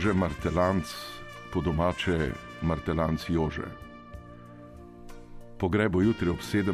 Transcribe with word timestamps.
Jože 0.00 0.16
Martelanc, 0.16 0.88
po 1.52 1.60
domače 1.60 2.32
Martelanc 2.62 3.20
Jože. 3.28 3.68
Pogreb 5.60 5.92
bo 5.92 6.00
jutri 6.00 6.30
ob 6.32 6.40
17. 6.40 6.72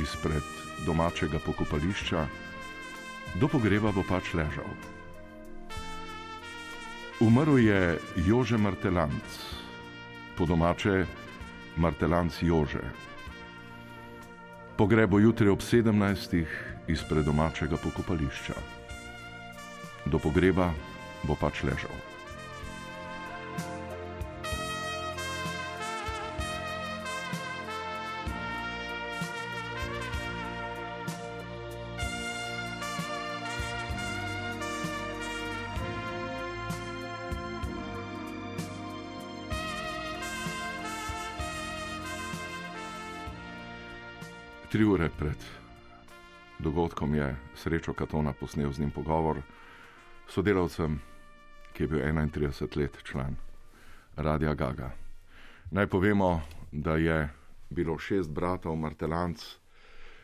izpred 0.00 0.40
domačega 0.88 1.36
pokopališča, 1.44 2.24
do 3.36 3.44
pogreba 3.44 3.92
bo 3.92 4.00
pač 4.08 4.32
ležal. 4.32 4.72
Umrl 7.20 7.60
je 7.60 8.00
Jože 8.24 8.56
Martelanc, 8.56 9.28
po 10.32 10.48
domače 10.48 11.04
Martelanc 11.76 12.32
Jože. 12.40 12.88
Pogreb 14.80 15.12
bo 15.12 15.20
jutri 15.20 15.52
ob 15.52 15.60
17. 15.60 16.40
izpred 16.88 17.24
domačega 17.24 17.76
pokopališča. 17.76 18.56
Do 20.08 20.16
pogreba 20.16 20.72
bo 21.28 21.36
pač 21.36 21.60
ležal. 21.68 22.13
Dogodkom 47.04 47.14
je 47.14 47.36
srečo 47.54 47.92
Katona 47.92 48.32
posnel 48.32 48.72
z 48.72 48.78
njim 48.78 48.90
pogovor, 48.90 49.42
sodelavcem, 50.28 51.00
ki 51.72 51.82
je 51.82 51.88
bil 51.88 52.00
31 52.00 52.76
let 52.76 52.96
član 53.04 53.36
Radia 54.16 54.54
Gaga. 54.54 54.90
Naj 55.70 55.86
povemo, 55.86 56.40
da 56.72 56.96
je 56.96 57.28
bilo 57.70 57.98
šest 57.98 58.30
bratov 58.30 58.76
Martelanc, 58.76 59.58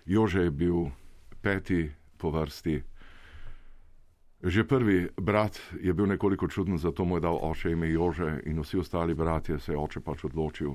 Jože 0.07 0.41
je 0.41 0.51
bil 0.51 0.91
peti 1.43 1.91
po 2.17 2.31
vrsti. 2.31 2.83
Že 4.43 4.65
prvi 4.65 5.09
brat 5.21 5.61
je 5.81 5.93
bil 5.93 6.07
nekoliko 6.07 6.49
čuden, 6.49 6.79
zato 6.79 7.05
mu 7.05 7.17
je 7.17 7.21
dal 7.21 7.39
oče 7.43 7.73
ime 7.73 7.91
Jože, 7.91 8.41
in 8.47 8.61
vsi 8.61 8.79
ostali 8.79 9.15
bratje 9.15 9.59
se 9.59 9.73
je 9.73 9.79
oče 9.79 10.01
pač 10.01 10.25
odločil, 10.25 10.75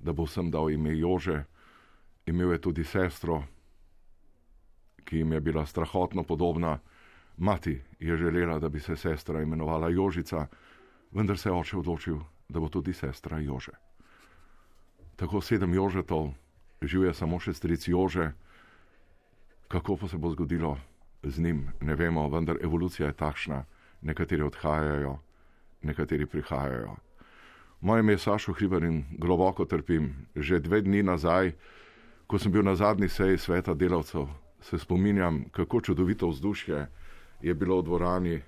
da 0.00 0.12
bo 0.12 0.24
vsem 0.24 0.50
dal 0.50 0.70
ime 0.70 0.98
Jože. 0.98 1.44
Imel 2.26 2.52
je 2.52 2.58
tudi 2.58 2.84
sestro, 2.84 3.42
ki 5.10 5.18
jim 5.18 5.32
je 5.32 5.40
bila 5.40 5.66
strahotno 5.66 6.22
podobna. 6.22 6.78
Mati 7.36 7.80
je 8.00 8.16
želela, 8.16 8.58
da 8.58 8.68
bi 8.68 8.80
se 8.80 8.96
sestra 8.96 9.42
imenovala 9.42 9.88
Jožica, 9.88 10.46
vendar 11.10 11.38
se 11.38 11.48
je 11.48 11.52
oče 11.52 11.76
odločil, 11.76 12.18
da 12.48 12.60
bo 12.60 12.68
tudi 12.68 12.92
sestra 12.92 13.38
Jože. 13.38 13.72
Tako 15.16 15.40
sedem 15.40 15.74
Jožetov, 15.74 16.30
živi 16.82 17.14
samo 17.14 17.40
še 17.40 17.52
stric 17.52 17.88
Jože. 17.88 18.30
Kako 19.68 19.96
pa 19.96 20.08
se 20.08 20.16
bo 20.16 20.30
zgodilo 20.30 20.76
z 21.22 21.42
njim, 21.42 21.66
ne 21.80 21.94
vemo, 21.94 22.28
vendar 22.28 22.56
evolucija 22.62 23.08
je 23.08 23.18
takšna, 23.18 23.64
nekateri 24.02 24.42
odhajajo, 24.42 25.18
nekateri 25.82 26.26
prihajajo. 26.26 26.96
Moje 27.80 28.00
ime 28.00 28.12
je 28.12 28.18
Sašo 28.18 28.52
Hriber 28.52 28.84
in 28.84 29.04
globoko 29.18 29.64
trpim. 29.64 30.26
Že 30.36 30.60
dve 30.60 30.80
dni 30.82 31.02
nazaj, 31.02 31.52
ko 32.26 32.38
sem 32.38 32.52
bil 32.52 32.62
na 32.62 32.74
zadnji 32.74 33.08
seji 33.08 33.38
sveta 33.38 33.74
delavcev, 33.74 34.28
se 34.60 34.78
spominjam, 34.78 35.44
kako 35.50 35.80
čudovito 35.80 36.28
vzdušje 36.28 36.86
je 37.42 37.54
bilo 37.54 37.80
v 37.80 37.84
dvorani. 37.84 38.40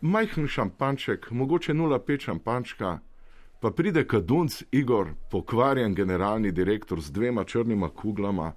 Majhen 0.00 0.46
šampanček, 0.48 1.30
mogoče 1.30 1.74
0,5 1.74 2.20
šampančka, 2.20 2.98
pa 3.60 3.70
pride 3.70 4.06
kadunc 4.06 4.62
Igor, 4.70 5.12
pokvarjen 5.30 5.94
generalni 5.94 6.52
direktor 6.52 7.00
z 7.00 7.12
dvema 7.12 7.44
črnima 7.44 7.88
kuglama 7.88 8.52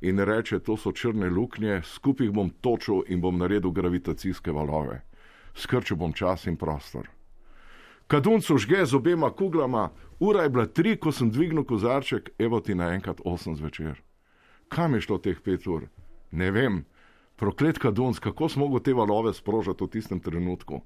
in 0.00 0.18
reče: 0.18 0.58
To 0.58 0.76
so 0.76 0.92
črne 0.92 1.30
luknje, 1.30 1.82
skupaj 1.82 2.26
jih 2.26 2.32
bom 2.32 2.50
točil 2.60 3.02
in 3.08 3.20
bom 3.20 3.38
naredil 3.38 3.70
gravitacijske 3.70 4.52
valove. 4.52 5.02
Skrčil 5.54 5.96
bom 5.96 6.12
čas 6.12 6.46
in 6.46 6.56
prostor. 6.56 7.08
Kadunc 8.06 8.50
užge 8.50 8.86
z 8.86 8.94
obema 8.94 9.30
kuglama, 9.30 9.90
ura 10.20 10.42
je 10.42 10.48
bila 10.48 10.66
tri, 10.66 10.96
ko 10.96 11.12
sem 11.12 11.30
dvignil 11.30 11.64
kozarček, 11.64 12.30
evo 12.38 12.60
ti 12.60 12.74
naenkrat 12.74 13.20
osem 13.24 13.56
zvečer. 13.56 14.05
Kam 14.68 14.94
je 14.94 15.00
šlo 15.00 15.18
teh 15.18 15.38
pet 15.40 15.66
ur? 15.66 15.88
Ne 16.30 16.50
vem. 16.50 16.84
Proklet 17.36 17.78
Kadunc, 17.78 18.18
kako 18.18 18.48
smo 18.48 18.64
mogli 18.64 18.82
te 18.82 18.94
valove 18.94 19.34
sprožiti 19.34 19.84
v 19.84 19.88
tistem 19.92 20.20
trenutku. 20.20 20.80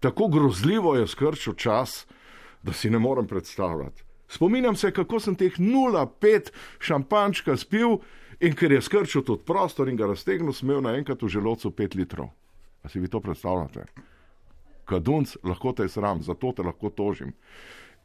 Tako 0.00 0.28
grozljivo 0.28 0.96
je 0.96 1.06
skrčil 1.06 1.54
čas, 1.54 2.06
da 2.62 2.72
si 2.72 2.90
ne 2.90 2.98
morem 2.98 3.26
predstavljati. 3.26 4.02
Spominjam 4.28 4.76
se, 4.76 4.90
kako 4.90 5.20
sem 5.20 5.34
teh 5.36 5.58
0,5 5.58 6.50
šampančka 6.78 7.56
spil 7.56 7.98
in 8.40 8.54
ker 8.56 8.72
je 8.72 8.80
skrčil 8.82 9.22
tudi 9.22 9.44
prostor 9.44 9.88
in 9.88 9.96
ga 9.96 10.08
raztegnil, 10.10 10.52
smel 10.52 10.80
naenkrat 10.82 11.22
v 11.22 11.28
želodcu 11.28 11.70
5 11.70 11.96
litrov. 11.96 12.32
A 12.82 12.88
si 12.88 13.00
vi 13.00 13.08
to 13.08 13.20
predstavljate? 13.20 13.84
Kadunc, 14.84 15.36
lahko 15.44 15.72
te 15.72 15.86
je 15.86 15.88
sram, 15.88 16.22
zato 16.22 16.52
te 16.52 16.62
lahko 16.62 16.90
tožim. 16.90 17.32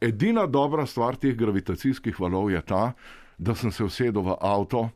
Edina 0.00 0.46
dobra 0.46 0.86
stvar 0.86 1.16
teh 1.16 1.34
gravitacijskih 1.34 2.20
valov 2.20 2.50
je 2.50 2.62
ta, 2.62 2.92
da 3.38 3.54
sem 3.54 3.72
se 3.72 3.84
usedel 3.84 4.22
v 4.22 4.36
avto 4.40 4.88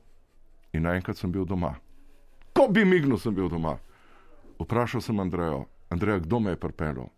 in 0.72 0.83
naenkrat 0.83 1.16
sem 1.16 1.33
bil 1.33 1.44
doma. 1.44 1.75
Ko 2.53 2.69
bi 2.69 2.84
mignil, 2.84 3.19
sem 3.19 3.34
bil 3.34 3.49
doma. 3.49 3.78
Vprašal 4.60 5.00
sem 5.00 5.21
Andrejo, 5.21 5.66
Andreja, 5.91 6.19
kdo 6.19 6.41
me 6.41 6.53
je 6.53 6.60
pripeljal? 6.60 7.09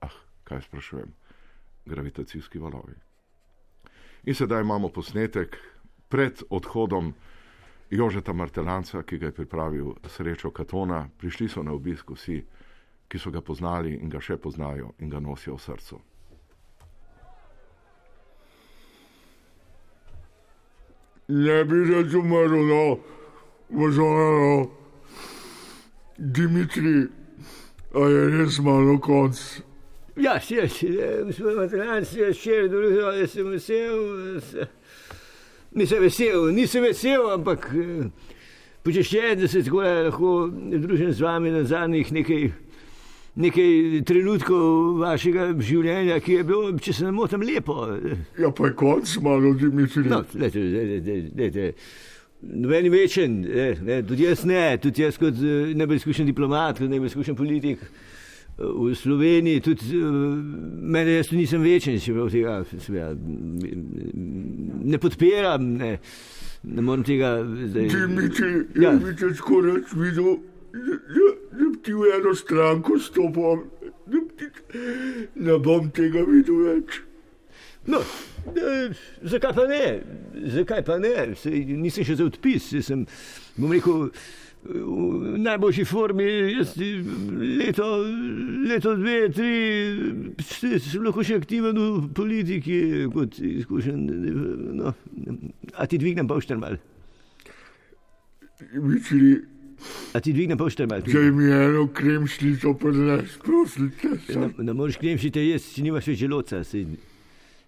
Ah, 0.00 0.16
kaj 0.44 0.62
sprašujem? 0.62 1.12
Gravitacijski 1.86 2.58
valovi. 2.58 2.94
In 4.24 4.34
sedaj 4.34 4.60
imamo 4.60 4.88
posnetek 4.88 5.56
pred 6.08 6.42
odhodom 6.50 7.14
Jožeta 7.90 8.32
Martelanca, 8.32 9.02
ki 9.02 9.18
ga 9.18 9.26
je 9.26 9.32
pripravil 9.32 9.94
srečo 10.06 10.50
Katona. 10.50 11.08
Prišli 11.18 11.48
so 11.48 11.62
na 11.62 11.72
obisk 11.72 12.10
vsi, 12.10 12.44
ki 13.08 13.18
so 13.18 13.30
ga 13.30 13.40
poznali 13.40 13.96
in 13.96 14.10
ga 14.10 14.20
še 14.20 14.36
poznajo 14.36 14.92
in 14.98 15.10
ga 15.10 15.20
nosijo 15.20 15.56
v 15.56 15.62
srcu. 15.62 16.00
Ne 21.30 21.62
bi 21.64 21.84
rad 21.86 22.14
umrl, 22.14 22.56
no, 22.66 22.98
možano, 23.70 24.70
Dimitri, 26.18 27.06
a 27.94 27.98
je 28.08 28.24
res 28.36 28.58
malo 28.60 28.98
konc. 29.00 29.38
Ja, 30.20 30.34
še, 30.42 30.66
še, 30.68 30.90
gospod 31.30 31.56
Matranc, 31.56 32.10
še, 32.36 32.58
drugo, 32.68 33.12
da 33.16 33.26
sem 33.30 33.46
vesel. 33.48 34.02
s- 34.42 34.68
Nisem 35.72 36.02
vesel, 36.02 36.48
nisem 36.50 36.82
vesel, 36.82 37.28
ampak 37.30 37.68
eh, 37.78 38.10
počeščen, 38.82 39.38
da 39.38 39.46
se 39.48 39.62
tako 39.62 39.84
lahko 39.86 40.32
družim 40.50 41.12
z 41.14 41.22
vami 41.22 41.52
na 41.54 41.62
zadnjih 41.64 42.10
nekaj, 42.12 42.48
nekaj 43.36 44.02
trenutkov 44.08 44.98
vašega 45.00 45.50
življenja, 45.62 46.20
ki 46.20 46.38
je 46.40 46.44
bilo, 46.44 46.72
če 46.82 46.92
se 46.92 47.04
ne 47.06 47.12
motim, 47.14 47.42
lepo. 47.46 47.86
Ja, 48.38 48.50
pa 48.50 48.66
je 48.70 48.74
konc 48.78 49.16
malo, 49.22 49.54
Dimitri. 49.54 50.02
No, 50.10 50.22
lejte, 50.34 50.58
lejte, 50.60 51.18
lejte. 51.38 51.72
Noben 52.40 52.84
je 52.84 52.90
večen, 52.90 53.40
ne, 53.44 53.66
ne, 53.84 53.98
tudi 54.08 54.24
jaz 54.24 54.46
ne, 54.48 54.78
tudi 54.80 55.02
jaz 55.04 55.18
kot 55.20 55.36
eh, 55.44 55.74
najbolj 55.76 55.98
izkušen 56.00 56.24
diplomat, 56.30 56.78
kot 56.80 56.88
najbolj 56.88 57.10
izkušen 57.10 57.36
politik 57.36 57.82
eh, 57.84 58.64
v 58.64 58.94
Sloveniji, 58.96 59.60
tudi 59.66 59.90
eh, 59.98 60.06
mene 60.96 61.18
jaz 61.18 61.28
nisem 61.36 61.60
večen, 61.60 61.98
če 62.00 62.14
prav 62.16 62.30
tega 62.32 62.54
seveda, 62.72 63.10
m, 63.12 64.80
ne 64.88 64.98
podpiram, 65.02 65.68
ne, 65.82 65.90
ne 66.64 66.86
morem 66.86 67.04
tega 67.04 67.34
zdaj. 67.44 67.90
Dimitri, 67.92 68.50
Ja. 68.80 68.94
bi 68.96 69.12
te 69.20 69.34
skoraj 69.36 69.82
videl, 70.00 70.38
da, 70.72 70.96
da, 71.12 71.28
da 71.50 71.68
bi 71.70 71.78
ti 71.82 71.92
v 71.92 72.10
eno 72.16 72.34
stranko 72.34 72.98
stopil, 72.98 73.64
da 74.06 74.18
bi 74.18 74.50
ne 75.34 75.58
bom 75.58 75.90
tega 75.94 76.24
videl 76.26 76.66
več. 76.66 77.00
No, 77.86 78.02
eh, 78.54 78.92
zakaj 79.22 79.54
pa 79.56 79.64
ne? 79.66 79.84
Zakaj 80.56 80.84
pa 80.84 80.98
ne? 81.00 81.14
Sej, 81.36 81.64
nisem 81.80 82.04
še 82.04 82.18
za 82.20 82.28
odpis, 82.28 82.68
saj 82.70 82.84
sem, 82.86 83.06
bom 83.56 83.72
rekel, 83.72 84.10
v 84.64 85.38
najboljši 85.40 85.84
formi, 85.88 86.26
jaz 86.52 86.74
leto, 86.76 87.86
leto 88.68 88.92
dve, 88.96 89.16
tri, 89.32 89.52
sem 90.44 91.06
lahko 91.06 91.24
še 91.24 91.38
aktiven 91.40 91.80
v 91.80 92.10
politiki, 92.16 92.80
kot 93.14 93.40
izkušen. 93.40 94.04
No, 94.76 94.92
a 95.72 95.88
ti 95.88 96.00
dvignem 96.00 96.28
pošter 96.28 96.60
mal? 96.60 96.76
Dimitri, 98.60 99.38
A 100.14 100.20
ti 100.20 100.32
dvignem 100.32 100.58
pošter 100.58 100.86
mal? 100.90 101.02
če 101.06 101.22
mi 101.32 101.46
eno 101.52 101.86
kremšnico 101.94 102.74
prineš, 102.74 103.36
prosim 103.44 103.92
te. 104.00 104.16
Ne, 104.38 104.50
ne 104.58 104.72
moreš 104.74 104.96
kremšiti, 104.98 105.44
jaz 105.50 105.62
si 105.62 105.82
nimaš 105.82 106.10
več 106.10 106.18
želodca. 106.24 106.64
Sej, 106.64 106.86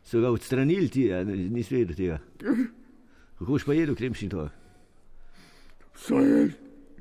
so 0.05 0.21
ga 0.21 0.31
odstranili 0.31 0.89
ti, 0.91 1.07
a 1.13 1.23
ne- 1.25 1.37
nisi 1.37 1.77
vedel 1.77 1.97
tega. 1.97 2.19
Kako 3.39 3.53
boš 3.53 3.65
pa 3.65 3.75
jedel 3.75 3.95
kremšnito? 3.95 4.49
Saj 6.03 6.25
je, 6.27 6.43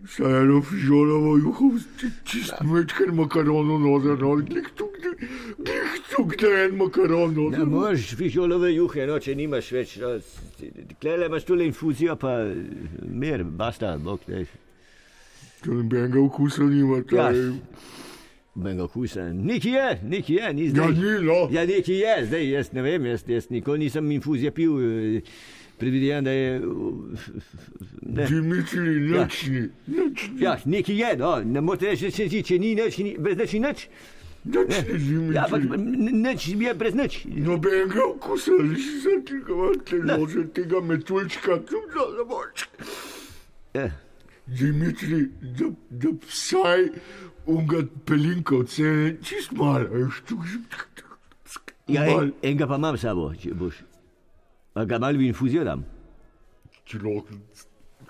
Saj 0.10 0.34
eno 0.42 0.62
fižolovo 0.66 1.36
juho, 1.38 1.68
čist 2.26 2.56
mečken 2.66 3.12
makarono 3.16 3.76
noter, 3.78 4.16
no, 4.18 4.32
glih 4.42 4.66
tuk, 4.78 4.96
glih 5.60 6.00
tuk, 6.10 6.34
da 6.42 6.50
en 6.64 6.74
makaron 6.80 7.36
Ne 7.36 7.44
noter. 7.44 7.66
moreš 7.70 8.16
fižolove 8.18 8.72
juhe, 8.74 9.06
no, 9.06 9.20
če 9.22 9.36
nimaš 9.38 9.70
več. 9.72 9.98
No, 10.02 10.16
Klele 11.02 11.30
imaš 11.30 11.46
tole 11.46 11.68
infuzijo, 11.70 12.16
pa 12.18 12.34
mir, 13.06 13.44
basta, 13.44 13.98
bog 14.02 14.26
te. 14.26 14.46
Nobenega 15.66 16.20
okusa 16.20 16.64
nima, 16.64 16.98
Ja, 16.98 17.04
ta 17.04 17.30
je. 17.30 17.52
Benga 18.56 18.84
okusa. 18.84 19.34
Neki 19.34 19.70
je, 19.70 20.00
neki 20.04 20.34
je, 20.34 20.54
ni 20.54 20.66
Ja, 20.66 20.70
zdaj. 20.72 20.92
ni, 20.92 21.26
no. 21.26 21.48
Ja, 21.52 21.66
neki 21.66 21.94
je, 21.94 22.26
zdaj 22.26 22.50
jaz 22.50 22.72
ne 22.74 22.82
vem, 22.82 23.06
jaz, 23.06 23.24
jaz 23.28 23.50
nikoli 23.50 23.80
nisem 23.80 24.12
infuzije 24.12 24.52
pil. 24.52 24.72
eh, 25.18 25.22
Predvidevam, 25.78 26.24
da 26.24 26.32
je. 26.32 26.62
Ne. 28.02 28.26
Dimitri, 28.26 28.82
Ja. 29.08 29.24
nič 29.24 29.48
ni, 29.48 29.62
nič 29.88 30.30
ni, 30.30 30.42
Ja, 30.42 30.58
neki 30.66 30.98
je, 30.98 31.18
no, 31.18 31.42
ne 31.42 31.62
morete 31.62 31.86
reči, 31.88 32.12
se 32.12 32.28
zdi, 32.28 32.44
če 32.44 32.60
ni 32.60 32.76
nič, 32.76 32.98
ni, 32.98 33.16
brez 33.18 33.38
nič 33.38 33.54
ni 33.54 33.60
nič. 33.60 33.88
ni, 34.46 35.34
Ja, 35.34 35.46
ampak 35.46 35.62
nič 36.14 36.48
je 36.50 36.74
brez 36.74 36.94
nič. 36.94 37.26
Nobenega 37.26 38.04
okusa, 38.06 38.52
nisi 38.60 39.02
se 39.02 39.16
tega 39.26 39.54
Ne. 40.04 40.46
tega 40.48 40.82
metuljčka, 40.82 41.58
tu 41.60 41.82
za 41.88 42.06
zamoč. 42.18 42.68
Ja. 43.74 43.90
Dimitri, 44.48 45.30
da, 45.42 45.70
da 45.90 46.10
vsaj 46.28 46.88
unga 47.46 47.84
pelinkovce, 48.06 49.18
čist 49.24 49.52
malo, 49.52 50.10
tu 50.28 50.38
Ja, 51.92 52.06
en, 52.08 52.34
enega 52.42 52.68
pa 52.68 52.78
imam 52.80 52.98
sabo, 52.98 53.32
če 53.36 53.54
boš. 53.58 53.82
A 54.78 54.86
ga 54.88 55.00
malo 55.02 55.20
dam. 55.66 55.84
Če 56.88 57.00
lahko, 57.04 57.36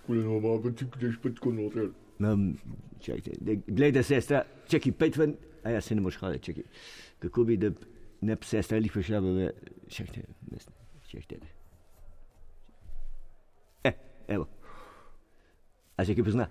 koleno 0.05 0.37
ima, 0.37 0.57
pa 0.63 0.73
ti 0.77 0.85
greš 0.97 1.17
pa 1.23 1.31
tako 1.37 1.53
noter. 1.57 1.89
Um, 2.21 2.51
čakajte, 3.01 3.37
da- 3.41 3.57
glejte, 3.67 4.03
sestra, 4.03 4.43
čakaj, 4.69 4.91
pet 4.91 5.17
ven, 5.17 5.35
a 5.63 5.73
ja 5.73 5.81
se 5.81 5.95
ne 5.95 6.01
moš 6.01 6.19
hoditi, 6.21 6.51
čakaj. 6.51 6.63
Kako 7.19 7.43
bi, 7.43 7.57
da 7.57 7.71
ne 8.21 8.35
bi 8.35 8.45
sestra 8.45 8.77
ali 8.77 8.89
prišla 8.89 9.19
v, 9.19 9.49
čakajte, 9.89 10.21
čakajte. 11.09 11.39
E, 13.83 13.91
evo. 14.27 14.47
A 16.01 16.05
se 16.05 16.15
kaj 16.15 16.23
pozna? 16.23 16.47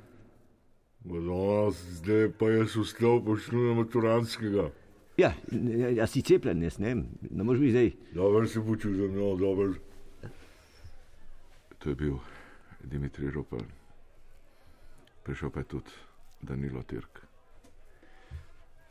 No, 1.04 1.70
zdaj 1.72 2.28
pa 2.38 2.50
jaz 2.50 2.76
vstal, 2.76 3.18
počnu 3.18 3.64
na 3.64 3.74
maturanskega. 3.74 4.68
Ja, 5.16 5.32
n- 5.50 5.98
a 5.98 6.06
si 6.06 6.22
cepljen, 6.22 6.62
jaz 6.62 6.78
ne 6.78 6.86
vem, 6.86 7.00
ne 7.30 7.42
moreš 7.42 7.60
biti 7.60 7.72
zdaj. 7.72 7.88
Dobro 8.14 8.46
se 8.46 8.62
počutim, 8.62 9.10
no, 9.10 9.32
dobro. 9.36 9.74
To 11.78 11.88
je 11.88 11.96
bil 11.96 12.18
Dimitri 12.84 13.30
Rupel. 13.30 13.64
Prišel 15.24 15.50
pa 15.50 15.60
je 15.60 15.64
tudi 15.66 15.90
Danilo 16.42 16.82
Tirk. 16.82 17.20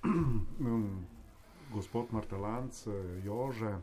Gospod 1.72 2.12
Martelanc, 2.12 2.84
eh, 2.84 2.92
Jože. 3.24 3.78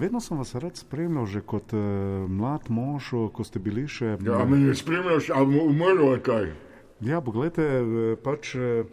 Vedno 0.00 0.20
sem 0.20 0.38
vas 0.38 0.54
rad 0.54 0.76
spremljal, 0.76 1.26
že 1.26 1.40
kot 1.44 1.74
uh, 1.76 1.80
mlad 2.24 2.70
mož, 2.72 3.10
ko 3.36 3.44
ste 3.44 3.60
bili 3.60 3.84
še. 3.84 4.16
Ja, 4.24 4.46
me 4.48 4.56
ne 4.56 4.72
spremljaš, 4.74 5.28
a 5.28 5.44
mu 5.44 5.66
umrl 5.68 6.14
je 6.14 6.20
kaj? 6.24 6.46
Ja, 7.00 7.20
pogledajte, 7.24 7.64
eh, 7.64 8.16
pač 8.20 8.50
eh, 8.60 8.84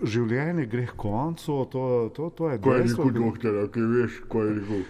življenje 0.00 0.64
gre 0.72 0.86
k 0.88 0.94
koncu, 0.96 1.56
to, 1.72 1.82
to, 2.16 2.30
to 2.32 2.48
je 2.48 2.60
Ko 2.64 2.72
je 2.72 2.84
dejstvo. 2.84 3.08
rekel 3.08 3.24
doktor, 3.26 3.58
kaj 3.72 3.88
veš, 3.92 4.16
ko 4.28 4.44
je 4.44 4.54
rekel? 4.56 4.80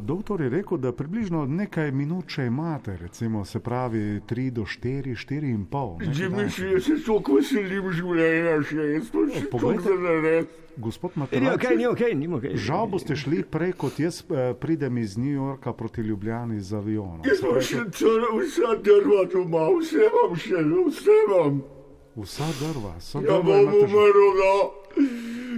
Doktor 0.00 0.44
je 0.44 0.50
rekel, 0.52 0.80
da 0.80 0.92
približno 0.92 1.46
nekaj 1.48 1.92
minut 1.96 2.28
še 2.32 2.50
imate, 2.50 2.98
recimo, 3.00 3.44
se 3.48 3.60
pravi 3.64 4.20
3 4.28 4.50
do 4.60 4.68
4, 4.68 5.16
4 5.16 5.52
in 5.52 5.64
pol. 5.64 5.96
Že 6.04 6.28
misliš, 6.36 6.72
da 6.72 6.84
se 6.84 7.00
toliko 7.04 7.40
veselim 7.40 7.90
življenja 7.92 8.60
še, 8.60 8.92
jaz 8.92 9.10
pa 9.12 9.26
še 9.32 9.44
toliko 9.48 9.56
poglejte. 9.56 10.64
Gospod 10.76 11.10
Ni 11.14 11.20
Martelanc, 11.20 11.54
ok, 11.56 11.70
ni 11.76 11.86
ok, 11.86 12.00
ni 12.14 12.28
ok. 12.28 12.44
Žal 12.54 12.86
boste 12.86 13.16
šli 13.16 13.42
prej, 13.42 13.72
kot 13.72 13.98
jaz 13.98 14.20
eh, 14.28 14.54
pridem 14.54 14.98
iz 14.98 15.16
New 15.16 15.32
Yorka 15.32 15.72
proti 15.72 16.00
Ljubljani 16.00 16.60
z 16.60 16.76
avionom. 16.76 17.22
Jaz 17.24 17.40
pravi, 17.40 17.62
še 17.64 17.84
celo 17.92 18.34
vsa 18.36 18.74
drva 18.84 19.24
doma, 19.32 19.64
vse 19.78 20.04
imam 20.04 20.36
še, 20.36 20.60
vse 20.90 21.16
imam. 21.24 21.62
Vsa 22.16 22.44
drva, 22.60 22.92
vsa 22.98 23.18
Ja, 23.18 23.24
drva 23.24 23.42
bom 23.42 23.60
imate 23.62 23.88
že. 23.88 23.96
umrl, 23.96 24.28
no. 24.36 24.54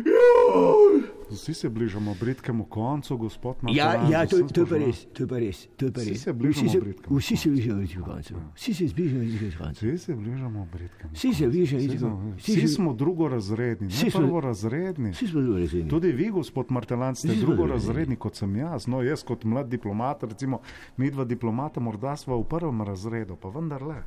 Ja. 0.07 1.18
Vsi 1.31 1.55
se 1.55 1.69
bližamo 1.69 2.15
britkemu 2.15 2.65
koncu, 2.65 3.17
gospod 3.17 3.57
Ja, 3.69 3.85
Martelanc. 3.87 4.11
ja, 4.11 4.27
z 4.27 4.31
to, 4.31 4.65
to 4.65 4.75
je 4.75 4.81
res, 4.81 5.07
to 5.07 5.23
je 5.23 5.29
pa 5.29 5.39
res, 5.39 5.69
to 5.77 5.87
je 5.87 5.93
pa 5.93 6.01
Vsi 6.01 6.11
res. 6.11 6.23
se 6.23 6.33
bližamo 6.33 6.53
Vsi 6.59 6.69
se, 6.69 6.81
britkemu 6.81 7.19
vsi 7.19 7.37
se 7.37 7.43
koncu. 7.43 7.51
bližamo 7.51 7.77
bližkemu 7.77 8.05
koncu. 8.05 8.35
Vsi 8.55 8.75
se 8.75 8.85
bližamo 8.87 9.21
bližkemu 9.21 9.53
koncu. 9.59 9.87
Vsi 9.87 9.99
se 9.99 10.15
bližamo 10.15 10.67
britkemu 10.67 11.13
Vsi 11.13 11.29
se 11.29 11.45
koncu. 11.45 11.51
bližamo 11.51 11.77
Vsi 11.77 11.87
bližkemu- 11.87 11.99
smo- 11.99 12.37
vsi 12.57 12.69
smo 12.69 12.95
drugorazredni, 12.95 13.89
ne 13.89 14.11
prvorazredni. 14.11 15.11
Vsi 15.11 15.27
smo 15.27 15.41
resni. 15.53 15.89
Tudi 15.89 16.13
vi, 16.13 16.31
gospod 16.31 16.67
Martelanc, 16.71 17.19
ste 17.19 17.35
drugorazredni 17.37 18.17
kot 18.17 18.35
sem 18.35 18.57
jaz. 18.57 18.87
No, 18.87 19.03
jaz 19.03 19.23
kot 19.23 19.45
mlad 19.45 19.69
diplomat, 19.69 20.23
recimo, 20.23 20.61
mi 20.97 21.11
dva 21.11 21.25
diplomata 21.25 21.81
morda 21.81 22.17
sva 22.17 22.37
v 22.37 22.45
prvem 22.45 22.83
razredu, 22.83 23.37
pa 23.37 23.49
vendarle. 23.51 24.03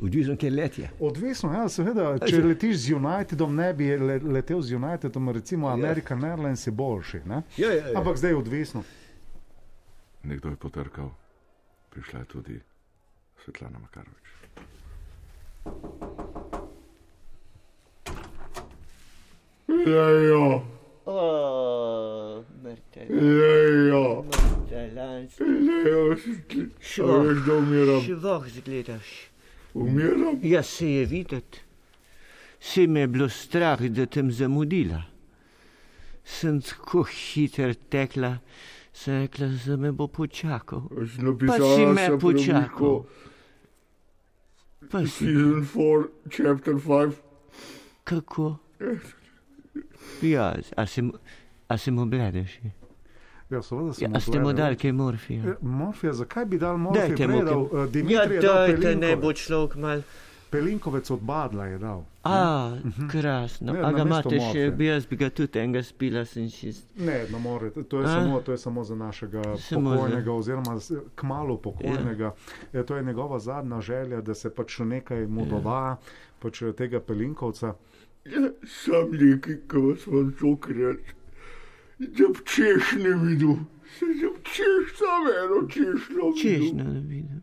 Ja, 0.00 0.06
odvisno, 0.06 0.36
kje 0.36 0.50
let 0.50 0.78
je. 0.78 0.90
Odvisno, 1.00 1.52
ja, 1.52 1.68
seveda, 1.68 2.18
če 2.28 2.42
letiš 2.42 2.76
z 2.76 2.94
Unitedom, 2.94 3.54
ne 3.54 3.74
bi 3.74 3.96
le, 3.96 4.18
letel 4.18 4.62
z 4.62 4.74
Unitedom, 4.74 5.28
recimo 5.28 5.68
American 5.68 6.24
Airlines 6.24 6.66
je 6.66 6.72
boljši. 6.72 7.20
Ne? 7.26 7.42
Ja, 7.56 7.72
ja, 7.72 7.86
ja. 7.86 7.98
Ampak 7.98 8.16
zdaj 8.16 8.30
je 8.30 8.36
odvisno. 8.36 8.82
Nekdo 10.22 10.48
je 10.48 10.56
potrkal, 10.56 11.10
prišla 11.90 12.20
je 12.20 12.24
tudi 12.24 12.60
Svetlana 13.44 13.78
Makarovič. 13.78 14.30
Lejo, 19.68 20.62
O, 21.06 22.44
mrtev, 22.62 23.08
lejo, 23.10 24.24
talanc. 24.70 25.40
lejo, 25.40 26.10
a 27.00 27.16
veš, 27.22 27.46
da 27.46 27.54
umiram. 27.54 28.00
Švoh 28.00 28.48
zgledaš. 28.48 29.29
Umiram? 29.74 30.38
Ja, 30.42 30.62
se 30.62 30.90
je 30.90 31.06
videti. 31.06 31.60
Se 32.60 32.86
me 32.86 33.00
je 33.00 33.06
bilo 33.06 33.28
strah, 33.28 33.80
da 33.80 34.06
tem 34.06 34.32
zamudila. 34.32 35.02
Sem 36.24 36.60
tako 36.60 37.02
hiter 37.04 37.74
tekla, 37.74 38.38
sem 38.92 39.22
rekla, 39.22 39.46
da 39.66 39.76
me 39.76 39.92
bo 39.92 40.06
počakal. 40.06 40.82
Pa 41.46 41.56
si 41.56 41.86
me 41.86 42.06
sem 42.06 42.18
počakal. 42.18 43.04
Pa 44.90 45.00
si, 45.00 45.08
Season 45.24 45.64
4, 45.64 46.08
chapter 46.30 46.74
5. 46.74 47.12
kako? 48.04 48.56
Ja, 50.22 50.54
a 50.76 50.86
se, 50.86 51.02
mu- 51.02 51.18
a 51.68 51.78
se 51.78 51.90
mu 51.90 52.06
bledeš? 52.06 52.58
Ja, 53.50 53.60
seveda 53.60 53.92
sem 53.92 54.04
Ja, 54.04 54.16
a 54.16 54.20
ste 54.20 54.38
mu 54.38 54.52
dali 54.52 54.76
kaj 54.76 54.92
morfija? 54.92 55.42
Eh, 55.44 55.54
Morfija, 55.60 56.12
zakaj 56.14 56.44
bi 56.46 56.58
dal 56.58 56.76
morfij? 56.78 57.00
Dajte 57.08 57.26
mu 57.28 57.38
kaj. 57.40 57.54
uh, 57.54 57.68
Ja, 57.74 57.86
Dimitrij 57.88 58.34
je 58.34 58.40
dal 58.40 58.54
dajte, 58.56 58.94
ne 58.94 59.06
Pelinko- 59.06 59.20
bo 59.20 59.32
človek 59.34 59.74
mal. 59.76 60.02
Pelinkovec 60.50 61.10
od 61.10 61.20
Badla 61.20 61.64
je 61.66 61.78
dal. 61.78 62.04
A, 62.24 62.76
krasno. 63.10 63.72
Ja, 63.72 63.86
A 63.86 63.92
ga 63.92 64.02
imate 64.02 64.40
še, 64.42 64.70
bi 64.72 64.86
jaz 64.86 65.06
bi 65.06 65.16
ga 65.16 65.28
tudi 65.30 65.58
enega 65.58 65.80
spila, 65.80 66.24
sem 66.24 66.48
čist. 66.50 66.86
Ne, 66.96 67.26
ne 67.26 67.38
more, 67.38 67.70
to 67.70 68.00
je, 68.00 68.04
A? 68.04 68.08
samo, 68.10 68.40
to 68.40 68.52
je 68.52 68.58
samo 68.58 68.84
za 68.84 68.94
našega 68.96 69.42
Samo 69.58 69.90
za- 69.90 69.96
pokojnega, 69.96 70.32
oziroma 70.32 70.74
s- 70.76 70.92
kmalo 71.14 71.56
pokojnega. 71.58 72.32
Ja. 72.72 72.82
To 72.82 72.96
je 72.96 73.02
njegova 73.04 73.38
zadnja 73.38 73.80
želja, 73.80 74.20
da 74.20 74.34
se 74.34 74.50
pač 74.50 74.78
nekaj 74.80 75.26
mu 75.28 75.46
doda, 75.46 75.96
pač 76.38 76.62
tega 76.72 77.00
Pelinkovca. 77.00 77.74
Ja, 78.26 78.40
sam 78.64 79.10
nekaj, 79.12 79.56
ko 79.68 79.80
vas 79.80 80.06
vam 80.06 80.32
tokrat, 80.32 80.96
da 82.00 82.28
bi 82.28 82.40
češ 82.46 82.92
ne 82.94 83.12
videl. 83.20 83.54
Se 83.90 84.06
da 84.06 84.28
bi 84.28 84.40
češ, 84.44 84.84
sam 84.94 85.22
eno 85.36 85.68
češno 85.68 85.94
videl. 86.24 86.32
Češnja, 86.34 86.84
da 86.86 87.00
vidim. 87.00 87.42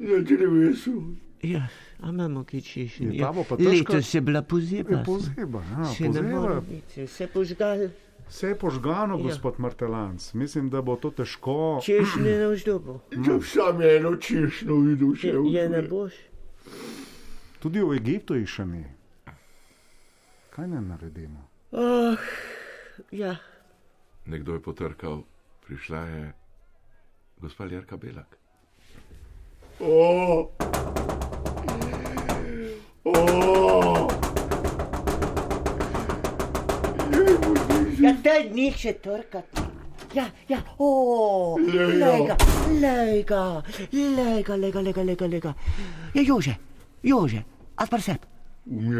Na 0.00 0.18
drevesu. 0.20 1.02
Ja, 1.44 1.68
a 1.98 2.08
imamo 2.08 2.44
kaj 2.44 2.60
češnje. 2.62 3.10
Ja, 3.12 3.32
bo 3.32 3.44
pa 3.44 3.56
težka- 3.56 3.70
Letos 3.70 4.14
je 4.14 4.20
bila 4.20 4.42
pozeba. 4.42 4.90
Je 4.90 5.04
pozeba, 5.04 5.62
ja, 5.70 5.84
Se 5.86 6.02
ne 6.04 6.22
more 6.24 6.32
pozeba. 6.54 6.60
biti, 6.62 7.02
vse 7.04 7.26
požgal. 7.28 7.78
Vse 8.28 8.48
je 8.48 8.54
požgano, 8.56 9.16
Ja. 9.16 9.22
gospod 9.22 9.54
Martelanc. 9.58 10.34
Mislim, 10.34 10.68
da 10.68 10.82
bo 10.82 10.96
to 10.96 11.10
težko. 11.12 11.80
Češnje 11.80 12.22
ne 12.32 12.46
boš 12.46 12.64
dobil. 12.64 12.94
Da 13.12 13.32
bi 13.34 13.44
sam 13.44 13.82
eno 13.82 14.16
češno 14.18 14.74
videl 14.76 15.14
še 15.14 15.32
Je 15.46 15.68
ne 15.68 15.82
boš. 15.84 16.12
Tudi 17.58 17.80
v 17.80 17.94
Egiptu 17.94 18.34
jih 18.34 18.48
še 18.48 18.64
ni. 18.66 18.84
Kaj 20.50 20.68
ne 20.68 20.80
naredimo? 20.82 21.48
Oh, 21.72 22.16
ja. 23.12 23.36
Nekdo 24.28 24.54
je 24.54 24.60
potrkal, 24.60 25.22
prišla 25.66 26.00
je 26.04 26.32
gospa 27.40 27.64
Ljerka 27.64 27.96
Belak. 27.96 28.38
O, 29.80 30.50
o. 33.04 34.08
Ja, 37.98 38.12
daj 38.12 38.50
njih 38.52 38.76
še 38.76 38.92
trkati. 39.02 39.64
Ja, 40.14 40.28
ja, 40.48 40.62
o, 40.78 41.56
lega, 41.60 42.36
lega, 42.80 43.44
lega, 43.92 44.56
lega, 44.56 44.80
lega, 44.80 45.02
lega, 45.02 45.26
lega. 45.26 45.54
Ja, 46.14 46.22
Jože, 46.22 46.56
Jože, 47.02 47.44
A 47.78 47.86
pa 47.86 47.98
sep? 48.02 48.26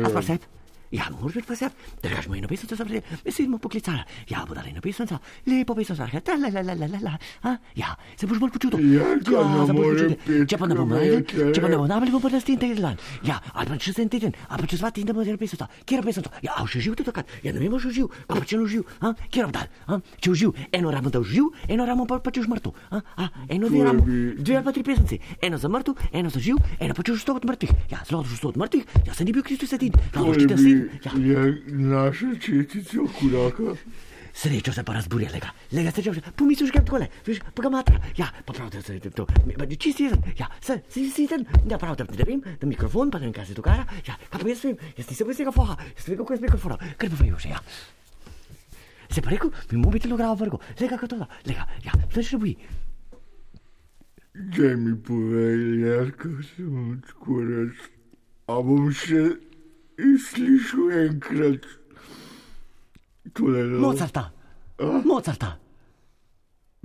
A 0.06 0.08
pa 0.14 0.22
sep? 0.22 0.44
Ja, 0.90 1.04
moraš 1.20 1.34
biti 1.34 1.48
pa 1.48 1.56
sep. 1.56 1.72
Držaš 2.02 2.28
mu 2.28 2.34
eno 2.34 2.48
pesnico. 2.48 2.84
Mi 3.24 3.32
si 3.32 3.44
smo 3.44 3.58
poklicali. 3.58 3.98
Ja, 4.28 4.44
bo 4.48 4.54
dali 4.54 4.70
eno 4.70 4.80
pesnico. 4.80 5.18
Lepo 5.46 5.74
pesnico, 5.74 6.02
ja, 6.12 6.20
ta 6.20 6.32
la 6.32 6.48
la 6.48 6.62
la 6.62 6.74
la 6.74 6.86
la 6.86 6.98
la. 7.02 7.18
A? 7.42 7.56
Ja, 7.76 7.96
se 8.16 8.26
boš 8.26 8.38
bolj 8.38 8.50
počutil. 8.50 8.80
Jarka, 8.94 9.44
ne 9.44 9.66
se 9.66 9.72
boš 9.72 9.86
počutil. 9.86 10.46
Če 10.48 10.58
pa 10.58 10.66
ne 10.66 10.74
bomo 10.78 10.96
najdel, 10.96 11.52
če 11.52 11.60
pa 11.60 11.68
ne 11.68 11.76
bomo 11.76 11.88
najdel, 11.88 12.12
bomo 12.12 12.22
pa 12.24 12.32
naslednji 12.32 12.60
teden 12.62 12.82
dan. 12.82 12.96
Ja, 13.22 13.36
ali 13.52 13.68
pa 13.68 13.76
čez 13.76 13.98
en 14.00 14.08
teden, 14.08 14.32
ali 14.48 14.64
pa 14.64 14.70
čez 14.70 14.80
dva 14.80 14.90
tedna 14.90 15.12
bomo 15.12 15.24
delali 15.28 15.40
pesnico. 15.42 15.68
Kjer 15.84 16.00
je 16.00 16.06
pesnico? 16.08 16.32
Ja, 16.42 16.56
a 16.56 16.64
še 16.64 16.80
živ 16.80 16.96
tudi 16.96 17.10
takrat. 17.10 17.28
Ja, 17.44 17.52
ne 17.52 17.60
vemo, 17.60 17.80
še 17.82 17.92
živ. 17.92 18.08
Pa 18.28 18.40
če 18.40 18.62
ne 18.62 18.68
živ. 18.72 18.88
A? 19.04 19.12
Kjer 19.28 19.44
je 19.44 19.52
dal? 19.58 19.68
A? 19.92 20.00
Če 20.24 20.34
živ, 20.40 20.56
eno 20.72 20.94
ramo 20.94 21.12
da 21.12 21.20
živ, 21.20 21.52
eno 21.68 21.84
ramo 21.84 22.08
pa, 22.08 22.20
pa 22.24 22.32
če 22.32 22.46
mrtev. 22.48 22.72
A? 22.96 23.02
A? 23.20 23.28
Eno 23.52 23.68
dve 23.68 23.84
ramo, 23.84 24.06
dve 24.40 24.56
ali 24.56 24.64
pa 24.64 24.72
tri 24.72 24.86
pesnice. 24.88 25.20
Eno 25.44 25.60
za 25.60 25.68
mrtev, 25.68 26.00
eno 26.12 26.32
za 26.32 26.40
živ, 26.40 26.56
eno 26.80 26.96
pa 26.96 27.04
če 27.04 27.12
je 27.12 27.20
sto 27.20 27.36
od 27.36 27.44
mrtvih. 27.44 27.76
Ja, 27.92 28.00
zelo 28.08 28.24
sto 28.24 28.52
od 28.52 28.56
mrtvih, 28.60 28.88
ja, 29.04 29.14
se 29.14 29.28
ni 29.28 29.36
bil 29.36 29.44
Kristus 29.44 29.76
edin. 29.76 29.92
To 30.14 30.24
Je 30.78 31.10
bi. 31.14 31.30
Ja. 31.32 31.42
naša 31.68 32.34
četica 32.40 33.06
kuraka. 33.18 33.76
Srečo 34.38 34.72
se 34.72 34.84
pa 34.86 34.94
razburja, 34.94 35.30
lega, 35.34 35.50
lega 35.72 35.90
srečo 35.90 36.12
se, 36.14 36.22
pomisliš, 36.36 36.70
kaj 36.70 36.84
takole, 36.86 37.08
veš, 37.26 37.40
pa 37.54 37.62
ga 37.64 37.70
matra. 37.74 37.98
Ja, 38.16 38.28
pa 38.46 38.54
prav, 38.54 38.70
da 38.70 38.82
se 38.82 39.00
to, 39.10 39.26
čisti 39.78 40.06
jezen, 40.06 40.22
ja, 40.38 40.46
se, 40.62 40.78
si 40.94 41.08
si 41.10 41.26
ten, 41.26 41.42
ja, 41.66 41.78
prav, 41.78 41.96
da 41.98 42.06
ne 42.06 42.26
vem, 42.28 42.42
da 42.60 42.66
mikrofon, 42.70 43.10
pa 43.10 43.18
ne 43.18 43.26
vem, 43.26 43.34
kaj 43.34 43.48
se 43.50 43.56
dogaja, 43.58 43.82
ja, 44.06 44.14
kaj 44.30 44.44
pa 44.44 44.48
jaz 44.48 44.62
vem, 44.62 44.76
jaz 44.94 45.10
nisem 45.10 45.26
bil 45.26 45.40
tega 45.40 45.54
foha, 45.56 45.74
jaz 45.96 46.06
vem, 46.06 46.20
kako 46.20 46.36
je 46.36 46.38
z 46.38 46.46
mikrofonom, 46.46 46.84
kar 47.02 47.10
pa 47.10 47.18
vem 47.18 47.34
že, 47.34 47.50
ja. 47.50 47.58
Se 49.10 49.24
pa 49.24 49.34
rekel, 49.34 49.50
mi 49.72 49.82
mobitel 49.82 50.14
gravo 50.14 50.38
vrgo, 50.44 50.62
lega, 50.78 51.00
kaj 51.02 51.10
to 51.10 51.18
da, 51.18 51.26
lega, 51.48 51.66
ja, 51.82 51.98
to 52.14 52.22
še 52.22 52.38
ne 52.38 52.44
boji. 52.44 52.70
Daj 54.38 54.76
mi 54.76 54.94
povej, 55.02 55.80
Jarka, 55.82 56.28
se 56.46 56.62
bom 56.62 57.00
tako 57.02 57.42
reč. 57.42 57.88
A 58.46 58.60
bom 58.62 58.86
še 58.94 59.24
slišal 59.98 60.92
enkrat 61.04 61.66
tole 63.34 63.64
no. 63.64 63.78
Mozarta, 63.78 64.30
Mozarta, 65.04 65.56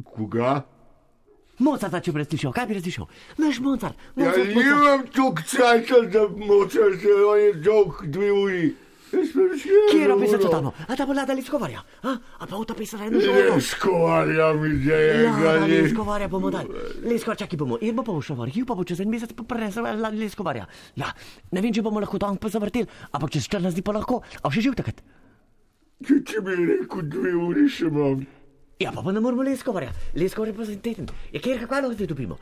Koga? 0.04 0.64
Mozarta, 1.60 2.00
če 2.02 2.12
bi 2.12 2.24
razlišal, 2.24 2.52
kaj 2.54 2.66
bi 2.68 2.74
razlišal? 2.74 3.06
Naš 3.38 3.60
Mozart, 3.62 3.96
Ja, 4.16 4.26
Mozart, 4.26 4.38
Mozart. 4.38 4.56
nimam 4.56 5.04
toliko 5.14 5.42
časa, 5.48 6.02
da 6.12 6.24
močem 6.28 6.98
se, 7.00 7.14
on 7.28 7.40
je 7.40 7.54
dolg 7.54 8.02
dve 8.08 8.32
uri. 8.32 8.64
Jaz 9.14 9.30
sem 9.30 9.50
še 9.62 9.70
Kje 9.92 10.00
je 10.02 10.16
pisati 10.18 10.50
tam? 10.50 10.72
A 10.74 10.96
ta 10.98 11.06
bolada 11.06 11.34
liskovarja? 11.38 11.84
A, 12.02 12.16
a 12.18 12.44
pa 12.50 12.56
v 12.58 12.66
ta 12.66 12.74
pisala 12.74 13.06
eno 13.06 13.22
žogo? 13.22 13.56
Leskovarja 13.56 14.48
mi 14.58 14.72
že 14.82 14.98
Ja, 14.98 15.14
enega 15.30 15.54
da 15.54 15.66
let. 15.68 15.84
leskovarja 15.86 16.28
bomo 16.28 16.50
dali. 16.50 16.70
Leskovar, 17.06 17.38
čakaj 17.38 17.58
bomo. 17.62 17.78
In 17.82 17.94
bo 17.96 18.02
pa 18.04 18.16
šel 18.18 18.36
v 18.42 18.48
arhiv, 18.48 18.66
pa 18.66 18.74
bo 18.74 18.84
čez 18.84 19.00
en 19.06 19.10
mesec 19.14 19.34
pa 19.38 19.44
prenesel 19.46 19.86
leskovarja. 20.18 20.66
Ja, 20.98 21.14
ne 21.54 21.62
vem, 21.62 21.70
če 21.74 21.86
bomo 21.86 22.02
lahko 22.02 22.18
tam 22.18 22.38
pa 22.42 22.50
zavrteli, 22.50 22.90
ampak 23.14 23.30
čez 23.38 23.46
14 23.46 23.78
dni 23.78 23.86
pa 23.86 23.94
lahko. 23.94 24.24
A 24.42 24.50
še 24.50 24.66
živ 24.66 24.74
takrat? 24.74 25.04
Če 26.04 26.18
ti 26.26 26.42
bi 26.42 26.58
rekel 26.58 27.06
dve 27.08 27.36
uri 27.38 27.70
še 27.70 27.88
imam. 27.94 28.26
Ja, 28.82 28.90
pa 28.92 29.06
pa 29.06 29.14
ne 29.14 29.22
moramo 29.22 29.46
leskovarja. 29.46 29.94
Leskovar 30.18 30.50
je 30.50 30.58
pa 30.58 30.66
za 30.66 30.74
en 30.74 30.82
teden. 30.82 31.06
Ja, 31.32 31.40
kjer 31.40 31.62
kako 31.62 31.86
lahko 31.86 31.94
zdaj 31.94 32.10
dobimo? 32.10 32.42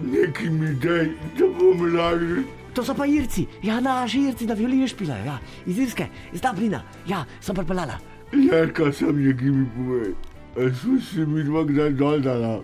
Neki 0.00 0.48
mi 0.48 0.70
daj, 0.80 1.10
da 1.36 1.44
bom 1.58 1.82
lažje. 1.92 2.46
To 2.74 2.84
so 2.84 2.94
pa 2.94 3.06
Irci, 3.06 3.46
ja, 3.62 3.80
naši 3.80 4.28
Irci, 4.30 4.46
da 4.46 4.54
violino 4.54 4.86
špilajo, 4.88 5.24
ja, 5.26 5.38
iz 5.66 5.78
Irske, 5.78 6.06
iz 6.32 6.40
Dublina, 6.40 6.82
ja, 7.08 7.24
sem 7.40 7.56
pripeljala. 7.56 7.98
Jarka 8.32 8.92
sam 8.92 9.18
je, 9.18 9.34
ki 9.36 9.50
mi 9.50 9.66
povej. 9.74 10.14
A 10.56 10.70
smo 10.74 11.00
se 11.00 11.26
mi 11.26 11.42
dva 11.44 11.64
kdaj 11.66 11.90
dol 11.98 12.22
dala? 12.22 12.60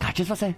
Kaj 0.00 0.12
če 0.18 0.24
sva 0.28 0.36
se? 0.36 0.52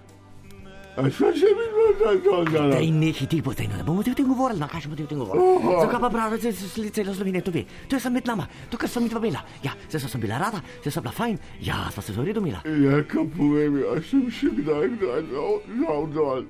A 0.97 1.05
smo 1.13 1.31
se 1.31 1.51
mi 1.55 1.65
dva 1.71 1.87
kdaj 1.95 2.19
dol 2.25 2.51
dala? 2.51 2.75
Daj 2.75 2.91
nehi 2.91 3.27
ti 3.31 3.39
potem, 3.43 3.71
ne 3.71 3.87
bomo 3.87 4.03
ti 4.03 4.11
o 4.11 4.19
tem 4.19 4.27
govorili, 4.27 4.59
na 4.59 4.67
kaj 4.67 4.83
še 4.83 4.91
bomo 4.91 4.99
ti 4.99 5.07
o 5.07 5.11
tem 5.13 5.23
govorili. 5.23 5.73
Zakaj 5.79 6.03
pa 6.03 6.11
pravi, 6.11 6.41
da 6.43 6.51
se 6.51 6.91
celo 6.99 7.15
Slovenija 7.15 7.47
to 7.47 7.55
ve? 7.55 7.63
To 7.87 7.95
je 7.95 8.03
samo 8.03 8.19
med 8.19 8.27
nama, 8.27 8.47
to, 8.71 8.79
kar 8.79 8.91
sem 8.91 9.07
mi 9.07 9.11
dva 9.11 9.23
bila. 9.23 9.47
Ja, 9.63 9.75
se 9.87 9.99
sem 9.99 10.23
bila 10.23 10.43
rada, 10.43 10.59
se 10.83 10.91
sem 10.91 11.03
bila 11.03 11.15
fajn, 11.15 11.39
ja, 11.63 11.85
sva 11.95 12.03
se 12.03 12.11
zelo 12.11 12.27
redo 12.27 12.43
mila. 12.43 12.63
Jarka, 12.67 13.23
povej 13.37 13.71
mi, 13.71 13.87
a 13.87 13.99
sem 14.03 14.27
še 14.27 14.51
kdaj 14.59 14.95
kdaj 14.97 15.27
dal 15.31 16.07
dol? 16.15 16.47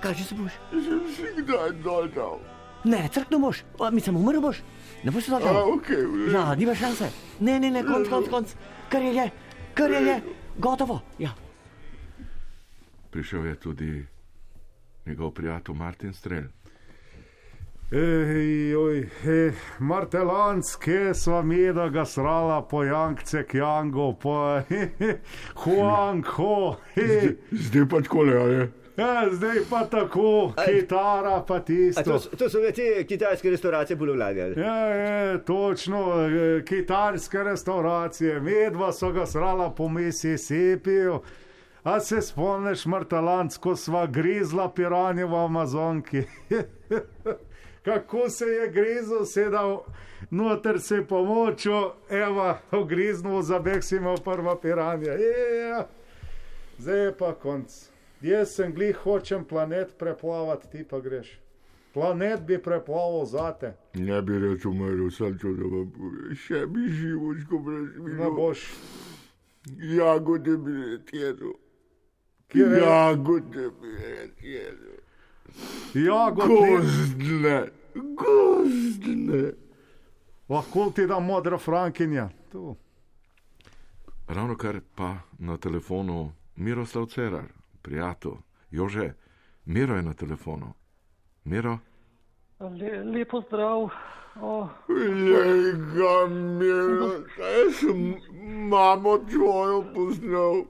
Kaj 0.00 0.14
že 0.14 0.24
se 0.24 0.34
boš? 0.34 0.52
Sem 0.72 1.00
še 1.16 1.32
kdaj 1.42 1.72
dol 1.84 2.08
dal. 2.14 2.38
Ne, 2.84 3.08
crkno 3.12 3.38
boš, 3.38 3.64
A, 3.78 3.90
mislim, 3.92 4.16
umrl 4.16 4.40
boš. 4.40 4.62
Ne 5.04 5.10
boš 5.12 5.24
se 5.24 5.34
A, 5.34 5.38
zažal. 5.38 5.68
ok, 5.74 5.88
v 5.88 5.92
redu. 5.92 6.32
Ja, 6.32 6.54
nima 6.54 6.74
šanse. 6.74 7.10
Ne, 7.40 7.58
ne, 7.60 7.70
ne, 7.70 7.82
konc, 7.84 8.08
konc, 8.08 8.28
konc. 8.28 8.54
Kar 8.88 9.02
je, 9.02 9.12
je, 9.14 9.26
kar 9.74 9.90
je, 9.90 10.00
je, 10.00 10.16
gotovo. 10.58 11.00
Ja. 11.18 11.34
Prišel 13.10 13.46
je 13.46 13.54
tudi 13.56 14.06
njegov 15.06 15.30
prijatelj 15.30 15.74
Martin 15.74 16.12
Strel. 16.14 16.48
Ej, 17.92 18.76
oj, 18.76 18.98
eh, 19.26 19.52
Martelanske 19.78 21.10
sva 21.14 21.42
mi 21.42 21.72
da 21.72 21.88
ga 21.88 22.04
srala 22.04 22.62
po 22.62 22.84
Jankce, 22.84 23.42
Kjango, 23.44 24.12
po 24.12 24.62
Huang 25.56 26.24
Ho. 26.26 26.76
eh. 26.96 27.34
Zdaj 27.50 27.88
pa 27.88 28.00
takole, 28.00 28.32
a 28.32 28.46
je? 28.46 28.70
Ja, 29.00 29.28
zdaj 29.32 29.56
pa 29.70 29.84
tako, 29.84 30.52
kitara 30.64 31.44
pa 31.48 31.54
A 31.54 31.64
tisto. 31.64 32.02
to, 32.02 32.36
to 32.36 32.48
so 32.50 32.58
te 32.74 33.04
kitajske 33.06 33.50
restauracije 33.50 33.96
Bulovladja. 33.96 34.46
Ja, 34.46 34.76
je, 34.86 35.44
točno, 35.44 36.28
eh, 36.28 36.64
kitarske 36.64 37.38
restauracije, 37.42 38.40
medva 38.40 38.92
so 38.92 39.12
ga 39.12 39.26
srala 39.26 39.70
po 39.70 39.88
Mississipiju. 39.88 41.20
A 41.82 42.00
se 42.00 42.22
spomniš, 42.22 42.86
Martalanc, 42.86 43.56
ko 43.56 43.76
sva 43.76 44.06
grizla 44.06 44.68
piranje 44.72 45.24
v 45.24 45.34
Amazonki? 45.34 46.22
Kako 47.84 48.28
se 48.28 48.44
je 48.44 48.68
grizel, 48.68 49.24
sedel 49.24 49.78
noter 50.30 50.80
se 50.80 50.94
je 50.94 51.06
pomočil, 51.06 51.90
evo, 52.10 52.54
ogriznil 52.70 53.42
za 53.42 53.58
beg 53.58 53.84
si 53.84 53.96
imel 53.96 54.16
prva 54.24 54.60
piranja. 54.60 55.12
Ja, 55.12 55.86
zdaj 56.78 57.04
je 57.04 57.16
pa 57.16 57.32
konc. 57.34 57.90
Jaz 58.20 58.50
sem 58.50 58.74
glih, 58.74 58.96
hočem 58.96 59.44
planet 59.44 59.94
preplavati, 59.98 60.68
ti 60.70 60.84
pa 60.84 61.00
greš. 61.00 61.38
Planet 61.92 62.40
bi 62.40 62.58
preplaval 62.58 63.24
zate. 63.26 63.72
Ne 63.94 64.22
bi 64.22 64.38
reč 64.38 64.64
umrl, 64.64 65.08
sem 65.10 65.38
to, 65.38 65.52
da 65.52 65.64
vam 65.64 65.88
povem. 65.90 66.36
Še 66.36 66.66
bi 66.66 66.84
živočko 66.90 67.58
brez 67.58 67.88
Ne 67.96 68.04
vina. 68.06 68.30
boš. 68.30 68.66
Jagode 69.90 70.56
bi 70.56 70.72
retjedo. 70.82 71.54
Kjer 72.48 72.72
je? 72.72 72.80
Jagode 72.80 73.70
bi. 73.72 73.96
Jagod, 75.96 76.48
Gozdne, 76.48 77.68
gozdne. 78.14 79.52
lahko 80.48 80.90
ti 80.90 81.06
da 81.06 81.18
modra 81.20 81.58
frankinja. 81.58 82.28
Tu. 82.52 82.76
Ravno 84.28 84.56
kar 84.56 84.80
pa 84.94 85.16
na 85.38 85.56
telefonu 85.56 86.32
Miroslav 86.56 87.06
Cerar, 87.06 87.48
prijatelj, 87.82 88.38
Jože, 88.70 89.14
Miro 89.64 89.96
je 89.96 90.02
na 90.02 90.14
telefonu. 90.14 90.72
Miro, 91.44 91.78
Le, 92.60 93.04
lepo 93.04 93.40
zdrav. 93.40 93.88
O, 94.40 94.68
Lega 94.88 96.26
mira, 96.28 97.10
jaz 97.38 97.74
sem 97.76 98.14
mamo 98.68 99.18
tvojo 99.18 99.84
poznal. 99.94 100.64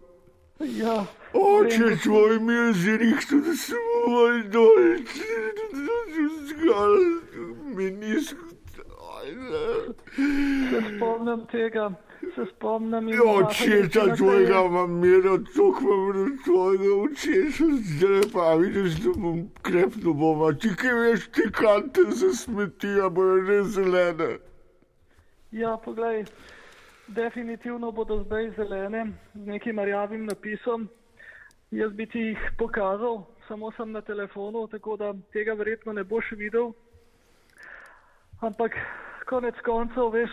ja, 0.61 1.05
Oče 1.33 1.97
tvoj 2.03 2.41
mi 2.41 2.53
je 2.53 2.73
zrihtel, 2.73 3.41
da 3.41 3.55
sem 3.57 3.79
moj 4.09 4.43
dol, 4.43 4.81
zgal, 6.47 6.97
menisko. 7.77 8.47
se 10.71 10.97
spomnim 10.97 11.47
tega, 11.47 11.91
se 12.35 12.45
spomnim. 12.55 13.09
Ja, 13.09 13.23
Očeta 13.25 14.17
tvojega 14.17 14.61
imam 14.67 15.01
miro, 15.01 15.39
tok 15.39 15.81
imam 15.81 16.39
tvojega 16.45 16.95
očeta, 17.05 17.65
zdaj 17.93 18.21
pa 18.33 18.55
vidiš, 18.55 19.01
da 19.05 19.11
bom 19.17 19.49
krepno 19.63 20.13
bom, 20.13 20.59
ti 20.59 20.69
kaj 20.77 20.95
veš, 20.95 21.27
te 21.35 21.51
kante 21.53 22.01
za 22.11 22.33
smeti, 22.35 23.01
a 23.05 23.09
bojo 23.09 23.41
res 23.49 23.67
zelene. 23.67 24.39
Ja, 25.51 25.77
poglej, 25.85 26.25
definitivno 27.09 27.91
bodo 27.93 28.23
zdaj 28.25 28.51
zelene 28.57 29.13
z 29.35 29.47
nekim 29.47 29.79
rjavim 29.79 30.25
napisom. 30.27 30.89
Jaz 31.71 31.93
bi 31.93 32.07
ti 32.07 32.19
jih 32.19 32.39
pokazal, 32.59 33.25
samo 33.49 33.73
sem 33.73 33.93
na 33.93 34.01
telefonu, 34.01 34.67
tako 34.69 34.97
da 34.97 35.15
tega 35.33 35.55
verjetno 35.55 35.93
ne 35.93 36.05
boš 36.05 36.33
videl. 36.33 36.73
Ampak 38.41 38.73
konec 39.27 39.55
koncev, 39.65 40.11
veš, 40.11 40.31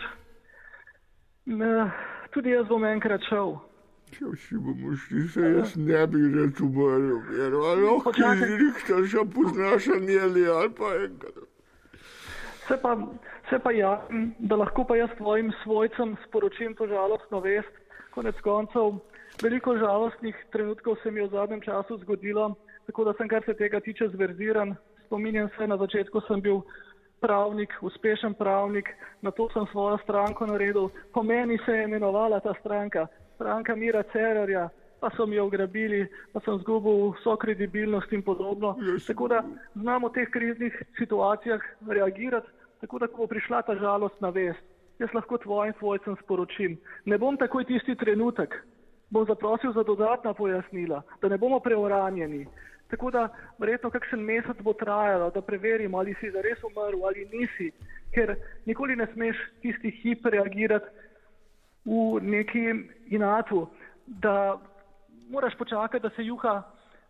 ne, 1.48 1.90
tudi 2.30 2.52
jaz 2.52 2.68
bom 2.68 2.84
enkrat 2.84 3.24
šel. 3.28 3.56
Če 4.14 4.24
vsi 4.32 4.56
bomo 4.56 4.94
šli, 4.96 5.26
se 5.28 5.48
jaz 5.52 5.74
ne 5.76 6.06
bi 6.08 6.20
reč 6.32 6.60
umrl, 6.64 7.18
ali 7.42 7.84
lahko 7.84 8.12
ti 8.12 8.22
Počakaj. 8.22 8.52
zrihtaš, 8.54 9.14
a 9.20 9.24
poznaš 9.34 9.88
anjeli 9.96 10.46
ali 10.48 10.70
pa 10.78 10.94
enkrat. 11.04 11.44
Se 12.68 12.76
pa, 12.82 12.94
se 13.50 13.58
pa 13.58 13.72
javim, 13.72 14.32
da 14.38 14.56
lahko 14.56 14.84
pa 14.84 14.96
jaz 14.96 15.12
tvojim 15.16 15.52
svojcem 15.62 16.16
sporočim 16.26 16.74
to 16.74 16.86
žalostno 16.86 17.40
vest. 17.40 17.74
Konec 18.16 18.40
koncev, 18.42 18.98
veliko 19.42 19.76
žalostnih 19.78 20.36
trenutkov 20.52 20.96
se 21.02 21.10
mi 21.10 21.20
je 21.20 21.28
v 21.28 21.30
zadnjem 21.36 21.60
času 21.60 21.98
zgodilo, 22.02 22.54
tako 22.86 23.04
da 23.04 23.12
sem 23.18 23.28
kar 23.28 23.44
se 23.44 23.54
tega 23.54 23.80
tiče 23.80 24.08
zverziran. 24.08 24.76
spominjam 25.06 25.48
se, 25.56 25.66
na 25.66 25.76
začetku 25.76 26.20
sem 26.20 26.40
bil 26.40 26.60
pravnik, 27.20 27.74
uspešen 27.82 28.34
pravnik, 28.34 28.88
na 29.22 29.30
to 29.30 29.48
sem 29.52 29.66
svojo 29.70 29.98
stranko 30.02 30.46
naredil. 30.46 30.88
Po 31.12 31.22
meni 31.22 31.58
se 31.66 31.72
je 31.72 31.84
imenovala 31.84 32.40
ta 32.40 32.54
stranka, 32.60 33.06
stranka 33.34 33.76
Mira 33.76 34.02
Cerarja, 34.12 34.68
pa 35.00 35.10
so 35.16 35.26
mi 35.26 35.36
jo 35.36 35.46
ugrabili, 35.46 36.06
pa 36.32 36.40
sem 36.40 36.58
zgubil 36.58 37.12
vso 37.18 37.36
kredibilnost 37.36 38.12
in 38.12 38.22
podobno. 38.22 38.76
Tako 39.06 39.28
da 39.28 39.42
znamo 39.74 40.08
v 40.08 40.12
teh 40.12 40.30
kriznih 40.30 40.82
situacijah 40.98 41.60
reagirati, 41.88 42.48
tako 42.80 42.98
da 42.98 43.06
ko 43.06 43.16
bo 43.16 43.26
prišla 43.26 43.62
ta 43.62 43.74
žalost 43.74 44.20
na 44.20 44.30
vest, 44.30 44.62
jaz 44.98 45.14
lahko 45.14 45.38
tvojim 45.38 45.74
svojcem 45.78 46.16
sporočim. 46.22 46.78
Ne 47.04 47.18
bom 47.18 47.36
takoj 47.36 47.64
tisti 47.64 47.94
trenutek, 47.94 48.54
bom 49.10 49.26
zaprosil 49.26 49.72
za 49.72 49.82
dodatna 49.82 50.34
pojasnila, 50.34 51.02
da 51.22 51.28
ne 51.28 51.38
bomo 51.38 51.60
preuranjeni. 51.60 52.46
Tako 52.88 53.10
da 53.10 53.28
verjetno 53.58 53.90
kakšen 53.90 54.20
mesec 54.20 54.56
bo 54.62 54.72
trajalo, 54.72 55.30
da 55.30 55.40
preverimo, 55.42 55.98
ali 55.98 56.14
si 56.20 56.30
zares 56.30 56.62
umrl 56.64 57.04
ali 57.04 57.28
nisi, 57.32 57.70
ker 58.14 58.34
nikoli 58.66 58.96
ne 58.96 59.06
smeš 59.12 59.36
tisti 59.62 59.90
hip 59.90 60.26
reagirati 60.26 60.86
v 61.84 62.20
neki 62.22 62.64
inatu, 63.06 63.66
da 64.06 64.58
moraš 65.30 65.54
počakati, 65.58 66.02
da 66.02 66.10
se 66.16 66.24
juha 66.24 66.62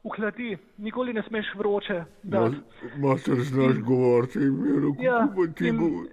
uhladi, 0.03 0.57
nikoli 0.79 1.13
ne 1.13 1.23
smeš 1.23 1.47
vroče. 1.55 2.05
dati. 2.23 2.57
Mater, 2.97 3.35
znaš 3.35 3.79
govoriti, 3.79 4.39
imeno, 4.39 4.95
Ja, 5.01 5.19
kako 5.29 5.47
pa 5.47 5.53
ti 5.55 5.71
govori. 5.71 6.09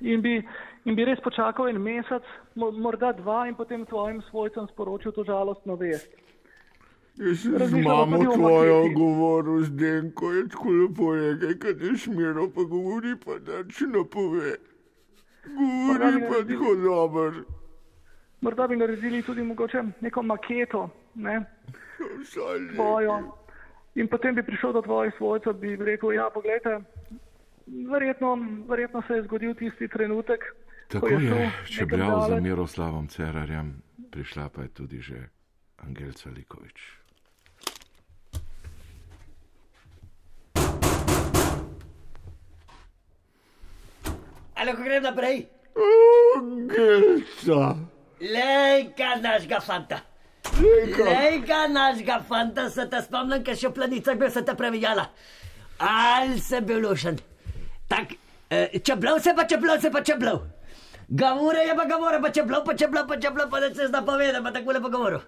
In 0.00 0.20
bi, 0.22 0.42
in 0.84 0.94
bi 0.94 1.04
res 1.04 1.20
počakal 1.20 1.68
en 1.68 1.78
mesec, 1.82 2.22
mo- 2.54 2.70
morda 2.72 3.12
dva, 3.12 3.46
in 3.48 3.54
potem 3.54 3.86
tvojim 3.86 4.22
svojcem 4.30 4.66
sporočil 4.66 5.12
to 5.12 5.24
žalostno 5.24 5.76
vest. 5.76 6.10
Jaz 7.16 7.68
z 7.68 7.74
mamo 7.84 8.34
tvojo 8.34 8.88
govoril, 8.96 9.62
z 9.64 9.70
Denko 9.70 10.32
je 10.32 10.48
tako 10.48 10.68
lepo 10.68 11.14
rekel, 11.14 11.58
kad 11.58 11.80
je 11.80 11.96
šmiro, 11.96 12.48
pa 12.50 12.62
govori 12.62 13.14
pa 13.24 13.38
nič 13.64 13.80
ne 13.80 14.02
pove. 14.10 14.56
Govori 15.46 16.20
bi 16.20 16.26
pa 16.28 16.42
tako 16.42 16.74
dober. 16.74 17.32
Morda 18.40 18.66
bi 18.66 18.76
naredili 18.76 19.22
tudi 19.22 19.42
mogoče 19.42 19.82
neko 20.00 20.22
maketo, 20.22 20.90
ne, 21.14 21.44
tvojo. 22.74 23.36
In 23.94 24.08
potem 24.08 24.34
bi 24.34 24.42
prišel 24.42 24.72
do 24.72 24.82
tvojih 24.82 25.14
svojcev, 25.16 25.52
bi 25.52 25.76
rekel, 25.76 26.12
ja, 26.12 26.30
pogledajte, 26.34 26.80
verjetno, 27.90 28.38
verjetno 28.68 29.02
se 29.06 29.14
je 29.14 29.22
zgodil 29.22 29.54
tisti 29.54 29.88
trenutek, 29.88 30.40
Tako 30.88 31.06
ko 31.06 31.12
je 31.12 31.14
je 31.14 31.30
nekam 31.30 31.50
čebljal 31.66 32.28
za. 32.28 32.40
Miroslavom 32.40 33.06
Cerarjem, 33.08 33.82
prišla 34.10 34.48
pa 34.48 34.62
je 34.62 34.68
tudi 34.68 35.00
že 35.00 35.28
Angelca 35.76 36.30
Likovič. 36.30 37.03
Ali 44.64 44.72
ko 44.72 44.82
grem 44.82 45.02
naprej? 45.02 45.46
Angelca, 46.36 47.76
Lejka 48.20 49.16
našega 49.20 49.60
fanta. 49.60 49.98
Lejka, 50.56 51.04
Lejka 51.04 51.58
našega 51.68 52.16
fanta, 52.24 52.70
se 52.72 52.86
te 52.88 53.02
spomnim, 53.04 53.42
ker 53.44 53.58
še 53.60 53.68
v 53.68 53.76
planicah 53.76 54.16
bil 54.16 54.32
se 54.32 54.40
te 54.40 54.54
previjala. 54.56 55.04
Al 55.84 56.38
se 56.40 56.62
bil 56.64 56.80
lušen. 56.80 57.20
Tak, 57.92 58.16
eh, 58.48 58.80
čeblav 58.80 59.20
se 59.20 59.36
pa 59.36 59.44
čeblav 59.44 59.84
se 59.84 59.90
pa 59.92 60.00
čeblav. 60.00 60.40
Gavure 61.08 61.68
je 61.68 61.76
pa 61.76 61.84
gavure, 61.84 62.22
pa 62.24 62.32
čeblav, 62.32 62.64
pa 62.64 62.74
čeblav, 62.74 63.08
pa 63.08 63.20
čeblav, 63.20 63.50
pa 63.50 63.60
da 63.60 63.74
se 63.74 63.92
zna 63.92 64.00
povedati, 64.00 64.44
pa 64.44 64.52
tako 64.52 64.72
lepo 64.72 64.88
govoril. 64.88 65.20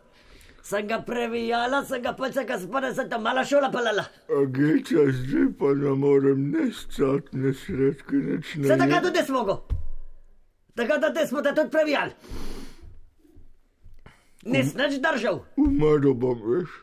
Sem 0.67 0.89
ga 0.89 0.99
previjala, 1.07 1.85
sem 1.85 2.03
ga 2.03 2.13
pa 2.19 2.33
se 2.33 2.43
ga 2.45 2.59
spone, 2.59 2.89
sem 2.95 3.11
tam 3.11 3.23
mala 3.23 3.45
šola 3.47 3.69
palala. 3.71 4.03
Angelca, 4.37 5.05
zdaj 5.15 5.45
pa 5.59 5.69
ne 5.79 5.93
morem 5.95 6.49
ne 6.51 6.65
stati, 6.75 7.39
ne 7.39 7.53
sredke, 7.55 8.17
nič 8.17 8.55
ne. 8.57 8.67
Se 8.67 8.79
tako 8.81 8.99
tudi 9.05 9.23
smo 9.29 9.45
go. 9.45 9.57
Tako 10.75 10.99
da 10.99 11.13
te 11.15 11.27
smo 11.27 11.43
te 11.43 11.55
tudi 11.55 11.71
previjali. 11.71 12.11
Nis 14.43 14.75
nič 14.75 14.99
držal. 15.07 15.41
Umrl 15.57 16.15
bom, 16.19 16.43
veš. 16.51 16.75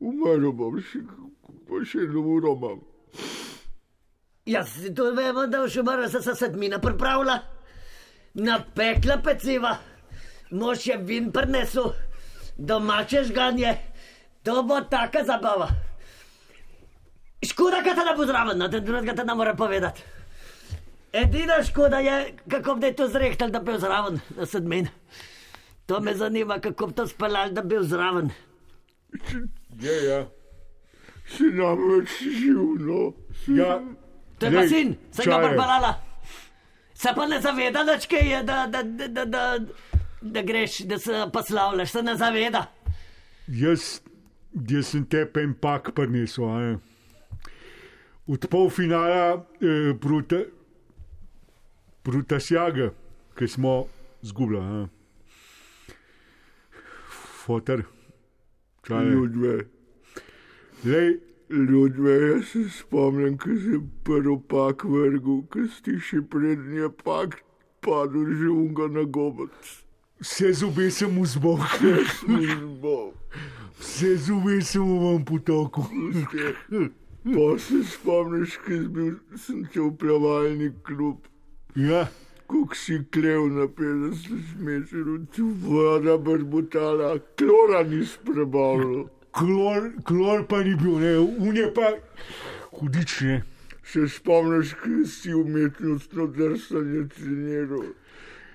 Umrl 0.00 0.50
bom, 0.50 0.82
še, 0.82 1.04
pa 1.70 1.84
še 1.86 2.02
eno 2.08 2.26
uro 2.34 2.58
imam. 2.58 2.82
Jaz 4.50 4.74
si 4.74 4.90
to 4.94 5.12
vemo, 5.14 5.46
da 5.46 5.62
v 5.62 5.70
šumaru 5.70 6.10
se 6.10 6.26
se 6.26 6.34
sedmina 6.34 6.82
pripravila, 6.82 7.38
napekla 8.34 9.22
peciva, 9.22 9.76
mož 10.50 10.90
je 10.90 10.96
vin 10.98 11.30
prinesel, 11.30 11.92
domače 12.60 13.24
žganje, 13.24 13.76
to 14.42 14.62
bo 14.62 14.80
taka 14.80 15.24
zabava. 15.24 15.68
Škoda, 17.50 17.80
da 17.84 17.94
te 17.94 18.04
ne 18.04 18.16
bo 18.16 18.26
zraven, 18.26 18.58
no, 18.58 18.68
te 18.68 18.80
drugega 18.80 19.14
te 19.16 19.24
ne 19.24 19.34
more 19.34 19.56
povedati. 19.56 20.02
Edina 21.12 21.62
škoda 21.64 21.98
je, 21.98 22.34
kako 22.50 22.74
bi 22.74 22.92
to 22.92 23.08
zrehtal, 23.08 23.50
da 23.50 23.58
bi 23.58 23.72
bil 23.72 23.78
zraven 23.80 24.20
na 24.36 24.46
sedmin. 24.46 24.88
To 25.86 26.00
me 26.00 26.14
zanima, 26.14 26.60
kako 26.60 26.86
bi 26.86 26.94
to 26.94 27.06
speljal, 27.06 27.50
da 27.50 27.62
bi 27.62 27.68
bil 27.68 27.82
zraven. 27.82 28.30
Je, 29.80 30.04
ja. 30.04 30.26
Si 31.26 31.42
namreč 31.42 32.08
živno. 32.22 33.12
ja. 33.48 33.80
To 34.38 34.46
je 34.46 34.52
pa 34.52 34.68
sin, 34.68 34.96
sem 35.12 35.24
ga 35.24 35.32
čaje. 35.32 35.48
preparala. 35.48 35.94
Se 36.94 37.08
pa 37.16 37.26
ne 37.26 37.40
zaveda, 37.40 37.84
da 37.84 37.92
je, 38.16 38.42
da, 38.42 38.66
da, 38.66 38.82
da, 38.82 39.08
da, 39.08 39.24
da, 39.24 39.58
da 40.20 40.42
greš, 40.42 40.78
da 40.78 40.98
se 40.98 41.24
poslavljaš, 41.32 41.90
se 41.90 42.02
ne 42.02 42.16
zaveda. 42.16 42.66
Jaz, 43.46 44.00
jaz 44.68 44.92
sem 44.92 45.04
te 45.06 45.24
pa 45.32 45.40
en 45.40 45.54
pak 45.54 45.92
prinesel. 45.94 46.78
Od 48.26 48.46
polfinala 48.50 49.46
eh, 49.60 49.94
proti, 50.00 50.44
proti 52.02 52.40
Sjaga, 52.40 52.92
ki 53.38 53.48
smo 53.48 53.84
zgubili. 54.22 54.86
Fotor, 57.44 57.82
čaj. 58.86 59.04
Ljudve, 59.04 59.58
Lej, 60.84 61.18
ljudve, 61.50 62.12
jaz 62.28 62.44
se 62.52 62.68
spomnim, 62.70 63.38
ko 63.38 63.48
si 63.48 63.80
prvi 64.04 64.36
pak 64.48 64.84
vrgel, 64.84 65.42
ko 65.52 65.66
si 65.68 65.98
še 66.00 66.22
prednji 66.22 66.88
pak 67.04 67.40
padel 67.84 68.30
že 68.38 68.48
unga 68.48 68.88
na 68.88 69.04
gobec. 69.04 69.80
Vse 70.20 70.52
zobe 70.52 70.90
sem 70.90 71.12
mu 71.12 71.26
Službo. 71.26 73.12
vse 73.78 74.16
zobe 74.16 74.60
sem 74.62 74.82
mu 74.82 75.00
vam 75.00 75.24
potoku. 75.24 75.84
Pa 77.24 77.58
se 77.58 77.84
spomniš, 77.84 78.56
ko 78.56 78.72
si 78.72 78.88
bil, 78.88 79.14
sem 79.36 79.68
šel 79.72 79.90
v 79.90 79.96
plavalni 79.96 80.72
klub. 80.82 81.28
Ja, 81.76 82.08
Kuk 82.50 82.74
si 82.74 82.98
klev 83.14 83.46
na 83.54 83.68
50 83.68 84.58
metrov, 84.58 85.26
tu 85.30 85.54
voda 85.62 86.16
brbutala, 86.18 87.20
klora 87.38 87.84
nisi 87.86 88.18
prebavljal. 88.26 89.06
klor, 89.30 89.92
klor 90.02 90.42
pa 90.48 90.62
ni 90.62 90.74
bil, 90.74 90.98
ne, 90.98 91.18
unje 91.38 91.70
pa 91.74 91.92
hudič 92.72 93.20
ne. 93.20 93.42
Se 93.84 94.08
spomniš, 94.08 94.74
ko 94.82 95.04
si 95.06 95.34
umetnostno 95.34 96.26
drsanje 96.26 97.06
treniral, 97.14 97.86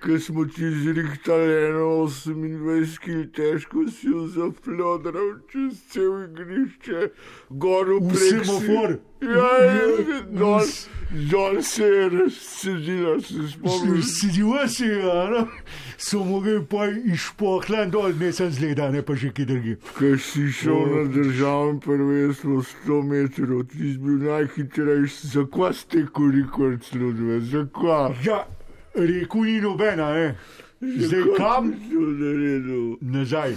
ko 0.06 0.20
smo 0.20 0.46
ti 0.46 0.72
zrihtali 0.72 1.54
eno 1.66 2.06
28 2.06 2.98
kg 3.00 3.32
težko 3.36 3.88
si 3.90 4.08
jo 4.08 4.28
zaflodral 4.28 5.32
čez 5.52 5.80
cel 5.90 6.24
igrišče, 6.28 7.10
gor 7.50 7.90
v 8.02 8.16
semafor. 8.16 8.98
Ja, 9.26 9.50
ja, 9.66 10.20
dol, 10.30 10.62
dol 11.32 11.62
se 11.64 11.84
je 11.84 12.10
razsedila, 12.10 13.16
se 13.22 13.48
spomniš. 13.54 14.06
Sidiva 14.20 14.68
si, 14.68 14.86
ano, 15.02 15.48
so 15.98 16.22
mogli 16.24 16.60
pa 16.70 16.86
išpohlan 17.14 17.90
dol, 17.92 18.14
ne 18.20 18.30
sem 18.36 18.52
zgleda, 18.54 18.92
ne 18.94 19.02
pa 19.02 19.16
že 19.18 19.32
kje 19.34 19.46
drugi. 19.50 19.78
Ko 19.98 20.12
si 20.22 20.52
šel 20.54 20.86
na 20.92 21.04
državnem 21.16 21.80
prvenstvu 21.80 22.62
100 22.86 23.00
metrov, 23.10 23.64
ti 23.72 23.78
si 23.78 23.98
bil 24.04 24.22
najhitrejši, 24.28 25.32
zakva 25.34 25.74
ste 25.74 26.06
koliko 26.06 26.76
sludve, 26.86 27.40
zakva? 27.50 28.12
Ja, 28.26 28.44
rekel 28.96 29.42
ni 29.44 29.62
nobena, 29.62 30.14
ne. 30.14 30.36
Zdaj 30.82 31.24
kam? 31.38 31.74
Nazaj. 33.02 33.56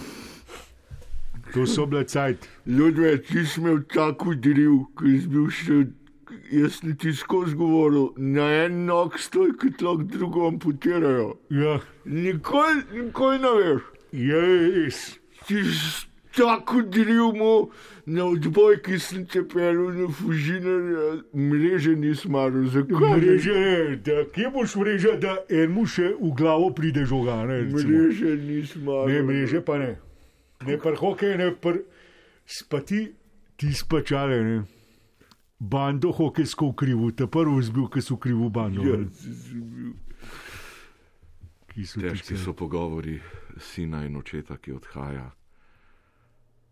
To 1.55 1.66
so 1.66 1.87
bile 1.87 2.05
cajt. 2.05 2.48
Ljudve, 2.66 3.22
ti 3.22 3.46
si 3.46 3.61
imel 3.61 3.83
tako 3.94 4.35
driv, 4.35 4.83
ko 4.94 5.05
si 5.09 5.29
bil 5.33 5.46
še, 5.53 5.79
jaz 6.53 6.81
sem 6.81 6.96
ti 7.01 7.12
skozi 7.16 7.57
govoril, 7.57 8.11
na 8.16 8.48
en 8.64 8.85
nog 8.87 9.16
stoj, 9.20 9.55
kot 9.61 9.83
lahko 9.83 10.05
drugo 10.12 10.48
amputirajo. 10.48 11.31
Ja, 11.51 11.79
Nikoli, 12.05 12.83
nikoli 12.92 13.38
ne 13.38 13.55
veš. 13.59 13.83
je 14.12 14.42
res. 14.77 15.01
Ti 15.46 15.64
si 15.64 16.08
tako 16.38 16.83
driv 16.83 17.35
mu, 17.37 17.70
na 18.07 18.24
odbojki 18.24 18.98
sem 18.98 19.27
te 19.27 19.42
pelil 19.48 19.90
na 19.96 20.09
fužinarja, 20.12 21.22
mreže 21.35 21.94
nisem 21.96 22.33
maral, 22.33 22.64
zakaj? 22.72 23.16
Mreže, 23.18 23.59
da 24.07 24.24
kje 24.35 24.51
boš 24.55 24.77
mreže, 24.81 25.14
da 25.20 25.37
enemu 25.48 25.87
še 25.87 26.14
v 26.16 26.33
glavo 26.38 26.70
pride 26.74 27.05
žoga, 27.05 27.42
ne. 27.48 27.61
recimo. 27.66 27.92
Mreže 27.92 28.35
nisem 28.46 28.88
maral. 28.88 29.12
Ne, 29.12 29.22
mreže 29.22 29.62
pa 29.64 29.79
ne. 29.79 29.92
Ne 30.66 30.79
par 30.83 30.98
hoke, 30.98 31.37
ne 31.38 31.53
par 31.55 31.79
spati, 32.46 33.07
ti 33.57 33.72
spačale, 33.74 34.42
ne. 34.44 34.59
bando 35.59 36.12
hokejsko 36.12 36.66
ukrivu, 36.66 37.11
te 37.12 37.27
prvi 37.27 37.62
zbil, 37.62 37.88
ki 37.90 38.03
so 38.03 38.14
ukrivu 38.14 38.51
bando. 38.51 38.85
Ja, 38.87 39.01
Težki 41.79 42.35
so 42.35 42.53
pogovori 42.59 43.20
sina 43.62 44.03
in 44.07 44.16
očeta, 44.18 44.57
ki 44.59 44.72
odhaja. 44.74 45.29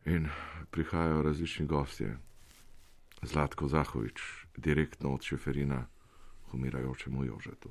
In 0.06 0.28
prihajajo 0.70 1.22
različni 1.22 1.66
gostje. 1.66 2.16
Zlatko 3.22 3.68
Zahovič, 3.68 4.20
direktno 4.56 5.14
od 5.14 5.22
šeferina, 5.22 5.86
umirajočemu 6.52 7.24
Jožetu. 7.24 7.70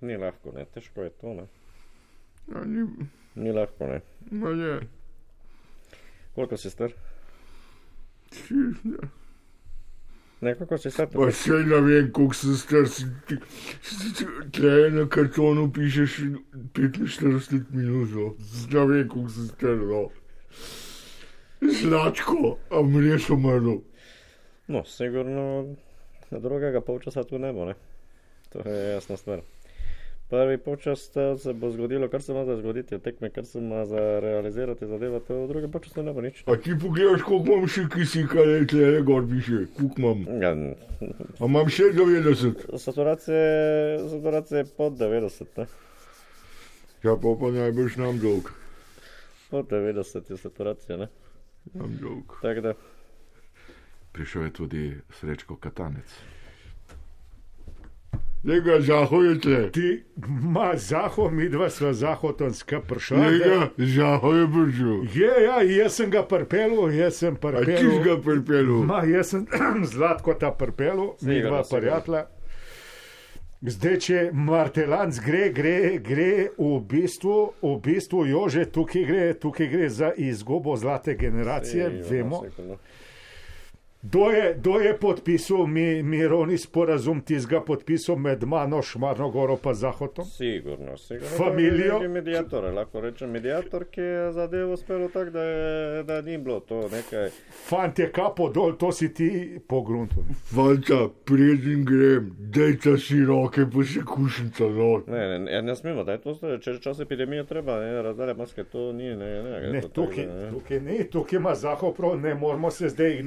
Ni 0.00 0.16
lahko, 0.16 0.52
ne, 0.52 0.64
težko 0.64 1.02
je 1.02 1.10
to, 1.10 1.34
ne. 1.34 1.46
Ja, 2.52 2.64
ni, 2.64 2.86
Ni 3.34 3.52
lahko, 3.52 3.86
ne. 3.86 4.00
ma 4.30 4.48
je. 4.50 4.80
Koliko 6.34 6.56
si 6.56 6.70
star? 6.70 6.92
Šest, 8.32 8.84
ja. 8.84 9.08
Ne, 10.40 10.54
koliko 10.54 10.78
si 10.78 10.90
star? 10.90 11.08
Pa 11.10 11.30
še 11.34 11.62
ne 11.66 11.80
vem, 11.82 12.12
koliko 12.14 12.36
sem 12.38 12.54
star. 12.58 12.86
si 12.86 13.06
Tle 14.54 14.90
na 14.94 15.08
kartonu 15.10 15.66
pišeš 15.74 16.20
45 16.78 17.74
minut, 17.74 18.14
no. 18.14 18.28
ne 18.72 18.86
vem, 18.92 19.08
koliko 19.08 19.34
sem 19.34 19.50
star. 19.50 19.82
No. 19.82 20.04
Zlatko, 21.80 22.54
a 22.70 22.82
mreš 22.86 23.30
umrl. 23.34 23.80
No, 24.68 24.84
sigurno 24.86 25.74
drugega 26.30 26.80
polčasa 26.86 27.24
tu 27.24 27.38
ne 27.38 27.52
bo, 27.52 27.66
ne. 27.66 27.74
To 28.52 28.62
je 28.62 28.92
jasna 28.92 29.16
stvar. 29.16 29.42
Prvi 30.28 30.58
polčas 30.58 31.10
to 31.10 31.38
se 31.38 31.52
bo 31.52 31.70
zgodilo, 31.70 32.08
kar 32.08 32.22
se 32.22 32.32
ima 32.32 32.44
za 32.44 32.56
zgoditi, 32.56 32.94
od 32.94 33.02
tekme, 33.02 33.30
kar 33.30 33.46
se 33.46 33.58
ima 33.58 33.86
za 33.86 34.20
realizirati 34.20 34.86
zadeva, 34.86 35.20
to 35.20 35.34
v 35.44 35.48
drugem 35.48 35.70
polčasu 35.70 36.02
ne 36.02 36.12
bo 36.12 36.20
nič. 36.20 36.42
A 36.46 36.56
ti 36.56 36.74
pogledaš, 36.82 37.22
koliko 37.22 37.52
imam 37.52 37.68
še 37.68 37.86
kisika, 37.94 38.44
le 38.44 38.66
tle 38.68 39.02
gor 39.02 39.24
piše, 39.30 39.62
koliko 39.76 40.00
imam. 40.00 40.42
Ja, 40.42 40.52
A 41.40 41.48
imam 41.48 41.72
še 41.72 41.88
90. 41.96 42.76
saturacije, 42.78 43.40
saturacije 44.10 44.64
pod 44.76 45.00
90, 45.00 45.56
ne. 45.56 45.66
Ja, 47.02 47.16
pa 47.16 47.34
pa 47.40 47.52
najbrž 47.54 47.96
nam 47.96 48.20
dolg. 48.20 48.52
Pod 49.48 49.72
90 49.72 50.30
je 50.30 50.36
saturacija, 50.36 50.96
ne. 50.96 51.08
Nam 51.72 51.96
dolg. 52.02 52.36
Tako 52.42 52.60
da, 52.60 52.74
Prišel 54.12 54.42
je 54.42 54.52
tudi 54.52 54.82
Srečko 55.20 55.56
Katanec. 55.56 56.37
Lega 58.44 58.80
žaho 58.80 59.22
je 59.22 59.40
tle. 59.40 59.70
Ti, 59.70 59.88
ma 60.42 60.76
zaho, 60.76 61.30
mi 61.30 61.48
dva 61.48 61.66
sva 61.70 61.90
zahotonska 61.92 62.80
prišla. 62.80 63.18
Lega 63.18 63.58
žaho 63.78 64.30
je 64.34 64.46
prišel. 64.46 64.96
Je, 65.14 65.32
ja, 65.44 65.56
jaz 65.62 65.98
sem 65.98 66.10
ga 66.10 66.22
prpelu, 66.22 66.86
jaz 66.94 67.18
sem 67.18 67.34
A 67.34 67.36
ti 67.36 67.46
prpelu. 67.66 67.98
ga 68.04 68.16
pripelil? 68.22 68.82
Ma, 68.86 69.02
jaz 69.04 69.34
sem 69.34 69.46
zlatko 69.92 70.34
ta 70.38 70.50
prpelu, 70.54 71.16
mi 71.22 71.42
dva 71.42 71.62
prijatelja. 71.66 72.26
Zdaj, 73.58 73.96
če 73.98 74.18
Martelanc 74.32 75.18
gre, 75.18 75.48
gre, 75.50 75.98
gre 75.98 76.30
v 76.54 76.76
bistvu, 76.86 77.38
v 77.58 77.72
bistvu 77.82 78.22
Jože, 78.30 78.68
tukaj 78.70 79.02
gre, 79.02 79.24
tukaj 79.34 79.66
gre 79.66 79.88
za 79.90 80.12
izgubo 80.14 80.76
zlate 80.78 81.16
generacije, 81.18 81.88
sigurno, 81.90 82.06
vemo. 82.10 82.42
sigurno. 82.46 82.76
Kdo 84.02 84.30
je, 84.30 84.54
je 84.80 84.96
podpisal 84.96 85.66
mi, 85.66 86.02
mirovni 86.02 86.58
sporazum, 86.58 87.20
tizga 87.20 87.60
podpisal 87.60 88.16
med 88.16 88.44
mano, 88.44 88.82
Šmarno 88.82 89.30
goro 89.30 89.56
pa 89.56 89.74
Zahodom? 89.74 90.24
Sigurno, 90.26 90.96
sigurno. 90.96 91.28
Familijo? 91.28 91.96
To 91.96 92.02
je 92.02 92.08
Medijator, 92.08 92.64
lahko 92.66 93.00
rečem 93.00 93.30
medijator, 93.30 93.84
ki 93.84 94.00
je 94.00 94.32
zadevo 94.32 94.72
uspelo 94.72 95.08
tako, 95.08 95.30
da, 95.30 95.42
je- 95.42 96.02
da 96.02 96.20
ni 96.22 96.38
bilo 96.38 96.60
to 96.60 96.88
nekaj. 96.88 97.28
Fantje, 97.60 98.12
kapo 98.12 98.48
dol, 98.48 98.72
to 98.74 98.92
si 98.92 99.14
ti 99.14 99.30
po 99.68 99.82
gruntu. 99.82 100.14
Fanta, 100.44 101.08
preden 101.24 101.84
grem, 101.84 102.30
dajte 102.38 102.98
si 102.98 103.24
roke, 103.24 103.60
pa 103.66 103.84
se 103.84 104.00
kušnica 104.06 104.64
no. 104.64 105.02
Ne, 105.08 105.28
ne, 105.28 105.38
ne, 105.40 105.62
ne 105.62 105.76
smemo, 105.76 106.04
da 106.04 106.12
je 106.12 106.18
to 106.18 106.34
če 106.58 106.78
čas 106.78 107.00
epidemije 107.00 107.46
treba, 107.46 107.80
ne, 107.80 108.02
razdalja 108.02 108.34
maske, 108.34 108.64
to 108.64 108.92
ni, 108.92 109.04
ne, 109.06 109.42
ne, 109.42 109.72
Ne, 109.72 109.80
to 109.80 109.88
tukaj, 109.88 110.24
tako, 110.24 110.36
ne. 110.36 110.50
tukaj 110.50 110.80
ni, 110.80 111.04
tukaj 111.04 111.36
ima 111.36 111.54
Zahod 111.56 111.94
prav, 111.96 112.20
ne 112.20 112.34
moramo 112.34 112.70
se 112.70 112.88
zdaj 112.88 113.22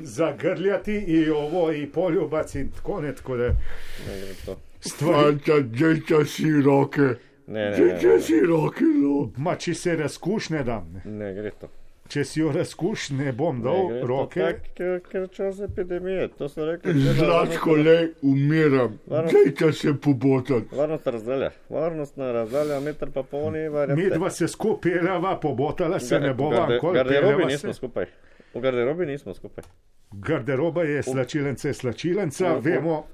zagrljati 0.61 0.95
in 1.07 1.31
ovo 1.31 1.71
in 1.71 1.91
poljubac 1.91 2.55
in 2.55 2.71
tako 2.71 3.01
ne, 3.01 3.15
tako 3.15 3.37
da 3.37 3.47
ne 3.47 4.21
gre 4.21 4.33
to. 4.45 4.57
Fanta, 4.97 5.59
dajte 5.59 6.25
si 6.25 6.61
roke, 6.61 7.15
Ne, 7.47 7.69
ne, 7.69 7.77
ne, 7.77 7.87
dajte 7.87 8.07
ne, 8.07 8.19
si 8.19 8.39
roke 8.39 8.83
no. 8.83 9.31
Ma, 9.37 9.55
če 9.55 9.73
se 9.73 9.95
razkuš 9.95 10.49
ne 10.49 10.63
dam, 10.63 10.87
ne. 10.93 11.01
ne, 11.05 11.25
ne 11.25 11.33
gre 11.33 11.51
to. 11.59 11.67
če 12.11 12.23
si 12.25 12.39
jo 12.39 12.51
razkuš, 12.51 13.09
ne 13.15 13.31
bom 13.31 13.57
Ne 13.57 13.63
dal 13.63 13.87
gre 13.89 14.01
roke. 14.07 14.39
To 14.39 14.45
tak, 14.77 15.03
ker, 15.09 15.27
čas 15.31 15.59
epidemije, 15.59 16.27
to 16.37 16.49
so 16.49 16.65
rekli. 16.65 16.93
Zlatko, 17.19 17.75
le, 17.75 17.97
umiram, 18.21 18.97
dajte 19.07 19.71
se 19.73 19.93
pobotati. 19.93 20.75
Varnost 20.75 21.07
razdalja, 21.07 21.51
varnostna 21.69 22.31
razdalja, 22.31 22.79
meter 22.79 23.11
pa 23.13 23.23
pol 23.23 23.51
ni 23.51 23.67
Mi 23.95 24.09
dva 24.09 24.29
se 24.29 24.47
skupaj 24.47 24.99
peljava, 24.99 25.37
pobotala 25.39 25.99
se 25.99 26.19
ne 26.19 26.33
bova. 26.33 26.67
Garderobi 26.93 27.45
nismo 27.53 27.73
skupaj. 27.73 28.11
V 28.53 28.61
garderobi 28.61 29.05
nismo 29.05 29.33
skupaj. 29.33 29.63
Garderoba 30.11 30.83
je 30.83 31.03
slačilenca, 31.03 31.67
je 31.67 31.73
slačilenca, 31.73 32.53
V- 32.53 32.61
vemo, 32.61 33.07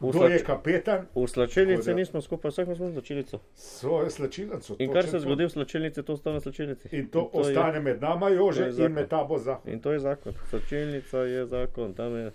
kdo 0.00 0.24
je 0.24 0.38
slač- 0.38 0.42
kapetan, 0.44 1.06
V 1.14 1.26
slačilnici 1.26 1.86
da- 1.86 1.94
nismo 1.94 2.20
skupaj, 2.20 2.50
vsak 2.50 2.66
smo 2.66 2.90
slačilnico. 2.90 3.38
svojo 3.54 4.10
slačilenco. 4.10 4.76
In 4.78 4.92
kar 4.92 5.04
se 5.04 5.10
to. 5.12 5.20
zgodi 5.20 5.44
v 5.44 5.50
slačilnici, 5.50 6.02
to 6.02 6.12
ostane 6.12 6.36
v 6.36 6.42
slačilnici. 6.42 6.88
In 6.90 7.06
to 7.08 7.18
je- 7.20 7.40
ostane 7.40 7.80
med 7.80 8.00
nama, 8.00 8.26
to 8.26 8.34
Jože, 8.34 8.62
je 8.62 8.66
in 8.66 8.72
zakon. 8.72 8.92
med 8.92 9.08
tabo 9.08 9.38
za. 9.38 9.58
In 9.66 9.80
to 9.80 9.92
je 9.92 9.98
zakon. 10.00 10.34
Slačilnica 10.48 11.18
je 11.20 11.46
zakon, 11.46 11.94
tam 11.94 12.14
je. 12.14 12.32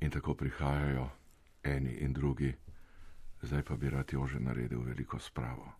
In 0.00 0.10
tako 0.10 0.34
prihajajo 0.34 1.08
eni 1.64 1.90
in 1.94 2.12
drugi, 2.12 2.52
zdaj 3.42 3.62
pa 3.62 3.74
bi 3.74 3.90
rad 3.90 4.12
Jože 4.12 4.38
naredil 4.38 4.80
veliko 4.80 5.18
spravo. 5.18 5.72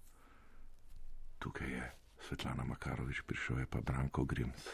Tukaj 1.39 1.69
je 1.69 1.93
Svetlana 2.29 2.65
Makarovič, 2.65 3.23
prišel 3.27 3.59
je 3.59 3.67
pa 3.71 3.81
Branko 3.81 4.25
Grims. 4.25 4.65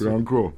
Branko, 0.00 0.52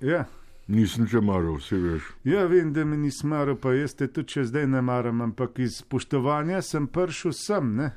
Ja. 0.00 0.24
nisem 0.68 1.06
te 1.06 1.20
maral, 1.20 1.56
vse 1.56 1.76
veš. 1.76 2.02
Ja, 2.24 2.44
vem, 2.46 2.72
da 2.72 2.84
me 2.84 2.96
nisi 2.96 3.26
maral, 3.26 3.56
pa 3.56 3.72
jaz 3.72 3.94
te 3.94 4.06
tudi 4.08 4.28
če 4.28 4.44
zdaj 4.44 4.66
ne 4.66 4.82
maram, 4.82 5.20
ampak 5.20 5.58
iz 5.58 5.80
spoštovanja 5.80 6.62
sem 6.62 6.86
prišel 6.86 7.32
sem. 7.32 7.74
Ne? 7.76 7.90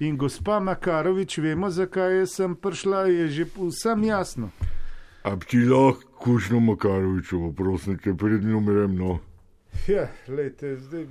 In 0.00 0.16
gospa 0.16 0.60
Makarovič, 0.60 1.38
vemo, 1.38 1.70
zakaj 1.70 2.26
sem 2.26 2.54
prišla, 2.56 3.06
je 3.08 3.28
že 3.28 3.44
vsem 3.56 4.04
jasno. 4.04 4.50
A 5.24 5.36
ti 5.36 5.64
lahko 5.64 6.08
kušno 6.22 6.60
Makarovičevo, 6.60 7.52
prosim 7.52 7.98
te, 7.98 8.14
prednjo 8.14 8.58
umrem, 8.58 8.94
no. 8.98 9.18
Ja, 9.88 10.08
lejte, 10.28 10.76
zdaj. 10.76 11.06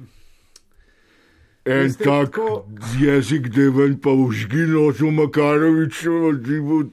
En 1.66 1.78
Veste, 1.80 2.04
tak 2.04 2.26
tako- 2.28 2.66
jezik, 3.00 3.48
da 3.48 3.62
je 3.62 3.70
ven 3.72 3.98
pa 3.98 4.10
užgi 4.12 4.58
nočil 4.58 5.12
Makarovičevo, 5.12 6.34
ti 6.36 6.60
bo 6.60 6.84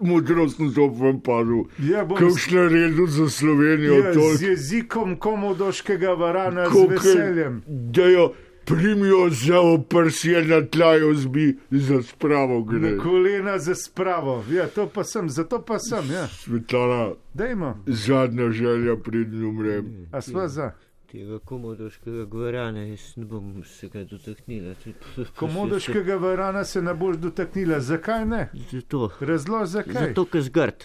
modrostno 0.00 0.68
zob 0.68 0.96
vam 0.96 1.20
padel. 1.20 1.64
Ja, 1.80 2.04
Kaj 2.08 2.26
boš 2.26 2.50
naredil 2.50 3.06
za 3.08 3.28
Slovenijo, 3.28 3.94
ja, 3.94 4.12
z 4.12 4.14
toliko, 4.14 4.44
jezikom 4.44 5.16
komodoškega 5.16 6.08
varana, 6.10 6.66
z 6.66 6.72
Koliko- 6.72 6.92
veseljem. 6.94 7.62
da 7.66 8.04
jo 8.04 8.32
primijo 8.66 9.30
za 9.30 9.60
oprsje 9.60 10.44
na 10.44 10.60
tlaju 10.62 11.14
zbi, 11.14 11.56
za 11.70 12.02
spravo 12.02 12.58
Na 12.62 12.78
gre. 12.78 12.96
kolena 12.98 13.58
za 13.58 13.74
spravo. 13.74 14.44
Ja, 14.50 14.66
to 14.66 14.86
pa 14.86 15.04
sem, 15.04 15.28
zato 15.28 15.62
pa 15.62 15.78
sem, 15.78 16.04
ja. 16.10 16.26
Svetlana, 16.28 17.10
Dajmo, 17.34 17.78
zadnja 17.86 18.50
želja, 18.50 18.96
prednjo 18.96 19.48
umrem. 19.48 20.06
a 20.12 20.20
sva 20.20 20.48
za. 20.48 20.70
Tega 21.08 21.38
komodoškega 21.38 22.24
gorana, 22.24 22.82
jaz 22.84 23.16
ne 23.16 23.24
bom 23.24 23.64
se 23.64 23.88
ga 23.88 24.02
dotaknila. 24.04 24.74
Komodoškega 25.36 26.16
varana 26.16 26.64
se 26.64 26.82
ne 26.82 26.94
boš 26.94 27.16
dotaknila. 27.16 27.80
Zakaj 27.80 28.26
ne? 28.26 28.48
Zato, 28.72 29.10
Razlož 29.20 29.68
zakaj. 29.68 29.94
zato 30.08 30.24
ker 30.24 30.42
zgrd. 30.42 30.84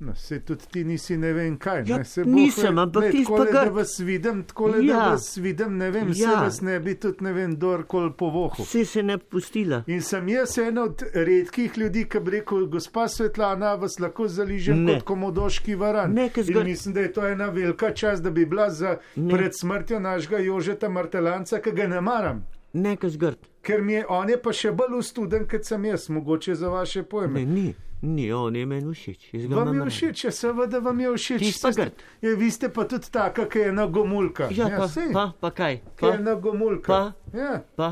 No, 0.00 0.14
se 0.14 0.40
tudi 0.40 0.64
ti 0.66 0.84
nisi 0.84 1.16
ne 1.16 1.32
vem 1.32 1.56
kaj. 1.56 1.82
Ja, 1.86 1.96
ne, 1.98 2.04
se 2.04 2.24
nisem, 2.24 2.76
ve- 2.76 2.82
ampak 2.82 3.02
ne, 3.02 3.10
ti 3.10 3.22
takole, 3.24 3.46
pa 3.46 3.52
da 3.54 3.70
vas 3.70 3.98
vidim, 4.00 4.44
tako 4.44 4.68
da 4.68 4.76
Ja. 4.78 5.08
vas 5.08 5.36
vidim, 5.36 5.76
ne 5.76 5.90
vem, 5.90 6.14
se 6.14 6.22
Ja. 6.22 6.30
vas 6.34 6.60
ne 6.60 6.80
bi 6.80 6.94
tudi 6.94 7.24
ne 7.24 7.32
vem, 7.32 7.56
kdorkoli 7.56 8.12
povohal. 8.12 8.64
Vse 8.64 8.84
se 8.84 9.02
ne 9.02 9.18
pustila. 9.18 9.82
In 9.86 10.00
sem 10.00 10.28
jaz 10.28 10.58
en 10.58 10.78
od 10.78 11.02
redkih 11.14 11.78
ljudi, 11.78 12.04
ki 12.04 12.20
bi 12.20 12.30
rekel, 12.30 12.66
gospa 12.68 13.08
Svetlana, 13.08 13.74
vas 13.74 13.98
lahko 13.98 14.28
zaližem 14.28 14.78
Ne. 14.78 14.94
kot 14.94 15.02
komodoški 15.04 15.74
varan. 15.74 16.14
Ne, 16.14 16.30
zgor- 16.30 16.64
mislim, 16.64 16.94
da 16.94 17.00
je 17.00 17.12
to 17.12 17.26
ena 17.26 17.46
velika 17.48 17.90
čast, 17.90 18.22
da 18.22 18.30
bi 18.30 18.46
bila 18.46 18.70
za 18.70 18.96
Ne. 19.16 19.34
pred 19.34 19.50
smrtjo 19.52 20.00
našega 20.00 20.38
Jožeta 20.38 20.88
Martelanca, 20.88 21.58
ki 21.58 21.72
ga 21.72 21.86
ne 21.86 22.00
maram. 22.00 22.44
Nekaj 22.72 23.10
zgrd. 23.10 23.38
Ker 23.62 23.82
mi 23.82 23.92
je, 23.92 24.04
on 24.08 24.28
je 24.28 24.36
pa 24.38 24.52
še 24.52 24.70
bolj 24.72 24.94
ustuden, 24.94 25.46
kot 25.46 25.64
sem 25.64 25.84
jaz, 25.84 26.08
mogoče 26.08 26.54
za 26.54 26.68
vaše 26.68 27.02
pojme. 27.02 27.40
Ne, 27.40 27.46
ni, 27.46 27.74
ni, 28.02 28.32
on 28.32 28.56
je 28.56 28.66
meni 28.66 28.94
všeč. 28.94 29.30
Vam 29.50 29.74
je 29.74 29.86
všeč, 29.90 30.24
ja, 30.24 30.32
seveda 30.32 30.78
vam 30.78 31.00
je 31.00 31.12
všeč. 31.16 31.44
Ti 31.44 31.52
pa 31.62 31.70
grd. 31.70 32.02
Ja, 32.22 32.34
vi 32.38 32.50
ste 32.50 32.68
pa 32.68 32.84
tudi 32.84 33.10
taka, 33.12 33.48
ki 33.48 33.58
je 33.58 33.72
nagomulka. 33.72 34.48
Ja, 34.54 34.68
pa, 34.78 34.88
saj, 34.88 35.12
pa, 35.12 35.32
pa 35.40 35.50
kaj? 35.50 35.80
Ki 35.96 36.06
je 36.06 36.18
Pa, 36.18 36.22
nagomulka. 36.22 36.88
Pa? 36.88 37.38
Ja, 37.38 37.62
pa, 37.76 37.90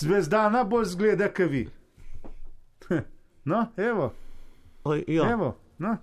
zvezdana 0.00 0.64
bolj 0.64 0.84
zgleda, 0.94 1.32
kot 1.32 1.50
vi. 1.50 1.68
No, 3.48 3.64
evo, 3.80 4.12
Oj, 4.84 5.04
ja, 5.08 5.30
evo. 5.32 5.56
No. 5.78 5.96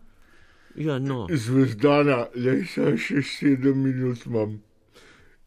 ja, 0.76 1.00
no. 1.00 1.28
Zvezdana, 1.30 2.26
le 2.36 2.64
še 2.66 3.22
sedem 3.22 3.84
minut 3.86 4.26
imam. 4.26 4.56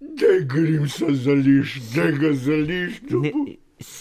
Daj 0.01 0.45
grim 0.47 0.89
se 0.89 1.11
zališ, 1.15 1.81
daj 1.95 2.13
ga 2.23 2.33
zališ. 2.33 3.01
to 3.11 3.21
Ne, 3.21 3.33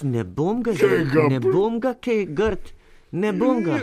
ne 0.03 0.23
bom 0.23 0.61
ga, 0.63 0.73
Tega 0.77 1.27
ne 1.29 1.39
bom 1.39 1.79
ga 1.79 1.93
kaj 1.93 2.25
grd, 2.37 2.69
ne 3.11 3.33
bom 3.33 3.63
ga. 3.63 3.79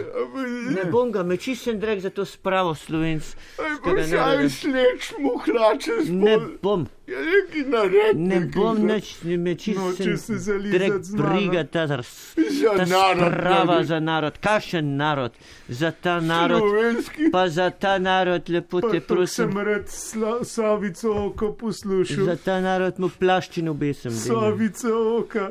Ne 0.71 0.85
bom 0.85 1.13
ga, 1.13 1.23
me 1.23 1.37
čisten 1.37 1.81
drek 1.81 2.01
za 2.01 2.11
to 2.11 2.25
spravo 2.25 2.75
slovenc. 2.75 3.37
Aj, 3.59 4.49
sleč 4.51 5.13
mu 5.19 5.39
hlače 5.39 5.93
Ne 6.05 6.35
spod. 6.35 6.59
bom, 6.63 6.87
Ja, 7.07 7.19
neki 7.21 7.69
nared. 7.69 8.17
ne 8.17 8.41
bom 8.47 8.87
nič, 8.87 9.17
me 9.23 9.37
Noče 9.37 9.75
se 9.93 10.05
čisten 10.05 10.39
zalizat 10.39 10.73
drek 10.73 11.03
z 11.03 11.15
briga 11.15 11.65
ta, 11.65 11.87
ta, 11.87 12.03
Za 12.37 12.77
ta 12.77 12.85
narod, 12.85 13.33
sprava 13.33 13.85
za 13.85 14.01
narod. 14.01 14.39
Kakšen 14.39 14.97
narod? 14.97 15.33
Za 15.69 15.91
ta 15.93 16.21
narod, 16.21 16.61
Slovenski. 16.61 17.31
pa 17.31 17.49
za 17.49 17.71
ta 17.71 17.99
narod, 17.99 18.49
lepo 18.49 18.81
te 18.83 19.01
prosim. 19.01 19.51
sem 19.53 19.59
rad 19.59 19.89
sla, 19.89 20.45
Savico 20.45 21.27
oko 21.27 21.53
poslušal. 21.53 22.25
Za 22.25 22.37
ta 22.37 22.61
narod 22.61 22.99
mu 22.99 23.09
plaščino 23.11 23.75
besem. 23.75 24.11
Savica 24.13 24.89
oka, 25.19 25.51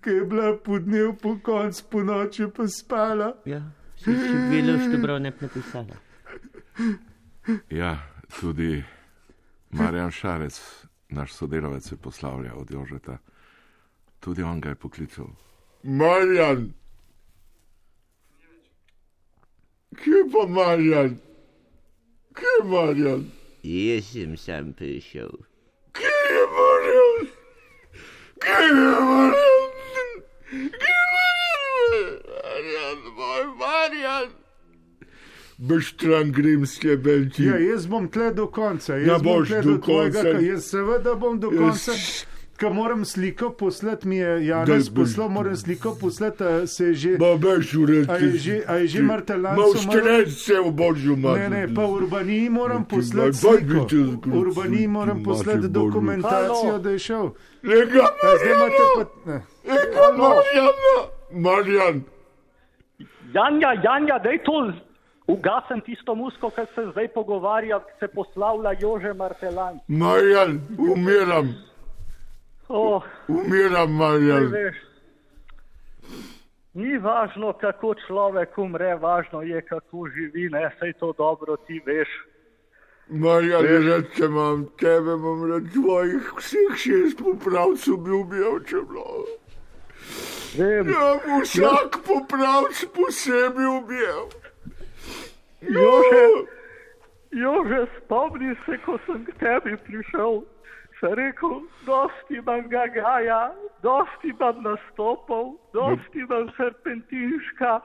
ki 0.00 0.10
je 0.10 0.24
bila 0.24 0.56
podnev 0.56 1.12
po 1.22 1.38
koncu, 1.42 1.84
po 1.90 2.02
noči 2.02 2.44
pa 2.56 2.68
spala. 2.68 3.32
Ja, 3.44 3.62
si 3.96 4.04
si 4.04 4.34
bilo 4.50 4.78
što 4.78 4.98
bral, 5.02 5.22
ne 5.22 5.32
napisala. 5.40 5.96
Ja, 7.70 7.98
tudi 8.40 8.84
Marjan 9.70 10.10
Šarec, 10.10 10.60
naš 11.08 11.32
sodelavec, 11.32 11.88
se 11.88 11.96
poslavlja 11.96 12.54
od 12.54 12.70
Jožeta. 12.70 13.18
Tudi 14.20 14.42
on 14.42 14.60
ga 14.60 14.68
je 14.68 14.74
poklical. 14.74 15.26
Marjan. 15.82 16.72
Kje 19.96 20.24
pa 20.32 20.46
Marjan? 20.48 21.18
Kje 22.34 22.52
je 22.58 22.68
Marjan? 22.70 23.30
Jaz 23.62 24.12
sem 24.12 24.36
sam 24.36 24.72
prišel. 24.72 25.30
Kje 25.92 26.16
je 26.34 26.44
Marjan? 26.56 27.35
Beštran 35.58 36.32
grem 36.32 36.66
s 36.66 36.78
tebelti. 36.78 37.44
Ja, 37.44 37.56
jaz 37.58 37.86
bom 37.86 38.08
tle 38.08 38.30
do 38.30 38.46
konca. 38.46 38.96
Jaz 38.96 39.08
Ja, 39.08 39.18
bom 39.18 39.38
boš 39.40 39.48
tle 39.48 39.62
do 39.62 39.70
do 39.70 39.78
tvojega, 39.78 40.22
konca. 40.22 40.32
ka- 40.32 40.40
Jaz 40.42 40.64
seveda 40.64 41.14
bom 41.14 41.38
do 41.40 41.50
Jaz- 41.50 41.60
konca. 41.86 41.92
Ko 42.56 42.70
moram 42.70 43.04
sliko 43.04 43.50
poslati, 43.50 44.08
mi 44.08 44.16
je 44.16 44.38
boš- 44.66 44.94
poslal, 44.94 45.28
moram 45.28 45.56
sliko 45.56 45.96
poslati, 46.00 46.44
se 46.66 46.84
je 46.84 46.94
že. 46.94 47.16
Ba 47.18 47.34
veš 47.34 47.74
uredi. 47.74 48.10
A 48.10 48.16
je 48.16 48.30
že, 48.30 48.62
a 48.66 48.74
je 48.74 48.86
že 48.86 49.02
Martelan? 49.02 49.56
Ma 49.56 49.62
vštenej 49.74 50.26
se 50.26 50.54
v 50.54 50.70
božjo 50.72 51.16
mater. 51.16 51.50
Ne, 51.50 51.66
ne, 51.66 51.74
pa 51.74 51.84
urbaniji 51.86 52.50
moram 52.50 52.84
Ti 52.84 52.96
poslati 52.96 53.20
daj, 53.26 53.32
sliko. 53.32 53.84
daj, 53.84 54.00
daj, 54.00 54.16
daj, 54.24 54.38
Urbaniji 54.40 54.86
daj, 54.86 54.88
moram 54.88 55.18
ti 55.18 55.24
poslati 55.24 55.68
dokumentacijo, 55.68 56.78
da 56.78 56.90
je 56.90 56.98
šel. 56.98 57.30
Lega 57.62 58.06
zdaj 58.40 58.54
Marjana! 58.60 59.40
Lega 59.64 60.06
Marjana! 60.16 60.98
Marjan! 61.32 62.02
Janja, 63.34 63.70
Janja, 63.84 64.18
daj 64.18 64.38
to 64.44 64.72
ugasen 65.28 65.80
tisto 65.80 66.14
musko, 66.14 66.50
ki 66.50 66.62
se 66.74 66.82
zdaj 66.92 67.08
pogovarja, 67.08 67.78
ki 67.80 67.92
se 68.00 68.08
poslavlja 68.08 68.72
Jože 68.80 69.12
Martelan. 69.12 69.78
Marjan, 69.88 70.60
umiram, 70.78 71.54
Oh, 72.68 73.02
umiram, 73.28 73.92
Marjan. 73.92 74.46
veš, 74.50 74.76
ni 76.74 76.98
važno, 76.98 77.52
kako 77.60 77.94
človek 78.06 78.58
umre, 78.58 78.94
važno 79.00 79.42
je, 79.42 79.62
kako 79.62 80.08
živi, 80.14 80.48
ne, 80.50 80.70
sej 80.80 80.92
to 81.00 81.12
dobro 81.18 81.56
ti 81.56 81.80
veš. 81.86 82.08
Marjan, 83.08 83.64
rad 83.86 84.08
te 84.16 84.24
imam, 84.26 84.66
tebe 84.78 85.14
imam 85.14 85.44
rad 85.50 85.70
tvojih 85.72 86.32
vseh 86.38 86.74
šest 86.76 87.22
popravcev 87.22 87.96
bi 88.02 88.10
ubijal, 88.10 88.58
če 88.66 88.82
bilo. 88.90 89.24
Vem, 90.58 90.90
Ja, 90.90 91.06
bi 91.22 91.38
vsak 91.44 92.00
popravc 92.06 92.82
posebej 92.94 93.66
ubijal. 93.78 94.26
Jože, 95.60 96.26
Jože, 97.30 97.86
spomni 97.96 98.54
se, 98.66 98.78
ko 98.84 98.98
sem 99.06 99.24
k 99.24 99.34
tebi 99.38 99.76
prišel, 99.86 100.42
sem 101.06 101.14
rekel, 101.14 101.60
dosti 101.86 102.34
imam 102.34 102.68
gagaja, 102.68 103.54
dosti 103.82 104.28
imam 104.28 104.62
nastopov, 104.62 105.54
dosti 105.72 106.18
imam 106.18 106.50
serpentinška, 106.56 107.80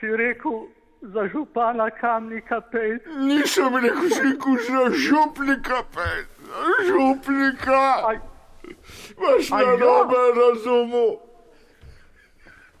si 0.00 0.06
rekel, 0.16 0.66
za 1.02 1.28
župana 1.32 1.90
Kamnika 1.90 2.60
pej. 2.60 2.98
Nisem 3.24 3.76
rekel, 3.76 4.10
sliku 4.10 4.56
za 4.68 4.90
župnika, 4.92 5.82
pet, 5.94 6.28
za 6.44 6.84
župnika. 6.86 7.80
Vaš 9.16 9.52
Aj, 9.52 9.62
ja. 9.64 9.76
narobe 9.76 10.20
razumel. 10.36 11.16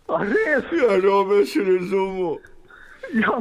a 0.08 0.22
res, 0.24 0.64
Ja, 0.72 0.88
narobe 0.88 1.46
si 1.46 1.64
razumel. 1.64 2.36
Ja, 3.14 3.36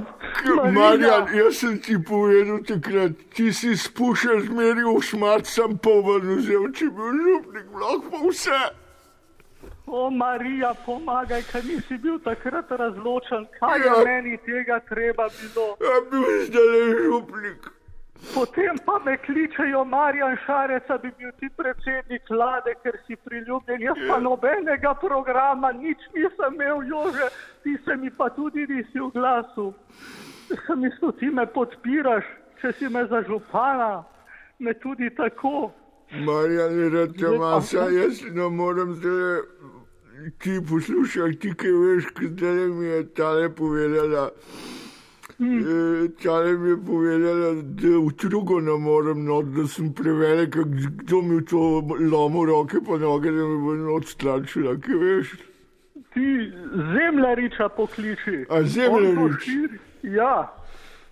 Marjan, 0.72 1.28
jaz 1.36 1.60
sem 1.62 1.80
ti 1.80 1.98
povedal 2.08 2.60
takrat, 2.67 3.12
ti 3.36 3.54
si 3.54 3.76
spuščal 3.78 4.41
zmeri 4.48 4.84
v 4.88 5.00
šmat, 5.02 5.45
sem 5.45 5.78
povrn 5.78 6.38
vzel, 6.39 6.69
če 6.74 6.89
bi 6.89 6.95
bil 7.02 7.24
župnik, 7.26 7.65
lahko 7.74 8.10
pa 8.12 8.22
vse. 8.28 8.62
O, 9.89 10.10
Marija, 10.13 10.74
pomagaj, 10.86 11.41
ker 11.52 11.63
nisi 11.65 11.98
bil 11.98 12.19
takrat 12.22 12.69
razločen, 12.72 13.48
kaj 13.60 13.80
je 13.80 13.86
Ja. 13.86 14.04
meni 14.06 14.38
tega 14.45 14.80
treba 14.89 15.26
bilo. 15.39 15.67
Ja, 15.82 15.95
bil 16.12 16.26
zdaj 16.45 17.04
župnik. 17.06 17.69
Potem 18.34 18.76
pa 18.86 19.00
me 19.06 19.18
kličejo 19.18 19.86
Marjan 19.86 20.38
Šarec, 20.46 20.84
da 20.88 20.98
bi 20.98 21.12
bil 21.18 21.32
ti 21.40 21.50
predsednik 21.58 22.30
vlade, 22.30 22.76
ker 22.84 22.98
si 23.08 23.16
priljubljen. 23.16 23.82
Jaz 23.82 23.98
pa 24.10 24.20
nobenega 24.20 24.94
programa, 25.02 25.72
nič 25.72 25.98
nisem 26.16 26.54
imel, 26.54 26.84
Jože, 26.84 27.30
ti 27.64 27.78
se 27.86 27.96
mi 27.96 28.12
pa 28.12 28.30
tudi 28.30 28.68
nisi 28.70 29.00
oglasil. 29.00 29.74
Sem 30.68 30.80
mislil, 30.80 31.12
ti 31.20 31.30
me 31.30 31.46
podpiraš, 31.46 32.28
če 32.62 32.74
si 32.78 32.90
me 32.90 33.06
za 33.08 33.24
župana, 33.28 34.04
me 34.60 34.74
tudi 34.74 35.10
tako. 35.16 35.72
Marjan 36.12 36.80
je 36.80 37.08
te 37.14 37.36
masa, 37.38 37.90
jaz 37.94 38.24
ne 38.34 38.50
morem 38.50 38.96
zdaj 39.00 39.44
ti 40.38 40.60
poslušati, 40.70 41.40
ti 41.40 41.54
kaj 41.54 41.72
veš, 41.72 42.06
kaj 42.16 42.28
zdaj 42.28 42.68
mi 42.68 42.86
je 42.86 43.14
tale 43.14 43.50
povedala. 43.56 44.30
Eh, 45.39 46.10
Tale 46.23 46.58
mi 46.58 46.69
je 46.69 46.78
povedala, 46.86 47.54
da 47.63 47.88
v 47.88 48.12
drugo 48.17 48.60
ne 48.60 48.75
morem, 48.78 49.23
no, 49.25 49.41
da 49.41 49.67
sem 49.67 49.93
prevelik, 49.93 50.56
kdo 51.04 51.21
mi 51.21 51.39
v 51.39 51.45
to 51.47 51.80
lomo 52.12 52.45
roke 52.45 52.82
pa 52.84 52.97
noge, 52.97 53.32
da 53.32 53.45
mi 53.47 53.58
bo 53.63 53.73
noč 53.73 54.12
stračila, 54.17 54.75
kaj 54.75 54.99
veš. 54.99 55.32
Ti 56.13 56.52
zemljariča 56.93 57.69
pokliči. 57.69 58.45
A 58.49 58.63
Zemljarič? 58.63 59.47
Ja, 60.04 60.60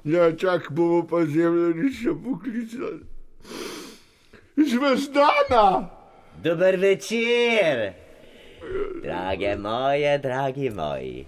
Ja, 0.07 0.35
čak 0.35 0.71
bomo 0.71 1.07
pa 1.07 1.25
zemljanišče 1.25 2.09
poklicali. 2.23 2.99
Zvezdana! 4.57 5.89
Dober 6.43 6.75
večer, 6.75 7.91
drage 9.03 9.55
moje, 9.55 10.17
dragi 10.17 10.69
moji. 10.69 11.25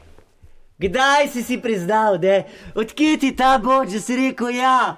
Kdaj 0.80 1.28
si 1.28 1.44
si 1.44 1.58
priznal, 1.62 2.18
da 2.18 2.44
odkje 2.76 3.18
ti 3.20 3.36
ta 3.36 3.58
boč, 3.60 3.92
da 3.92 4.00
si 4.00 4.16
rekel 4.16 4.56
ja? 4.56 4.96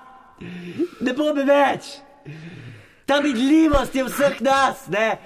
Ne 1.02 1.14
bo 1.18 1.34
me 1.34 1.44
več. 1.46 1.98
Ta 3.06 3.18
vidljivost 3.20 3.96
je 3.96 4.04
vseh 4.06 4.42
nas, 4.46 4.86
ne? 4.94 5.18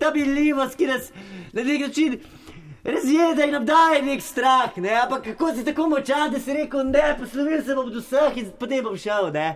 Ta 0.00 0.08
vidljivost, 0.14 0.78
ki 0.78 0.86
nas 0.88 1.10
na 1.52 1.62
nek 1.62 1.80
način 1.80 2.16
razjeda 2.84 3.44
in 3.44 3.56
obdaja 3.56 4.00
nek 4.02 4.22
strah, 4.22 4.76
ne? 4.76 4.94
Ampak 5.02 5.24
kako 5.24 5.52
si 5.54 5.64
tako 5.64 5.88
močan, 5.92 6.32
da 6.32 6.40
si 6.40 6.56
rekel 6.56 6.88
ne, 6.88 7.16
poslovil 7.20 7.62
se 7.64 7.74
bom 7.74 7.90
od 7.92 8.00
vseh 8.00 8.40
in 8.40 8.48
potem 8.58 8.84
bom 8.84 8.96
šel, 8.96 9.28
ne? 9.34 9.48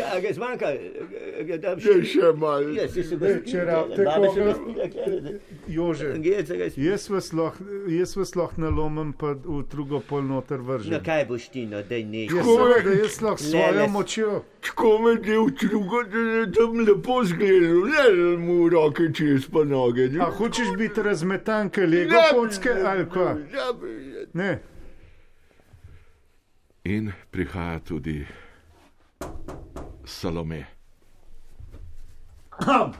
se 2.92 3.16
koga- 3.16 4.40
ga 4.40 4.54
spila, 4.54 4.88
gledajte. 4.88 5.40
Jože, 5.68 6.12
Gledajte, 6.14 6.56
ga 6.56 6.70
spila. 6.70 6.90
jaz 6.90 7.10
vas 7.10 7.32
lahko, 7.32 7.64
jaz 7.88 8.16
vas 8.16 8.34
lahko 8.34 8.54
nalomim, 8.58 9.12
pa 9.12 9.26
v 9.26 9.62
drugo 9.64 10.00
pol 10.00 10.22
noter 10.22 10.58
No, 10.58 10.64
vržem. 10.64 11.02
kaj 11.04 11.24
boš 11.24 11.48
ti, 11.48 11.66
no, 11.66 11.82
daj 11.82 12.04
ne. 12.04 12.24
Ja, 12.24 12.42
jaz 12.94 13.20
lahko 13.20 13.38
s 13.38 13.50
svojo 13.50 13.88
močjo. 13.88 14.42
Tako 14.60 14.98
me 14.98 15.10
je 15.12 15.38
vtrugo, 15.40 16.02
da 16.04 16.18
je 16.18 16.52
tam 16.52 16.78
lepo 16.78 17.24
zgledal, 17.24 17.86
ne 17.86 18.04
da 18.12 18.38
mu 18.38 18.68
roke 18.68 19.12
čez 19.14 19.46
pa 19.48 19.64
noge. 19.64 20.10
A 20.20 20.30
hočeš 20.30 20.76
biti 20.78 21.02
razmetan, 21.02 21.70
kaj 21.70 21.86
lego 21.86 22.14
kocke 22.34 22.70
ali 22.84 23.06
kaj? 23.06 23.34
Ne. 24.34 24.58
In 26.84 27.12
prihaja 27.30 27.78
tudi 27.78 28.26
Salome. 30.08 30.66
Uh, 32.66 32.92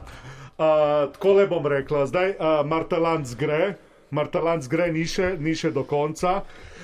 tako 1.13 1.33
le 1.33 1.47
bom 1.47 1.65
rekla, 1.67 2.05
zdaj 2.05 2.29
uh, 2.29 2.65
Martalanc 2.65 3.35
gre, 3.39 3.73
Martalanc 4.09 4.67
gre, 4.69 4.91
ni 4.93 5.05
še, 5.09 5.33
ni 5.41 5.55
še 5.57 5.71
do 5.73 5.83
konca. 5.89 6.41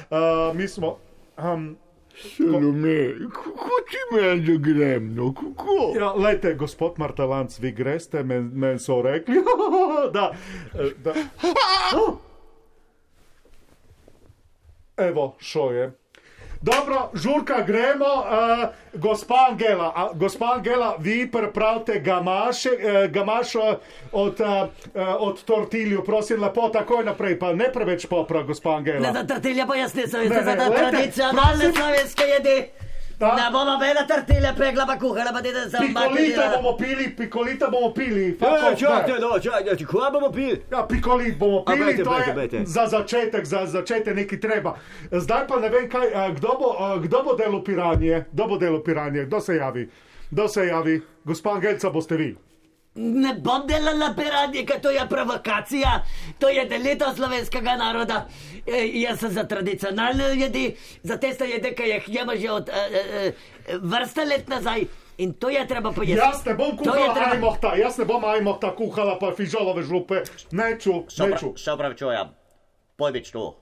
Uh, 0.09 0.49
mi 0.57 0.67
smo. 0.67 0.97
Um, 1.38 1.75
Salome, 2.15 3.29
kako 3.35 3.79
ti 3.91 4.01
meni, 4.15 4.45
da 4.47 4.55
grem, 4.63 5.09
no 5.15 5.33
kako? 5.35 5.75
ja, 5.99 6.13
lejte, 6.13 6.53
gospod 6.55 6.97
Martalanc, 6.97 7.59
vi 7.59 7.73
greste, 7.75 8.23
meni 8.23 8.49
men 8.53 8.79
so 8.79 9.01
rekli, 9.03 9.43
da. 10.15 10.29
eh, 10.73 10.93
da 11.03 11.13
oh. 11.99 12.15
Evo, 14.97 15.35
šoje. 15.39 15.91
Dobro, 16.65 17.10
žurka, 17.13 17.62
gremo. 17.62 18.06
Uh, 18.06 18.99
gospa 18.99 19.47
Angela, 19.51 19.93
a, 19.95 20.10
gospa 20.13 20.45
Angela, 20.58 20.95
vi 20.99 21.32
pripravite 21.32 21.99
gamaše, 21.99 22.69
uh, 22.69 23.12
gamaš 23.12 23.56
uh, 23.56 23.62
od, 24.12 24.39
uh, 24.39 24.47
uh, 24.47 25.01
od 25.19 25.43
tortilju, 25.43 26.04
prosim, 26.04 26.41
lepo, 26.41 26.69
takoj 26.69 27.06
naprej, 27.06 27.39
pa 27.39 27.54
ne 27.54 27.69
preveč 27.73 28.06
popra, 28.06 28.41
gospa 28.43 28.69
Ne 28.69 28.75
Angela. 28.75 29.13
za 29.13 29.23
tortilje 29.28 29.65
pojasni, 29.67 30.01
Ne, 30.01 30.19
veste, 30.19 30.41
ne, 30.45 30.56
za 30.58 30.69
tradicionalne 30.71 31.71
slovenske 31.75 32.23
jedi. 32.23 32.58
Da. 33.19 33.36
Ne 33.36 33.51
bomo 33.51 33.78
bele 33.80 34.08
tortilje 34.08 34.54
pregla 34.58 34.86
pa 34.86 34.99
kuhala, 34.99 35.32
pa 35.34 35.41
da 35.41 35.69
sem 35.69 35.88
Pikolita 35.88 36.49
bomo 36.56 36.78
pili, 36.78 37.15
pikolita 37.15 37.67
bomo 37.67 37.93
pili. 37.93 38.38
Ja, 38.41 39.04
ne. 39.08 39.19
no, 39.19 39.39
čakajte, 39.39 39.86
kva 39.86 40.12
bomo 40.12 40.32
pili? 40.32 40.62
Ja, 40.71 40.84
pikolit 40.88 41.38
bomo 41.38 41.63
A, 41.67 41.71
pili, 41.71 41.86
bejte, 41.86 42.04
to 42.04 42.10
bejte, 42.10 42.30
je 42.30 42.36
bejte. 42.36 42.62
za 42.65 42.88
začetek, 42.88 43.45
za 43.45 43.65
začetek 43.65 44.15
nekaj 44.15 44.39
treba. 44.39 44.75
Zdaj 45.12 45.47
pa 45.47 45.60
ne 45.60 45.69
vem, 45.69 45.89
kaj, 45.89 46.08
a, 46.13 46.30
kdo 46.30 46.58
bo, 46.60 46.75
a, 46.80 46.97
kdo 46.97 47.23
bo 47.23 47.36
delo 47.36 47.63
piranje, 47.63 48.25
kdo 48.34 48.47
bo 48.47 48.58
delo 48.58 48.84
piranje, 48.84 49.25
kdo 49.25 49.39
se 49.41 49.56
javi, 49.56 49.89
kdo 50.32 50.47
se 50.47 50.67
javi, 50.67 51.01
gospa 51.23 51.56
Angelca 51.56 51.89
boste 51.89 52.15
vi. 52.15 52.36
Ne 52.95 53.34
bom 53.43 53.65
delala 53.67 54.13
peranje, 54.15 54.65
ker 54.65 54.79
to 54.81 54.89
je 54.89 55.01
provokacija, 55.10 56.03
to 56.39 56.49
je 56.49 56.65
delitev 56.65 57.12
slovenskega 57.15 57.75
naroda. 57.75 58.21
E, 58.65 58.86
jaz 59.01 59.19
sem 59.19 59.34
za 59.36 59.43
tradicionalne 59.43 60.29
jedi, 60.39 60.75
za 61.03 61.17
tiste 61.17 61.45
jedi, 61.49 61.73
ki 61.75 61.89
jih 61.89 62.08
jemo 62.08 62.36
že 62.36 62.51
od 62.51 62.69
e, 62.69 62.73
e, 62.73 63.01
e, 63.67 63.77
vrste 63.81 64.25
let 64.25 64.47
nazaj. 64.47 64.86
In 65.17 65.34
to 65.34 65.49
je 65.49 65.67
treba 65.67 65.91
pojesti. 65.91 66.19
Jaz 66.19 66.45
ne 66.45 66.55
bom 66.55 66.77
kuhala 66.77 67.13
treba- 67.13 67.31
ajmohta, 67.31 67.75
jaz 67.75 67.97
ne 67.97 68.05
bom 68.05 68.23
ajmohta 68.25 68.75
kuhala 68.75 69.19
pa 69.19 69.31
fižolove 69.36 69.84
žlupe, 69.84 70.23
neču, 70.51 71.03
neču. 71.19 71.53
Se 71.58 71.71
upravičujem, 71.71 72.31
pojbič 72.97 73.31
tu, 73.31 73.53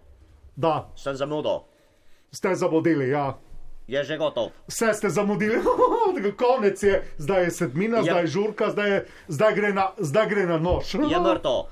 Da, 0.55 0.89
sem 0.95 1.15
zamudil, 1.15 1.65
ste 2.31 2.55
zamudili, 2.55 3.09
ja. 3.09 3.33
Je 3.87 3.99
že 3.99 4.17
gotov. 4.17 4.51
Vse 4.67 4.93
ste 4.93 5.09
zamudili, 5.09 5.59
konec 6.37 6.83
je, 6.83 7.03
zdaj 7.17 7.43
je 7.43 7.51
sedmina, 7.51 7.97
Ja. 7.97 8.03
zdaj 8.03 8.21
je 8.21 8.27
žurka, 8.29 8.69
zdaj, 8.69 8.89
je, 8.89 8.99
zdaj, 9.27 9.53
gre, 9.53 9.73
na, 9.73 9.91
zdaj 9.97 10.27
gre 10.27 10.45
na 10.45 10.57
nož. 10.57 10.93
Je 10.93 11.19
mrtev, 11.27 11.67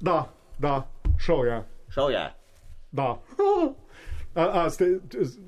Da, 0.00 0.28
da, 0.58 0.82
šel 1.18 1.44
je. 1.44 1.62
šel 1.88 2.10
je. 2.10 2.26
Da. 2.92 3.16
A, 4.34 4.62
a, 4.62 4.70
ste, 4.70 4.96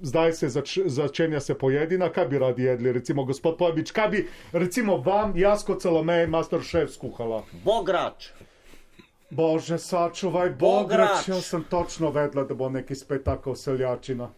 zdaj 0.02 0.32
se 0.34 0.48
zač, 0.50 0.78
začenja 0.86 1.40
se 1.40 1.54
pojedina, 1.54 2.08
kaj 2.08 2.26
bi 2.26 2.38
radi 2.38 2.62
jedli, 2.62 2.92
recimo 2.92 3.24
gospod 3.24 3.56
Pojbič, 3.56 3.90
kaj 3.90 4.08
bi 4.08 4.20
recimo 4.52 4.96
vam, 4.98 5.32
jaz 5.34 5.64
kot 5.64 5.80
celomej, 5.80 6.26
master 6.26 6.60
šef 6.60 6.90
skuhala. 6.90 7.42
Bograč, 7.64 8.28
Bože, 9.30 9.78
sačuvaj, 9.78 10.50
Bograč. 10.50 11.08
bograč, 11.08 11.28
jaz 11.28 11.46
sem 11.46 11.64
točno 11.64 12.10
vedela, 12.10 12.44
da 12.44 12.54
bo 12.54 12.68
neki 12.68 12.94
spet 12.94 13.24
tako 13.24 13.54
seljačina. 13.54 14.28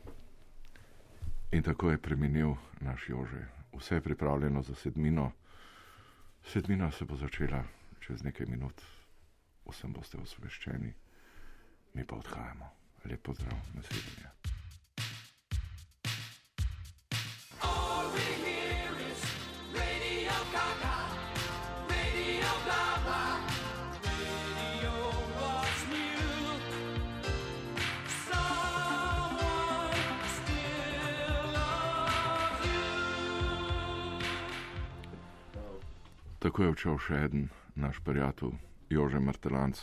In 1.57 1.63
tako 1.63 1.91
je 1.91 1.99
preminil 1.99 2.53
naš 2.81 3.09
Jože. 3.09 3.49
Vse 3.73 3.95
je 3.95 4.01
pripravljeno 4.01 4.63
za 4.63 4.75
sedmino. 4.75 5.33
Sedmina 6.45 6.91
se 6.91 7.05
bo 7.05 7.17
začela 7.17 7.65
čez 8.01 8.23
nekaj 8.23 8.47
minut. 8.47 8.83
Vsem 9.65 9.93
boste 9.93 10.19
osveščeni, 10.19 10.93
mi 11.95 12.05
pa 12.05 12.17
odhajamo. 12.17 12.69
Lep 13.05 13.23
pozdrav, 13.23 13.57
naslednje. 13.75 14.37
Tako 36.47 36.63
je 36.63 36.71
odšel 36.71 36.99
še 37.03 37.17
en 37.27 37.49
naš 37.75 37.97
prijatelj, 38.07 38.53
Jože 38.95 39.19
Martelanc. 39.19 39.81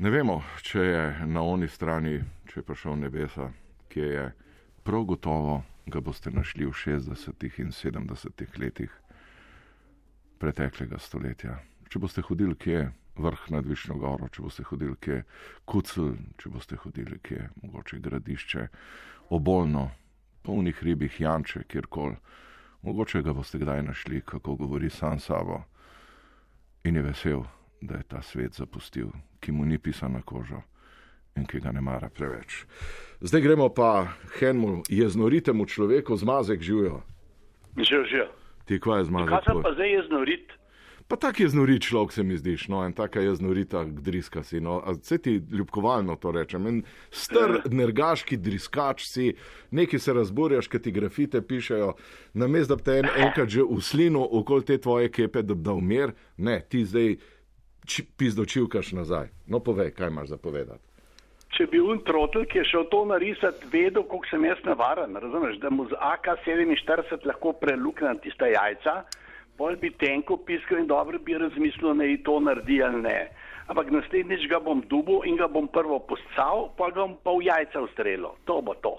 Ne 0.00 0.08
vemo, 0.08 0.38
če 0.64 0.80
je 0.80 1.02
na 1.28 1.42
oni 1.44 1.68
strani, 1.68 2.14
če 2.48 2.62
je 2.62 2.64
prišel 2.64 2.96
nebesa, 2.96 3.50
kje 3.92 4.06
je. 4.14 4.22
Prav 4.88 5.04
gotovo 5.10 5.58
ga 5.92 6.00
boste 6.00 6.32
našli 6.32 6.64
v 6.64 6.72
60 6.72 7.60
in 7.60 7.76
70 7.76 8.56
letih 8.56 8.96
preteklega 10.40 10.96
stoletja. 10.96 11.58
Če 11.92 12.00
boste 12.00 12.24
hodili 12.24 12.56
kje, 12.56 12.88
vrh 13.20 13.44
nad 13.52 13.68
Višno 13.68 14.00
goro, 14.00 14.32
če 14.32 14.40
boste 14.40 14.64
hodili 14.72 14.96
kje, 14.96 15.20
kucel, 15.68 16.14
če 16.40 16.48
boste 16.48 16.80
hodili 16.80 17.20
kje, 17.20 17.50
mogoče 17.60 18.00
gradišče, 18.08 18.68
obolno, 19.36 19.90
polnih 20.48 20.80
ribih, 20.80 21.20
janče, 21.20 21.68
kjerkoli. 21.68 22.16
Mogoče 22.82 23.22
ga 23.22 23.32
boste 23.32 23.58
kdaj 23.58 23.82
našli, 23.82 24.20
kako 24.20 24.54
govori 24.54 24.90
sam 24.90 25.18
sabo 25.18 25.62
in 26.84 26.96
je 26.96 27.02
vesel, 27.02 27.42
da 27.80 27.94
je 27.94 28.02
ta 28.02 28.22
svet 28.22 28.54
zapustil, 28.54 29.08
ki 29.40 29.52
mu 29.52 29.64
ni 29.64 29.78
pisana 29.78 30.22
koža 30.22 30.62
in 31.36 31.46
ki 31.46 31.60
ga 31.60 31.72
ne 31.72 31.80
mara 31.80 32.08
preveč. 32.08 32.64
Zdaj 33.20 33.40
gremo 33.40 33.68
pa 33.68 34.08
henmu 34.38 34.82
jeznoritemu 34.88 35.66
človeku 35.66 36.16
zmazek 36.16 36.62
živijo. 36.62 37.02
Že, 37.76 38.04
že. 38.10 38.26
Ti 38.64 38.80
kva 38.80 38.98
je 38.98 39.04
zmazek? 39.04 39.30
Kaj 39.30 39.44
sem 39.46 39.62
pa 39.62 39.72
zdaj 39.74 39.92
jaz 39.92 40.10
norit? 40.10 40.52
Pa 41.08 41.16
tak 41.16 41.40
je 41.40 41.48
znorit 41.48 41.82
človek, 41.82 42.12
se 42.12 42.22
mi 42.22 42.36
zdiš, 42.36 42.66
no, 42.68 42.82
en 42.84 42.92
taka 42.92 43.20
je 43.24 43.34
znorita 43.34 43.84
driska 43.84 44.42
si, 44.44 44.60
no, 44.60 44.82
a 44.84 44.92
vse 44.92 45.16
ti 45.18 45.40
ljubkovalno 45.52 46.16
to 46.20 46.32
rečem, 46.36 46.66
en 46.66 46.82
star, 47.10 47.62
nergaški 47.64 48.36
driskač 48.36 49.06
si, 49.08 49.30
neki 49.70 49.98
se 49.98 50.12
razburjaš, 50.12 50.68
ker 50.68 50.82
ti 50.84 50.92
grafite 50.92 51.40
pišejo, 51.40 51.94
namesto 52.34 52.74
da 52.74 52.76
bi 52.76 52.84
te 52.84 52.98
en, 53.00 53.08
enkrat 53.24 53.48
že 53.48 53.64
uslino 53.64 54.20
okoli 54.20 54.68
te 54.68 54.76
tvoje 54.78 55.08
kepe, 55.08 55.42
da 55.42 55.54
bi 55.54 55.64
dal 55.64 55.80
mir, 55.80 56.12
ne, 56.36 56.60
ti 56.68 56.84
zdaj 56.84 57.16
či, 57.88 58.04
pizdočivkaš 58.04 58.92
nazaj. 58.92 59.32
No, 59.46 59.62
povej, 59.64 59.94
kaj 59.96 60.12
imaš 60.12 60.34
za 60.34 60.36
povedati. 60.36 60.84
Če 61.56 61.66
bi 61.72 61.80
un 61.80 62.02
trotel, 62.04 62.44
ki 62.44 62.60
je 62.60 62.66
šel 62.68 62.84
to 62.92 63.00
narisati, 63.08 63.70
vedel, 63.72 64.04
koliko 64.04 64.28
sem 64.28 64.44
jaz 64.44 64.60
navaren, 64.68 65.16
razumeš, 65.16 65.56
da 65.64 65.72
mu 65.72 65.88
z 65.88 65.96
AK-47 65.96 67.24
lahko 67.24 67.54
preluknem 67.56 68.20
tista 68.20 68.50
jajca, 68.52 68.98
pol 69.58 69.76
bi 69.76 69.90
tenko 69.90 70.38
piskal 70.46 70.78
in 70.78 70.86
dobro 70.86 71.18
bi 71.18 71.38
razmislil, 71.38 71.94
naj 71.98 72.22
to 72.24 72.38
naredi 72.40 72.82
ali 72.82 73.02
ne. 73.02 73.18
Ampak 73.68 73.90
naslednjič 73.92 74.46
ga 74.48 74.60
bom 74.64 74.80
dubil 74.88 75.26
in 75.28 75.36
ga 75.36 75.48
bom 75.48 75.68
prvo 75.68 75.98
poscal, 76.08 76.70
pa 76.78 76.88
ga 76.90 77.04
bom 77.04 77.18
pa 77.24 77.34
v 77.36 77.50
jajca 77.50 77.82
ustrelil. 77.84 78.30
To 78.48 78.62
bo 78.64 78.74
to. 78.80 78.94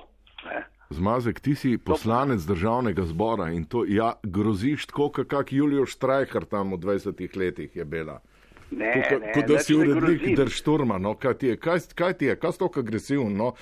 Ne? 0.46 0.66
Zmazek, 0.90 1.40
ti 1.40 1.56
si 1.56 1.78
poslanec 1.78 2.46
državnega 2.50 3.06
zbora 3.06 3.52
in 3.54 3.66
to 3.66 3.84
ja, 3.88 4.14
groziš 4.24 4.88
tako, 4.90 5.10
kak 5.26 5.54
Julijo 5.54 5.86
Štrajkar 5.86 6.46
tam 6.50 6.74
v 6.74 6.82
20 6.82 7.38
letih 7.38 7.76
je 7.76 7.86
bila. 7.86 8.20
Ne, 8.72 8.94
Kot 8.94 9.22
ne, 9.22 9.32
ko 9.34 9.42
da 9.50 9.60
si 9.60 9.74
urednik 9.74 10.20
grozim. 10.22 10.36
držšturma, 10.36 10.98
no, 10.98 11.16
kaj 11.18 11.34
ti 11.34 11.48
je, 11.48 11.58
kaj, 11.58 11.80
kaj 11.96 12.14
ti 12.14 12.26
je, 12.26 12.36
kaj 12.38 12.52
si 12.52 12.60
tako 12.60 12.80
agresiven. 12.80 13.34
No? 13.38 13.54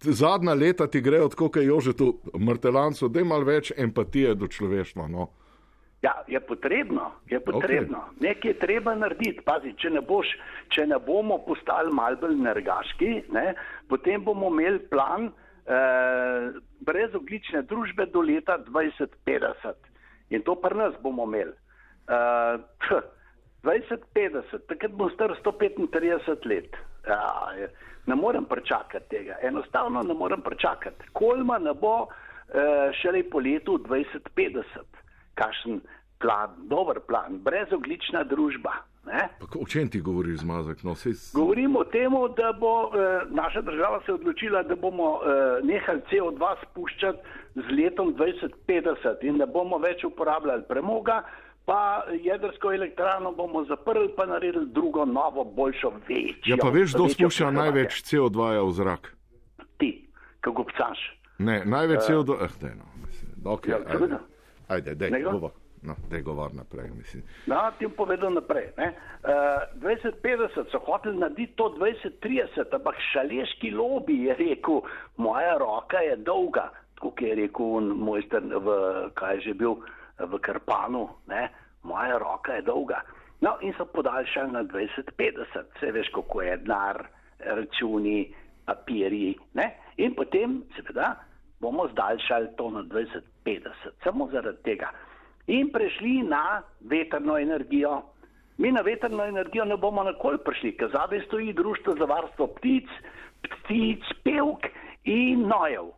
Zadnja 0.00 0.54
leta 0.54 0.86
ti 0.86 1.00
grejo 1.00 1.28
tako, 1.28 1.48
kot 1.48 1.62
je 1.62 1.66
Jožetu 1.66 2.18
Mrtelancu, 2.38 3.08
da 3.08 3.18
je 3.18 3.24
malo 3.24 3.44
več 3.44 3.72
empatije 3.76 4.34
do 4.34 4.46
človeštva. 4.46 5.08
No? 5.10 5.28
Ja, 6.02 6.14
je 6.26 6.40
potrebno, 6.40 7.12
je 7.30 7.40
potrebno. 7.40 7.98
Okay. 7.98 8.22
Nekaj 8.28 8.50
je 8.50 8.58
treba 8.58 8.94
narediti. 8.94 9.44
Pazi, 9.44 9.70
če 9.78 9.90
ne, 9.94 10.00
boš, 10.02 10.32
če 10.74 10.86
ne 10.90 10.98
bomo 10.98 11.38
postali 11.46 11.94
mal 11.94 12.16
bolj 12.18 12.34
nergaški, 12.42 13.10
ne, 13.30 13.52
potem 13.88 14.24
bomo 14.24 14.50
imeli 14.50 14.80
plan, 14.90 15.28
uh, 15.30 16.48
brezoglične 16.82 17.62
družbe 17.70 18.08
do 18.10 18.24
leta 18.26 18.58
2050. 18.66 19.92
In 20.34 20.42
to 20.42 20.56
pri 20.58 20.80
nas 20.80 20.98
bomo 21.04 21.28
imeli. 21.30 21.54
Uh, 22.10 22.58
2050, 23.62 24.66
takrat 24.66 24.98
bom 24.98 25.12
star 25.14 25.36
135 25.38 26.50
let. 26.50 26.74
Ja, 27.06 27.22
ne 28.10 28.18
morem 28.18 28.44
pričakati 28.50 29.06
tega, 29.08 29.38
enostavno 29.42 30.02
ne 30.02 30.14
morem 30.18 30.42
pričakati. 30.42 31.14
Kolma 31.14 31.58
ne 31.62 31.74
bo 31.78 31.94
uh, 32.02 32.10
šele 32.98 33.22
po 33.30 33.38
letu 33.38 33.78
2050. 33.86 35.01
Kakšen 35.34 35.80
plan, 36.18 36.50
dober 36.64 37.00
plan, 37.00 37.38
brezoglična 37.38 38.24
družba. 38.24 38.72
O 39.56 39.66
čem 39.66 39.88
ti 39.88 40.00
govoriš, 40.00 40.38
zmazek? 40.38 40.82
No, 40.82 40.94
sej, 40.94 41.12
s- 41.12 41.32
Govorimo 41.34 41.80
o 41.80 41.84
tem, 41.84 42.06
da 42.36 42.52
bo 42.54 42.70
eh, 42.86 42.98
naša 43.30 43.60
država 43.60 44.00
se 44.06 44.12
odločila, 44.12 44.62
da 44.62 44.76
bomo 44.76 45.16
eh, 45.16 45.26
nehali 45.64 46.00
CO2 46.06 46.38
spuščati 46.62 47.18
z 47.56 47.66
letom 47.72 48.14
2050 48.14 48.54
in 49.22 49.38
da 49.38 49.46
bomo 49.46 49.78
več 49.78 50.04
uporabljali 50.04 50.62
premoga, 50.62 51.22
pa 51.64 51.80
jedrsko 52.14 52.72
elektrarno 52.72 53.32
bomo 53.32 53.64
zaprli, 53.64 54.08
pa 54.16 54.26
naredili 54.26 54.66
drugo, 54.68 55.04
novo, 55.04 55.44
boljšo, 55.46 55.90
večjo. 56.08 56.46
ja, 56.46 56.56
pa 56.56 56.68
veš, 56.68 56.94
kdo 56.94 57.08
spušča 57.08 57.50
največ 57.50 58.02
CO2 58.04 58.38
v 58.60 58.72
zrak? 58.72 59.12
Ti, 59.76 60.08
kako 60.40 60.64
pcaš. 60.64 60.98
Ne, 61.38 61.62
največ 61.66 62.00
CO2. 62.02 62.38
Eh, 62.40 62.48
daj, 62.60 62.70
no, 62.72 62.86
mislim. 62.96 63.30
Okay, 63.44 63.70
Ja, 63.70 64.18
ajde, 64.68 64.94
dej, 64.94 65.22
govor. 65.22 65.50
No, 65.82 65.96
dej 66.10 66.22
govor 66.22 66.54
naprej, 66.54 66.90
mislim. 66.94 67.22
No, 67.46 67.58
ti 67.78 67.86
bom 67.86 67.96
povedal 67.96 68.30
naprej. 68.30 68.70
Ne? 68.78 68.94
Uh, 69.26 69.82
2050 69.82 70.70
so 70.70 70.78
hoteli 70.86 71.18
narediti 71.18 71.56
to 71.58 71.74
2030, 71.74 72.70
ampak 72.70 72.94
šaleški 73.12 73.72
lobby 73.74 74.22
je 74.28 74.36
rekel, 74.38 74.82
moja 75.16 75.58
roka 75.58 75.98
je 75.98 76.16
dolga, 76.16 76.70
tako 76.94 77.12
je 77.20 77.34
rekel 77.34 77.80
mojster 77.98 78.46
v, 78.46 78.76
kaj 79.18 79.34
je 79.34 79.40
že 79.40 79.54
bil, 79.58 79.82
v 80.22 80.38
Krpanu, 80.38 81.08
ne? 81.26 81.50
moja 81.82 82.18
roka 82.18 82.54
je 82.54 82.62
dolga. 82.62 83.02
No, 83.42 83.58
in 83.60 83.74
so 83.74 83.84
podaljšali 83.84 84.52
na 84.54 84.62
2050, 84.62 85.66
vse 85.74 85.90
veš, 85.92 86.14
kako 86.14 86.42
je 86.42 86.56
denar, 86.62 87.08
računi, 87.42 88.30
papirji. 88.66 89.34
Ne? 89.58 89.66
In 89.98 90.14
potem, 90.14 90.62
seveda, 90.76 91.16
bomo 91.58 91.88
zdaljšali 91.90 92.54
to 92.56 92.70
na 92.70 92.86
2050, 92.86 93.31
samo 94.04 94.28
zaradi 94.32 94.62
tega 94.62 94.90
in 95.46 95.70
prešli 95.72 96.22
na 96.22 96.62
veterno 96.80 97.38
energijo. 97.38 98.02
Mi 98.58 98.72
na 98.72 98.80
veterno 98.80 99.24
energijo 99.24 99.64
ne 99.64 99.76
bomo 99.76 100.04
nikoli 100.04 100.38
prišli, 100.44 100.76
ker 100.76 100.90
zadaj 100.92 101.24
stoji 101.26 101.52
Društvo 101.52 101.94
za 101.98 102.04
varstvo 102.04 102.46
ptic, 102.46 102.88
ptic, 103.42 104.04
pevk 104.24 104.68
in 105.04 105.48
nojev. 105.48 105.90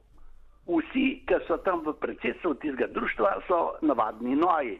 Vsi, 0.64 1.24
ki 1.28 1.42
so 1.46 1.58
tam 1.60 1.82
v 1.84 1.92
predsedstvu 2.00 2.54
tistega 2.54 2.86
društva, 2.88 3.34
so 3.48 3.74
navadni 3.82 4.36
noji. 4.36 4.78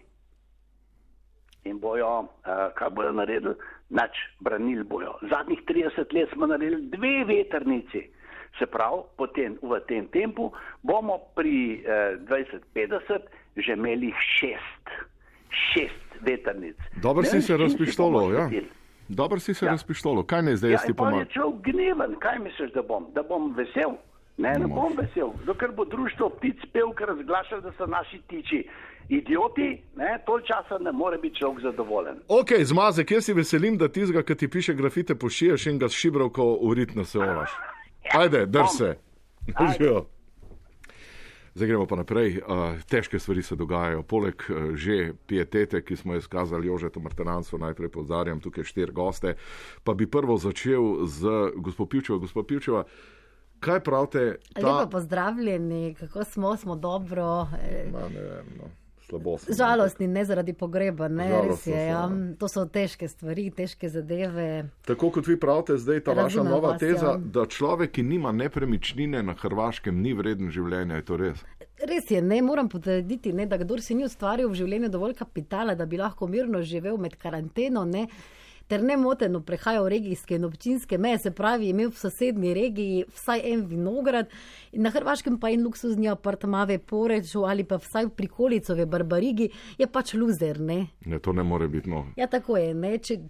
In 1.65 1.79
bojo, 1.81 2.25
uh, 2.25 2.73
kaj 2.75 2.91
bojo 2.91 3.13
naredili? 3.13 3.55
Nač, 3.91 4.17
branili 4.41 4.85
bojo. 4.85 5.19
Zadnjih 5.29 5.61
30 5.69 6.15
let 6.15 6.33
smo 6.33 6.47
naredili 6.47 6.89
dve 6.89 7.25
veternici. 7.29 8.07
Se 8.55 8.67
pravi, 8.67 9.03
potem, 9.17 9.59
v 9.63 9.81
tem 9.81 10.07
tempu 10.07 10.53
bomo 10.81 11.19
pri 11.35 11.81
uh, 11.81 12.23
2050 12.23 13.19
že 13.57 13.73
imeli 13.73 14.11
šest, 14.33 14.87
šest 15.51 15.95
veternic. 16.21 16.77
Dobro 16.97 17.23
si 17.25 17.43
se 17.43 17.57
razpištolo, 17.57 18.33
ja. 18.33 18.51
Dobro 19.09 19.39
si 19.39 19.55
se 19.55 19.67
Ja. 19.67 19.71
razpištolo. 19.71 20.23
Kaj 20.23 20.43
ne 20.43 20.57
zdaj 20.57 20.71
Ja, 20.71 20.73
jaz 20.73 20.83
ti 20.83 20.91
in 20.91 20.95
pol 20.95 21.07
je 21.07 21.11
pomagam? 21.11 21.29
človek 21.29 21.61
gneven, 21.63 22.15
kaj 22.19 22.39
misliš, 22.39 22.73
da 22.73 22.83
bom? 22.83 23.07
Da 23.15 23.23
bom 23.23 23.55
vesel? 23.55 23.91
Ne, 24.37 24.53
ne 24.53 24.67
bom 24.67 24.91
vesel, 24.97 25.31
dokler 25.45 25.71
bo 25.71 25.85
društvo 25.85 26.29
ptic 26.31 26.59
pevk 26.73 27.01
razglašalo, 27.01 27.61
da 27.61 27.73
so 27.73 27.87
naši 27.87 28.19
tiči 28.29 28.65
idioti, 29.09 29.67
ne, 29.97 30.19
tol 30.27 30.41
časa 30.41 30.79
ne 30.81 30.93
more 30.93 31.19
biti 31.19 31.37
človek 31.37 31.63
zadovoljen. 31.63 32.17
Ok, 32.29 32.49
zmazek, 32.61 33.11
jaz 33.11 33.25
si 33.25 33.33
veselim, 33.33 33.77
da 33.77 33.89
tizga, 33.89 34.23
ki 34.23 34.35
ti 34.35 34.49
piše 34.49 34.75
grafite, 34.75 35.15
pošilješ 35.15 35.67
in 35.67 35.79
ga 35.79 35.89
s 35.89 35.93
šibrovko 35.95 36.43
uritno 36.63 37.05
se 37.05 37.19
olaš. 37.19 37.51
Ajde, 38.13 38.47
drž 38.47 38.69
se. 38.77 38.97
Ajde. 39.55 39.73
Živijo. 39.79 40.07
Zdaj 41.55 41.69
gremo 41.69 41.87
pa 41.87 41.97
naprej. 41.97 42.41
Uh, 42.43 42.83
težke 42.91 43.19
stvari 43.19 43.43
se 43.43 43.57
dogajajo. 43.57 44.03
Poleg 44.03 44.35
uh, 44.51 44.75
že 44.75 45.15
pietete, 45.27 45.85
ki 45.85 45.97
smo 45.97 46.15
jo 46.15 46.19
izkazali 46.19 46.67
Jožetu 46.67 47.01
Martenancu, 47.01 47.59
najprej 47.59 47.89
pozarjam 47.89 48.41
tukaj 48.41 48.65
štiri 48.65 48.93
goste, 48.93 49.37
pa 49.85 49.95
bi 49.95 50.11
prvo 50.11 50.35
začel 50.37 51.07
z 51.07 51.53
gospod 51.57 51.89
Pivčeva. 51.89 52.19
Gospod 52.19 52.47
Pivčeva, 52.47 52.85
kaj 53.61 53.81
pravite? 53.81 54.37
Lepo 54.57 54.91
pozdravljeni, 54.91 55.95
kako 55.95 56.25
smo, 56.25 56.57
smo 56.57 56.77
dobro. 56.77 57.47
eh, 57.63 57.87
Ma, 57.93 58.09
ne 58.09 58.23
vem, 58.23 58.47
no, 58.59 58.65
slabo. 59.09 59.37
Žalostni, 59.59 60.09
ne 60.09 60.25
zaradi 60.25 60.53
pogreba, 60.53 61.09
ne, 61.09 61.29
res 61.29 61.35
Žalostno 61.35 61.73
je. 61.73 61.87
Ja. 61.87 62.03
sem, 62.09 62.37
To 62.41 62.49
so 62.49 62.65
težke 62.67 63.09
stvari, 63.09 63.51
težke 63.51 63.89
zadeve. 63.89 64.69
Tako 64.87 65.11
kot 65.11 65.27
vi 65.27 65.39
pravite, 65.41 65.77
zdaj 65.79 66.05
ta 66.05 66.13
vaša 66.13 66.23
Razumem 66.23 66.53
nova 66.53 66.75
vas, 66.75 66.81
teza, 66.81 67.15
ja. 67.15 67.17
da 67.17 67.47
človek, 67.47 67.93
ki 67.99 68.03
nima 68.03 68.33
nepremičnine 68.33 69.23
na 69.23 69.35
Hrvaškem, 69.39 70.03
ni 70.03 70.15
vreden 70.15 70.51
življenja. 70.55 71.01
Je 71.01 71.09
to 71.09 71.21
res? 71.21 71.45
Res 71.85 72.11
je, 72.11 72.23
ne 72.23 72.39
moram 72.43 72.69
potrditi, 72.71 73.33
ne, 73.33 73.47
da 73.51 73.59
kdor 73.61 73.83
si 73.83 73.97
ni 73.99 74.07
ustvaril 74.07 74.49
v 74.49 74.59
življenju 74.61 74.89
dovolj 74.95 75.19
kapitala, 75.19 75.75
da 75.75 75.87
bi 75.87 75.99
lahko 76.01 76.29
mirno 76.31 76.63
živel 76.63 76.97
med 77.03 77.19
karanteno. 77.21 77.85
Ne, 77.85 78.07
Ter 78.69 78.83
nemoteno 78.83 79.43
prehajal 79.45 79.89
regijske 79.89 80.39
in 80.39 80.45
občinske 80.45 80.99
meje, 80.99 81.19
se 81.19 81.31
pravi, 81.31 81.69
imel 81.69 81.91
v 81.91 82.01
sosednji 82.01 82.55
regiji 82.55 83.05
vsaj 83.13 83.43
en 83.53 83.67
vinograd, 83.69 84.31
in 84.73 84.83
na 84.83 84.91
Hrvaškem 84.95 85.37
pa 85.41 85.51
en 85.53 85.67
luksuzni 85.67 86.09
apartma 86.09 86.65
v 86.65 86.79
Poreču 86.79 87.45
ali 87.45 87.65
pa 87.65 87.77
vsaj 87.77 88.09
v 88.09 88.15
prikolico 88.17 88.75
v 88.75 88.87
Barbarigi, 88.87 89.51
je 89.79 89.87
pač 89.87 90.15
luzer. 90.15 90.61
Ne? 90.61 90.87
Ne, 91.05 91.19
to 91.19 91.33
ne 91.33 91.43
more 91.43 91.69
biti 91.69 91.91
no. 91.91 92.07
Ja, 92.17 92.27
tako 92.27 92.57
je. 92.57 92.73
Ne? 92.75 92.97
Če 92.99 93.21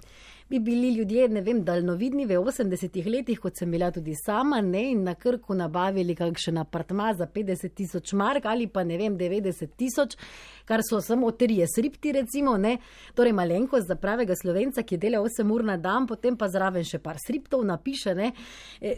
bi 0.51 0.59
bili 0.61 0.91
ljudje, 0.95 1.29
ne 1.29 1.41
vem, 1.41 1.63
daljnovidni 1.65 2.27
v 2.27 2.37
80-ih 2.37 3.07
letih, 3.07 3.41
kot 3.41 3.57
sem 3.59 3.71
bila 3.71 3.91
tudi 3.91 4.13
sama, 4.15 4.61
ne? 4.61 4.91
in 4.91 5.03
na 5.05 5.15
krku 5.15 5.55
nabavili 5.55 6.15
kakšen 6.15 6.59
apartma 6.59 7.15
za 7.15 7.27
50 7.27 7.75
tisoč 7.75 8.13
mark 8.13 8.45
ali 8.45 8.67
pa 8.67 8.85
ne 8.85 8.99
vem, 8.99 9.17
90 9.19 9.73
tisoč, 9.77 10.17
kar 10.65 10.81
so 10.85 11.01
samo 11.01 11.31
trije 11.31 11.67
sripti, 11.69 12.13
recimo, 12.13 12.57
ne? 12.57 12.77
torej 13.15 13.33
malenkost 13.33 13.89
za 13.89 13.97
pravega 13.97 14.35
slovenca, 14.37 14.83
ki 14.83 14.97
dela 14.99 15.19
8 15.25 15.53
ur 15.53 15.65
na 15.65 15.77
dan, 15.77 16.07
potem 16.07 16.37
pa 16.37 16.49
zraven 16.49 16.85
še 16.85 16.99
par 16.99 17.17
sriptov 17.19 17.65
napiše. 17.65 18.15
Ne? 18.15 18.33
E, 18.81 18.95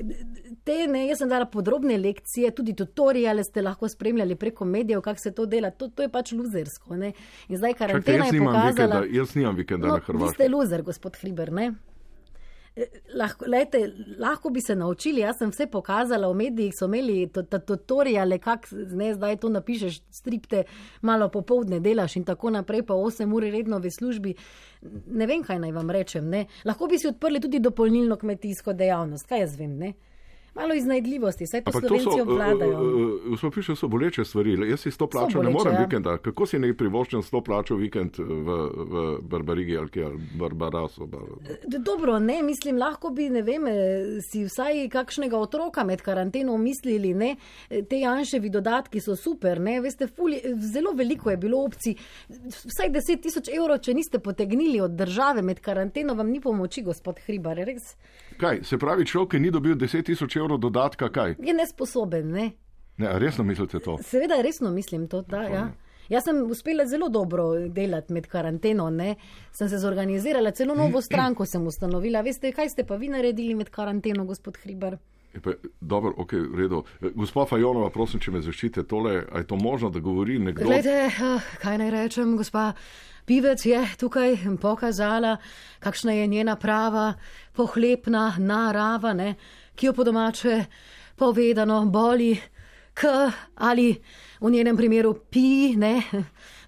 Te, 0.66 0.86
ne, 0.90 1.04
jaz 1.08 1.20
sem 1.22 1.28
dala 1.30 1.46
podrobne 1.46 1.94
lekcije, 1.98 2.50
tudi 2.54 2.74
tutoriale 2.74 3.44
ste 3.44 3.62
lahko 3.62 3.88
spremljali 3.88 4.34
preko 4.36 4.64
medijev, 4.64 5.00
kako 5.00 5.20
se 5.20 5.30
to 5.34 5.46
dela. 5.46 5.70
To, 5.70 5.88
to 5.88 6.02
je 6.02 6.08
pač 6.10 6.32
luzersko. 6.34 6.96
Ne? 6.98 7.12
In 7.48 7.56
zdaj 7.60 7.74
karantena 7.78 8.24
jaz 8.26 8.34
je 8.34 8.40
pokazala. 8.40 9.00
vikenda, 9.00 9.18
jaz 9.18 9.34
nimam 9.38 9.56
vikenda 9.56 9.86
No, 9.86 9.92
na 9.92 9.98
vi 9.98 10.02
ste 10.02 10.12
Hrvaškem. 10.12 10.52
loser, 10.52 10.82
gospod 10.82 11.16
Hriber. 11.20 11.45
Ne? 11.50 11.74
Eh, 12.76 12.84
Lahko, 13.14 13.46
lejte, 13.48 13.92
lahko 14.18 14.50
bi 14.50 14.60
se 14.60 14.74
naučili, 14.76 15.20
jaz 15.20 15.38
sem 15.38 15.50
vse 15.50 15.66
pokazala, 15.66 16.28
v 16.28 16.34
medijih 16.34 16.74
so 16.76 16.84
imeli 16.84 17.26
to- 17.32 17.42
to- 17.42 17.58
tutoriale, 17.58 18.38
kako 18.38 18.66
ne 18.72 19.14
zdaj 19.14 19.36
to 19.36 19.48
napišeš, 19.48 20.00
stripte, 20.10 20.64
malo 21.02 21.28
popovdne 21.28 21.80
delaš 21.80 22.16
in 22.16 22.24
tako 22.24 22.50
naprej, 22.50 22.82
pa 22.82 22.94
8 22.94 23.32
ur 23.32 23.42
redno 23.42 23.78
v 23.78 23.90
službi. 23.90 24.34
Ne 25.06 25.26
vem, 25.26 25.42
kaj 25.42 25.58
naj 25.58 25.72
vam 25.72 25.90
rečem. 25.90 26.28
Ne? 26.28 26.46
Lahko 26.64 26.86
bi 26.86 26.98
si 26.98 27.08
odprli 27.08 27.40
tudi 27.40 27.58
dopolnilno 27.60 28.16
kmetijsko 28.16 28.72
dejavnost, 28.72 29.26
kaj 29.26 29.40
jaz 29.40 29.56
vem. 29.56 29.78
Ne? 29.78 29.94
Malo 30.56 30.74
iznajdljivosti, 30.74 31.46
saj 31.46 31.62
to 31.62 31.70
Ampak 31.70 31.82
to 31.82 31.88
slovenci 31.88 32.16
so, 32.16 32.22
obvladajo. 32.22 32.80
gospod 33.26 33.54
Piše, 33.54 33.76
so 33.76 33.88
boleče 33.88 34.24
stvari. 34.24 34.70
Jaz 34.70 34.80
si 34.80 34.90
s 34.90 34.96
to 34.96 35.06
plačo 35.06 35.42
ne 35.42 35.50
morem 35.50 35.74
ja. 35.74 35.80
vikenda. 35.84 36.18
Kako 36.18 36.46
si 36.46 36.58
ne 36.58 36.74
privoščen 36.76 37.22
s 37.22 37.30
to 37.30 37.40
plačo 37.40 37.76
vikend 37.76 38.18
v, 38.18 38.58
v 38.74 39.04
Barbarigi 39.22 39.76
ali 39.76 39.88
kje, 39.90 40.04
ali 40.04 40.18
Barbarasu? 40.38 41.06
Bar... 41.06 41.20
D- 41.66 41.78
Dobro, 41.78 42.18
ne, 42.18 42.42
mislim, 42.42 42.78
lahko 42.78 43.10
bi, 43.10 43.28
ne 43.30 43.42
vem, 43.42 43.66
eh, 43.66 43.76
si 44.30 44.44
vsaj 44.44 44.88
kakšnega 44.88 45.38
otroka 45.38 45.84
med 45.84 46.02
karanteno 46.02 46.56
mislili, 46.58 47.14
ne, 47.14 47.36
Eh, 47.70 47.82
te 47.82 47.98
Janševi 47.98 48.50
dodatki 48.50 49.00
so 49.00 49.16
super, 49.16 49.60
ne, 49.60 49.80
veste, 49.80 50.06
fuli, 50.06 50.40
zelo 50.72 50.92
veliko 50.92 51.30
je 51.30 51.36
bilo 51.36 51.64
opcij, 51.64 51.94
vsaj 52.28 52.90
10 52.90 53.22
tisoč 53.22 53.48
evrov, 53.48 53.78
če 53.78 53.94
niste 53.94 54.18
potegnili 54.18 54.80
od 54.80 54.90
države 54.90 55.42
med 55.42 55.60
karanteno, 55.60 56.14
vam 56.14 56.30
ni 56.30 56.40
pomoči, 56.40 56.82
gospod 56.82 57.20
Hribar, 57.26 57.56
res 57.56 57.94
Kaj, 58.36 58.60
se 58.64 58.78
pravi, 58.78 59.06
človek, 59.06 59.38
ni 59.40 59.50
dobil 59.50 59.74
10 59.76 60.02
tisoč 60.04 60.36
evrov 60.36 60.58
dodatka, 60.58 61.08
kaj? 61.08 61.36
je 61.38 61.54
nesposoben, 61.54 62.30
ne. 62.30 62.50
Ne, 62.96 63.18
resno 63.18 63.44
mislite 63.44 63.78
to? 63.78 63.98
Seveda, 64.02 64.40
resno 64.42 64.70
mislim 64.70 65.08
to, 65.08 65.22
da, 65.22 65.42
ja. 65.42 65.66
Jaz 66.08 66.24
sem 66.24 66.36
uspela 66.50 66.86
zelo 66.86 67.08
dobro 67.08 67.68
delati 67.68 68.12
med 68.12 68.26
karanteno, 68.26 68.90
ne. 68.90 69.14
sem 69.52 69.68
se 69.68 69.78
zorganizirala, 69.78 70.50
celo 70.50 70.74
novo 70.74 71.02
stranko 71.02 71.46
sem 71.46 71.66
ustanovila. 71.66 72.20
Veste, 72.20 72.52
kaj 72.52 72.68
ste 72.68 72.84
pa 72.86 72.96
vi 72.96 73.08
naredili 73.08 73.54
med 73.54 73.70
karanteno, 73.70 74.24
gospod 74.24 74.56
Hribar? 74.62 74.98
Je 75.34 75.40
Pa, 75.40 75.50
dobro, 75.80 76.14
ok, 76.16 76.32
v 76.32 76.54
redu. 76.56 76.84
Gospa 77.14 77.44
Fajonova, 77.44 77.90
prosim, 77.90 78.20
če 78.20 78.30
me 78.32 78.40
zaščite 78.40 78.86
tole, 78.88 79.18
a 79.32 79.42
je 79.42 79.46
to 79.46 79.56
možno, 79.56 79.90
da 79.90 80.00
govori 80.00 80.38
nekdo? 80.38 80.64
Glede, 80.64 81.10
kaj 81.62 81.78
naj 81.82 81.90
rečem, 81.90 82.36
gospa 82.36 82.72
Pivec 83.26 83.66
je 83.66 83.80
tukaj 83.98 84.36
pokazala, 84.60 85.36
kakšna 85.82 86.12
je 86.12 86.26
njena 86.26 86.56
prava, 86.56 87.14
pohlepna 87.52 88.36
narava, 88.38 89.12
ne, 89.12 89.34
ki 89.74 89.86
jo 89.86 89.92
po 89.92 90.04
domače 90.04 90.64
povedano, 91.16 91.84
boli 91.90 92.36
k 92.94 93.30
ali 93.54 93.96
v 94.40 94.50
njenem 94.50 94.76
primeru 94.76 95.14
pi, 95.30 95.74
ne, 95.76 96.02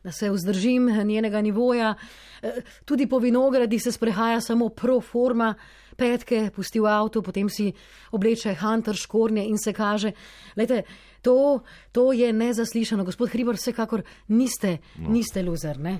da 0.05 0.13
se 0.13 0.31
vzdržim 0.31 0.91
njenega 1.05 1.41
nivoja. 1.41 1.95
Eh, 2.43 2.61
Tudi 2.85 3.07
po 3.07 3.19
vinogradih 3.19 3.83
se 3.83 3.93
sprehaja 3.93 4.41
samo 4.41 4.69
pro 4.69 5.01
forma, 5.01 5.55
petke 5.97 6.51
pusti 6.55 6.81
v 6.81 6.87
avtu, 6.87 7.23
potem 7.23 7.49
si 7.49 7.73
obleče 8.11 8.55
hunter 8.55 8.97
škornje 8.97 9.47
in 9.47 9.59
se 9.59 9.73
kaže. 9.73 10.13
Lejte, 10.57 10.83
to, 11.23 11.63
to 11.93 12.13
je 12.13 12.33
nezaslišano. 12.33 13.05
Gospod 13.05 13.31
Hribor, 13.31 13.59
vsekakor 13.59 14.03
niste, 14.29 14.79
no. 14.99 15.11
niste 15.11 15.43
loser, 15.43 15.79
ne? 15.79 15.99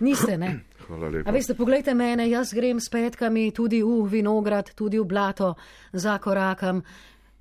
Niste, 0.00 0.38
ne? 0.38 0.60
Hvala 0.86 1.08
lepa. 1.08 1.28
A 1.28 1.32
veste, 1.32 1.54
poglejte 1.54 1.94
mene, 1.94 2.28
jaz 2.28 2.52
grem 2.52 2.80
s 2.80 2.88
petkami 2.88 3.50
tudi 3.52 3.82
v 3.82 4.04
vinograd, 4.08 4.72
tudi 4.74 4.98
v 4.98 5.04
blato, 5.04 5.54
za 5.92 6.18
korakam. 6.18 6.82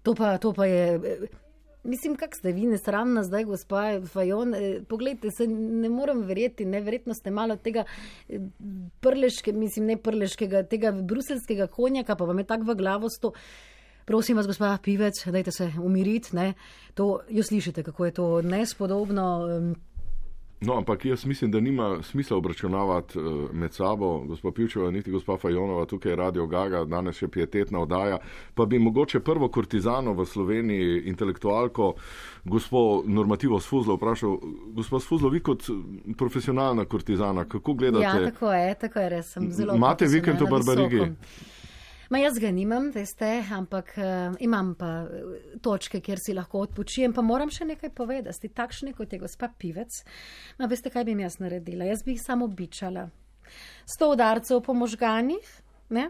To 0.03 0.13
pa, 0.13 0.37
to 0.37 0.53
pa 0.53 0.65
je. 0.65 0.83
eh, 0.95 1.29
Mislim, 1.83 2.17
kak 2.19 2.35
ste 2.35 2.51
vi 2.51 2.67
nesramna 2.67 3.23
zdaj, 3.23 3.45
gospa 3.45 4.01
Fajon. 4.03 4.51
eh, 4.53 4.81
Poglejte, 4.83 5.31
se 5.31 5.47
ne 5.47 5.89
morem 5.89 6.21
verjeti, 6.23 6.65
neverjetno 6.65 7.13
ste 7.13 7.31
malo 7.31 7.55
tega 7.55 7.85
eh, 8.27 8.39
prleške, 8.99 9.53
mislim, 9.53 9.85
ne 9.85 9.97
prleškega, 9.97 10.63
tega 10.63 10.91
bruselskega 10.91 11.67
konjaka, 11.67 12.15
pa 12.15 12.25
vam 12.25 12.37
je 12.37 12.45
tako 12.45 12.63
v 12.63 12.75
glavo 12.75 13.09
sto. 13.09 13.31
Prosim 14.05 14.37
vas, 14.37 14.47
gospa 14.47 14.77
Pivec, 14.83 15.23
dajte 15.27 15.51
se 15.51 15.71
umiriti, 15.79 16.35
ne. 16.35 16.53
To, 16.93 17.21
jo 17.29 17.43
slišite, 17.43 17.83
kako 17.83 18.05
je 18.05 18.11
to 18.11 18.41
nespodobno. 18.41 19.25
em, 19.47 19.75
No, 20.61 20.77
ampak 20.77 21.05
jaz 21.05 21.25
mislim, 21.25 21.51
da 21.51 21.59
nima 21.59 22.03
smisla 22.03 22.37
obračunavati 22.37 23.19
uh, 23.19 23.53
med 23.53 23.73
sabo, 23.73 24.19
gospod 24.19 24.53
Pivčeva, 24.53 24.91
niti 24.91 25.11
gospa 25.11 25.37
Fajonova, 25.37 25.85
tukaj 25.85 26.11
je 26.11 26.15
Radio 26.15 26.47
Gaga, 26.47 26.83
danes 26.85 27.15
še 27.15 27.27
pietetna 27.27 27.79
oddaja. 27.79 28.17
Pa 28.55 28.65
bi 28.65 28.79
mogoče 28.79 29.19
prvo 29.19 29.47
kortizano 29.47 30.13
v 30.13 30.25
Sloveniji, 30.25 31.03
intelektualko, 31.07 31.93
gospod 32.43 33.07
Normativo 33.07 33.59
Sfuzlo 33.59 33.95
vprašal, 33.95 34.35
gospod 34.75 35.03
Sfuzlo, 35.03 35.29
vi 35.29 35.39
kot 35.39 35.63
eh, 35.69 36.11
profesionalna 36.17 36.85
kortizana, 36.85 37.45
kako 37.47 37.73
gledate? 37.73 38.03
Ja, 38.03 38.31
tako 38.31 38.51
je, 38.53 38.75
tako 38.83 38.99
je, 38.99 39.09
res 39.15 39.31
sem 39.31 39.47
zelo. 39.55 39.79
Imate 39.79 40.11
vikend 40.11 40.43
v 40.43 40.51
Barbarigi? 40.51 40.99
visoko. 40.99 41.57
Ma 42.09 42.17
jaz 42.17 42.39
ga 42.41 42.49
nimam, 42.49 42.87
veste, 42.89 43.27
ampak 43.53 43.91
uh, 44.01 44.33
imam 44.41 44.71
pa 44.77 44.87
eh, 45.05 45.57
točke, 45.61 45.99
kjer 46.01 46.17
si 46.17 46.33
lahko 46.33 46.63
odpočijem. 46.65 47.13
Pa 47.13 47.21
moram 47.21 47.51
še 47.53 47.67
nekaj 47.69 47.91
povedati. 47.93 48.49
Takšne 48.49 48.95
kot 48.97 49.13
je 49.13 49.19
gospa 49.21 49.51
Pivec, 49.53 49.99
ma 50.57 50.69
veste, 50.71 50.89
kaj 50.89 51.05
bi 51.05 51.13
jaz 51.21 51.37
naredila? 51.37 51.85
Jaz 51.85 52.01
bi 52.05 52.15
jih 52.15 52.23
samo 52.23 52.47
bičala. 52.49 53.05
Sto 53.85 54.09
udarcev 54.13 54.63
po 54.65 54.73
možganjih, 54.73 55.53
ne? 55.93 56.09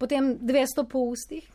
potem 0.00 0.34
200 0.40 0.84
po 0.88 1.04
ustih. 1.08 1.48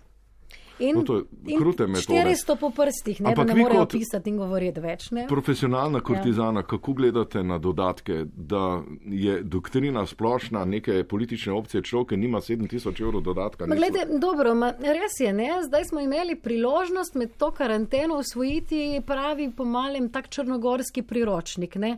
In, 0.79 0.95
No, 0.95 1.03
to 1.03 1.15
je 1.45 1.57
krute 1.57 1.87
metode. 1.87 2.19
400 2.19 2.55
po 2.59 2.69
prstih, 2.69 3.21
ne, 3.21 3.29
Ampak 3.29 3.47
ne 3.47 3.55
morejo 3.55 3.85
pisati 3.85 4.29
in 4.29 4.37
govoriti 4.37 4.79
več. 4.79 5.09
Ne? 5.11 5.25
Profesionalna 5.27 6.01
kortizana, 6.05 6.59
ja. 6.59 6.67
kako 6.67 6.93
gledate 6.93 7.43
na 7.43 7.57
dodatke, 7.57 8.25
da 8.35 8.81
je 9.05 9.41
doktrina 9.43 10.05
splošna 10.05 10.65
neke 10.65 11.03
politične 11.03 11.53
opcije 11.53 11.83
človek, 11.83 12.09
ki 12.13 12.17
nima 12.17 12.41
7000 12.41 13.01
evrov 13.01 13.25
dodatka? 13.25 13.67
Ma 13.67 13.75
Glede, 13.75 14.05
dobro, 14.21 14.53
ma, 14.55 14.71
res 14.79 15.19
je, 15.19 15.33
ne? 15.33 15.49
zdaj 15.65 15.89
smo 15.89 16.01
imeli 16.01 16.35
priložnost 16.35 17.15
med 17.15 17.37
to 17.37 17.51
karanteno 17.51 18.19
usvojiti 18.21 19.01
pravi 19.05 19.51
po 19.57 19.65
malem 19.65 20.09
tak 20.13 20.29
črnogorski 20.29 21.01
priročnik. 21.01 21.75
Ne? 21.75 21.97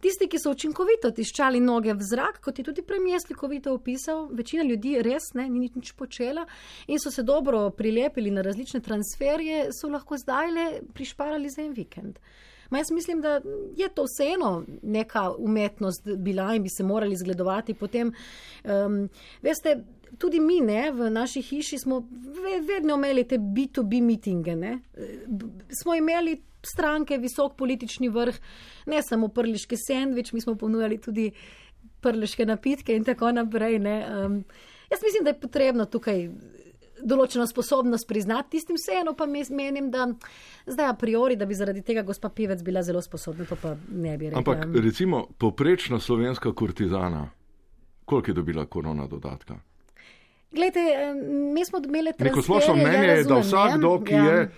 Tisti, 0.00 0.28
ki 0.28 0.38
so 0.38 0.52
učinkovito 0.54 1.10
tiščali 1.16 1.60
noge 1.60 1.94
v 1.96 2.04
zrak, 2.04 2.40
kot 2.44 2.58
je 2.58 2.64
tudi 2.66 2.84
premijer 2.86 3.20
slikovito 3.22 3.74
opisal, 3.74 4.26
večina 4.32 4.64
ljudi 4.64 4.96
res 5.02 5.32
ne, 5.34 5.48
ni 5.48 5.70
nič 5.74 5.92
počela 5.96 6.46
in 6.86 7.00
so 7.02 7.10
se 7.10 7.22
dobro 7.22 7.70
prilepili 7.70 8.30
na 8.30 8.44
različne 8.44 8.80
transferje, 8.80 9.70
so 9.72 9.88
lahko 9.88 10.18
zdaj 10.20 10.52
le 10.52 10.66
prišparali 10.94 11.50
za 11.50 11.62
en 11.62 11.72
vikend. 11.76 12.20
Ma 12.70 12.78
jaz 12.78 12.90
mislim, 12.90 13.20
da 13.20 13.40
je 13.76 13.88
to 13.94 14.04
vseeno 14.04 14.64
neka 14.82 15.30
umetnost 15.38 16.08
bila 16.16 16.54
in 16.54 16.62
bi 16.62 16.68
se 16.68 16.82
morali 16.82 17.16
zgledovati 17.16 17.74
potem. 17.74 18.12
Um, 18.64 19.08
veste, 19.42 19.84
tudi 20.18 20.40
mi 20.40 20.60
ne, 20.60 20.90
v 20.92 21.10
naši 21.10 21.42
hiši 21.42 21.78
smo 21.78 22.00
ve, 22.42 22.60
vedno 22.74 22.94
imeli 22.94 23.24
te 23.24 23.38
B2B 23.38 24.02
mitinge. 24.02 24.56
Smo 25.82 25.94
imeli 25.94 26.42
stranke, 26.66 27.18
visok 27.18 27.56
politični 27.56 28.08
vrh, 28.08 28.38
ne 28.86 29.02
samo 29.02 29.28
prliški 29.28 29.76
sendvič, 29.76 30.32
mi 30.32 30.40
smo 30.40 30.54
ponujali 30.54 30.98
tudi 31.00 31.30
prliške 32.00 32.46
napitke 32.46 32.96
in 32.96 33.04
tako 33.04 33.32
naprej. 33.32 33.78
ne. 33.78 33.96
Um, 34.24 34.44
jaz 34.90 35.00
mislim, 35.02 35.24
da 35.24 35.30
je 35.30 35.40
potrebno 35.40 35.84
tukaj 35.84 36.28
določeno 37.02 37.46
sposobnost 37.46 38.08
priznati, 38.08 38.56
tistim 38.56 38.76
vseeno 38.78 39.12
pa 39.16 39.26
menim, 39.26 39.90
da 39.90 40.06
zdaj 40.66 40.88
a 40.88 40.94
priori, 40.94 41.36
da 41.36 41.46
bi 41.46 41.54
zaradi 41.54 41.82
tega 41.82 42.02
gospa 42.02 42.28
Pivec 42.28 42.62
bila 42.64 42.82
zelo 42.82 43.02
sposobna, 43.02 43.44
to 43.44 43.56
pa 43.60 43.74
ne 43.88 44.16
bi 44.18 44.30
rekla. 44.30 44.38
Ampak 44.38 44.82
recimo 44.84 45.26
poprečna 45.38 46.00
slovenska 46.00 46.52
kortizana, 46.54 47.28
koliko 48.04 48.30
je 48.30 48.34
dobila 48.34 48.66
korona 48.66 49.06
dodatka? 49.06 49.58
Glejte, 50.52 50.80
mi 51.54 51.64
smo 51.64 51.82
imeli 51.84 52.12
Neko 52.18 52.18
transferje, 52.18 52.42
splošno 52.42 52.74
ja, 52.74 52.82
mnenje 52.82 53.06
je, 53.06 53.24
da 53.24 53.34
razumem, 53.34 53.42
vsakdo, 53.42 53.98
ne? 53.98 54.04
ki 54.04 54.14
Ja. 54.14 54.24
je. 54.24 54.48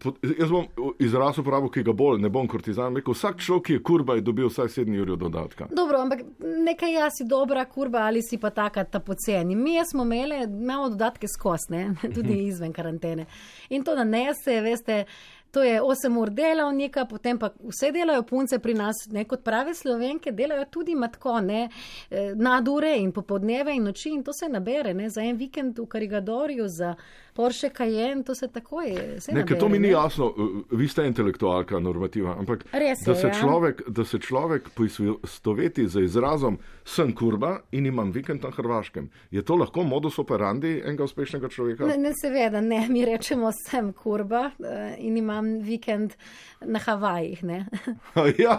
Po- 0.00 0.14
Jaz 0.38 0.50
bom 0.50 0.66
izraz 0.98 1.38
uporabil, 1.38 1.70
ki 1.70 1.82
ga 1.82 1.92
bolj 1.92 2.20
ne 2.22 2.28
bom 2.28 2.48
kortizan. 2.48 2.96
Rekel, 2.96 3.14
vsak 3.14 3.40
človek, 3.40 3.64
ki 3.66 3.72
je 3.72 3.82
kurba, 3.82 4.14
je 4.14 4.24
dobil 4.26 4.48
vsaj 4.48 4.68
7 4.68 5.00
ur 5.00 5.16
dodatka. 5.16 5.68
Dobro, 5.70 6.00
ampak 6.00 6.24
nekaj 6.40 6.92
jaz 6.92 7.18
si 7.18 7.24
dobra 7.28 7.64
kurba 7.64 8.06
ali 8.06 8.22
si 8.22 8.38
pa 8.38 8.50
taka 8.50 8.84
ta 8.84 9.00
poceni. 9.00 9.56
Mi 9.56 9.78
smo 9.90 10.02
imeli, 10.02 10.44
imamo 10.44 10.88
dodatke 10.88 11.28
skosne, 11.28 11.94
tudi 12.14 12.42
izven 12.50 12.72
karantene. 12.72 13.26
In 13.70 13.84
to 13.84 13.94
nanese, 13.94 14.60
veste. 14.60 15.04
To 15.50 15.62
je 15.62 15.80
8 15.80 16.18
ur 16.18 16.30
delavnika, 16.30 17.06
potem 17.08 17.38
pa 17.38 17.48
vse 17.48 17.88
delajo 17.92 18.22
punce 18.28 18.58
pri 18.58 18.74
nas, 18.74 19.06
ne 19.08 19.24
kot 19.24 19.44
prave 19.44 19.72
slovenke, 19.74 20.32
delajo 20.32 20.66
tudi 20.70 20.94
matko, 20.94 21.40
ne 21.40 21.68
eh, 22.10 22.34
nadure 22.34 22.96
in 22.98 23.12
popodneve 23.12 23.72
in 23.72 23.86
noči 23.88 24.10
in 24.10 24.24
to 24.24 24.34
se 24.36 24.48
nabere, 24.48 24.92
ne 24.94 25.08
za 25.08 25.22
en 25.24 25.36
vikend 25.36 25.78
v 25.78 25.86
Karigadorju, 25.86 26.68
za 26.68 26.94
Porsche 27.36 27.70
Cayenne, 27.70 28.22
to 28.22 28.34
se 28.34 28.48
takoj 28.48 28.86
se 29.18 29.32
Ne, 29.32 29.40
nabere. 29.40 29.58
to 29.58 29.68
mi 29.68 29.78
ni 29.78 29.82
ne. 29.82 29.88
jasno, 29.90 30.32
vi 30.70 30.88
ste 30.88 31.04
intelektualka, 31.04 31.78
normativa, 31.78 32.34
ampak 32.34 32.64
Res 32.72 32.98
da, 33.00 33.12
je, 33.12 33.16
se 33.16 33.26
ja. 33.26 33.34
človek, 33.34 33.82
da 33.88 34.04
se 34.04 34.18
človek 34.18 34.70
poistoveti 34.70 35.86
z 35.86 36.00
izrazom 36.00 36.56
sem 36.84 37.12
kurba 37.12 37.60
in 37.72 37.86
imam 37.86 38.10
vikend 38.10 38.42
na 38.42 38.50
Hrvaškem. 38.50 39.10
Je 39.30 39.42
to 39.42 39.54
lahko 39.54 39.82
modus 39.82 40.18
operandi 40.18 40.80
enega 40.80 41.04
uspešnega 41.04 41.48
človeka? 41.48 41.86
Ne, 41.86 41.96
ne, 41.98 42.12
seveda, 42.14 42.60
ne, 42.60 42.86
mi 42.88 43.04
rečemo, 43.04 43.50
sem 43.60 43.92
kurba 43.92 44.50
eh, 44.58 44.96
in 44.98 45.16
imam 45.16 45.60
vikend 45.60 46.14
na 46.62 46.78
Havajih. 46.78 47.42
Ne, 47.44 47.66
ja, 48.38 48.56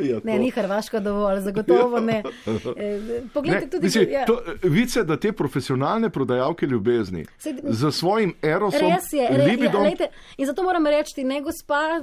ja, 0.00 0.18
ne 0.18 0.32
to. 0.32 0.38
ni 0.38 0.50
Hrvaška 0.50 1.00
dovolj, 1.00 1.40
zagotovo 1.40 2.00
ne. 2.00 2.22
Eh, 2.78 3.22
Poglejte, 3.32 3.60
Ne, 3.60 3.70
tudi 3.70 3.84
mislim, 3.84 4.10
ja. 4.10 4.24
to, 4.24 4.38
vice, 4.64 5.04
da 5.04 5.16
te 5.16 5.32
profesionalne 5.32 6.10
prodajalke 6.10 6.66
ljubezni 6.66 7.24
Sej- 7.38 7.60
za 7.64 7.90
svojim 8.08 8.34
erosom, 8.42 8.80
Res 8.80 9.12
je, 9.12 9.28
re, 9.28 9.44
ja, 9.44 9.50
libidom, 9.50 9.82
lejte, 9.82 10.08
in 10.36 10.46
zato 10.48 10.62
moram 10.62 10.86
reči, 10.86 11.24
ne 11.24 11.40
gospa, 11.44 12.00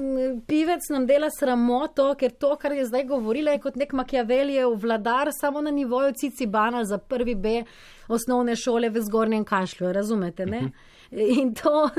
pivec 0.47 0.89
nam 0.93 1.07
dela 1.09 1.29
sramoto, 1.33 2.11
ker 2.19 2.35
to, 2.37 2.53
kar 2.61 2.75
je 2.77 2.85
zdaj 2.85 3.07
govorila, 3.09 3.55
je 3.55 3.63
kot 3.63 3.79
nek 3.79 3.93
Machiavellijev 3.97 4.75
vladar, 4.81 5.31
samo 5.33 5.61
na 5.61 5.71
nivoju 5.71 6.13
Cicibana 6.13 6.85
za 6.85 6.97
prvi 6.97 7.35
B 7.35 7.63
osnovne 8.07 8.55
šole 8.55 8.89
v 8.89 9.01
zgornjem 9.01 9.45
kašlju, 9.45 9.93
razumete? 9.93 10.45
Ne? 10.45 10.69
In 11.11 11.53
to, 11.53 11.89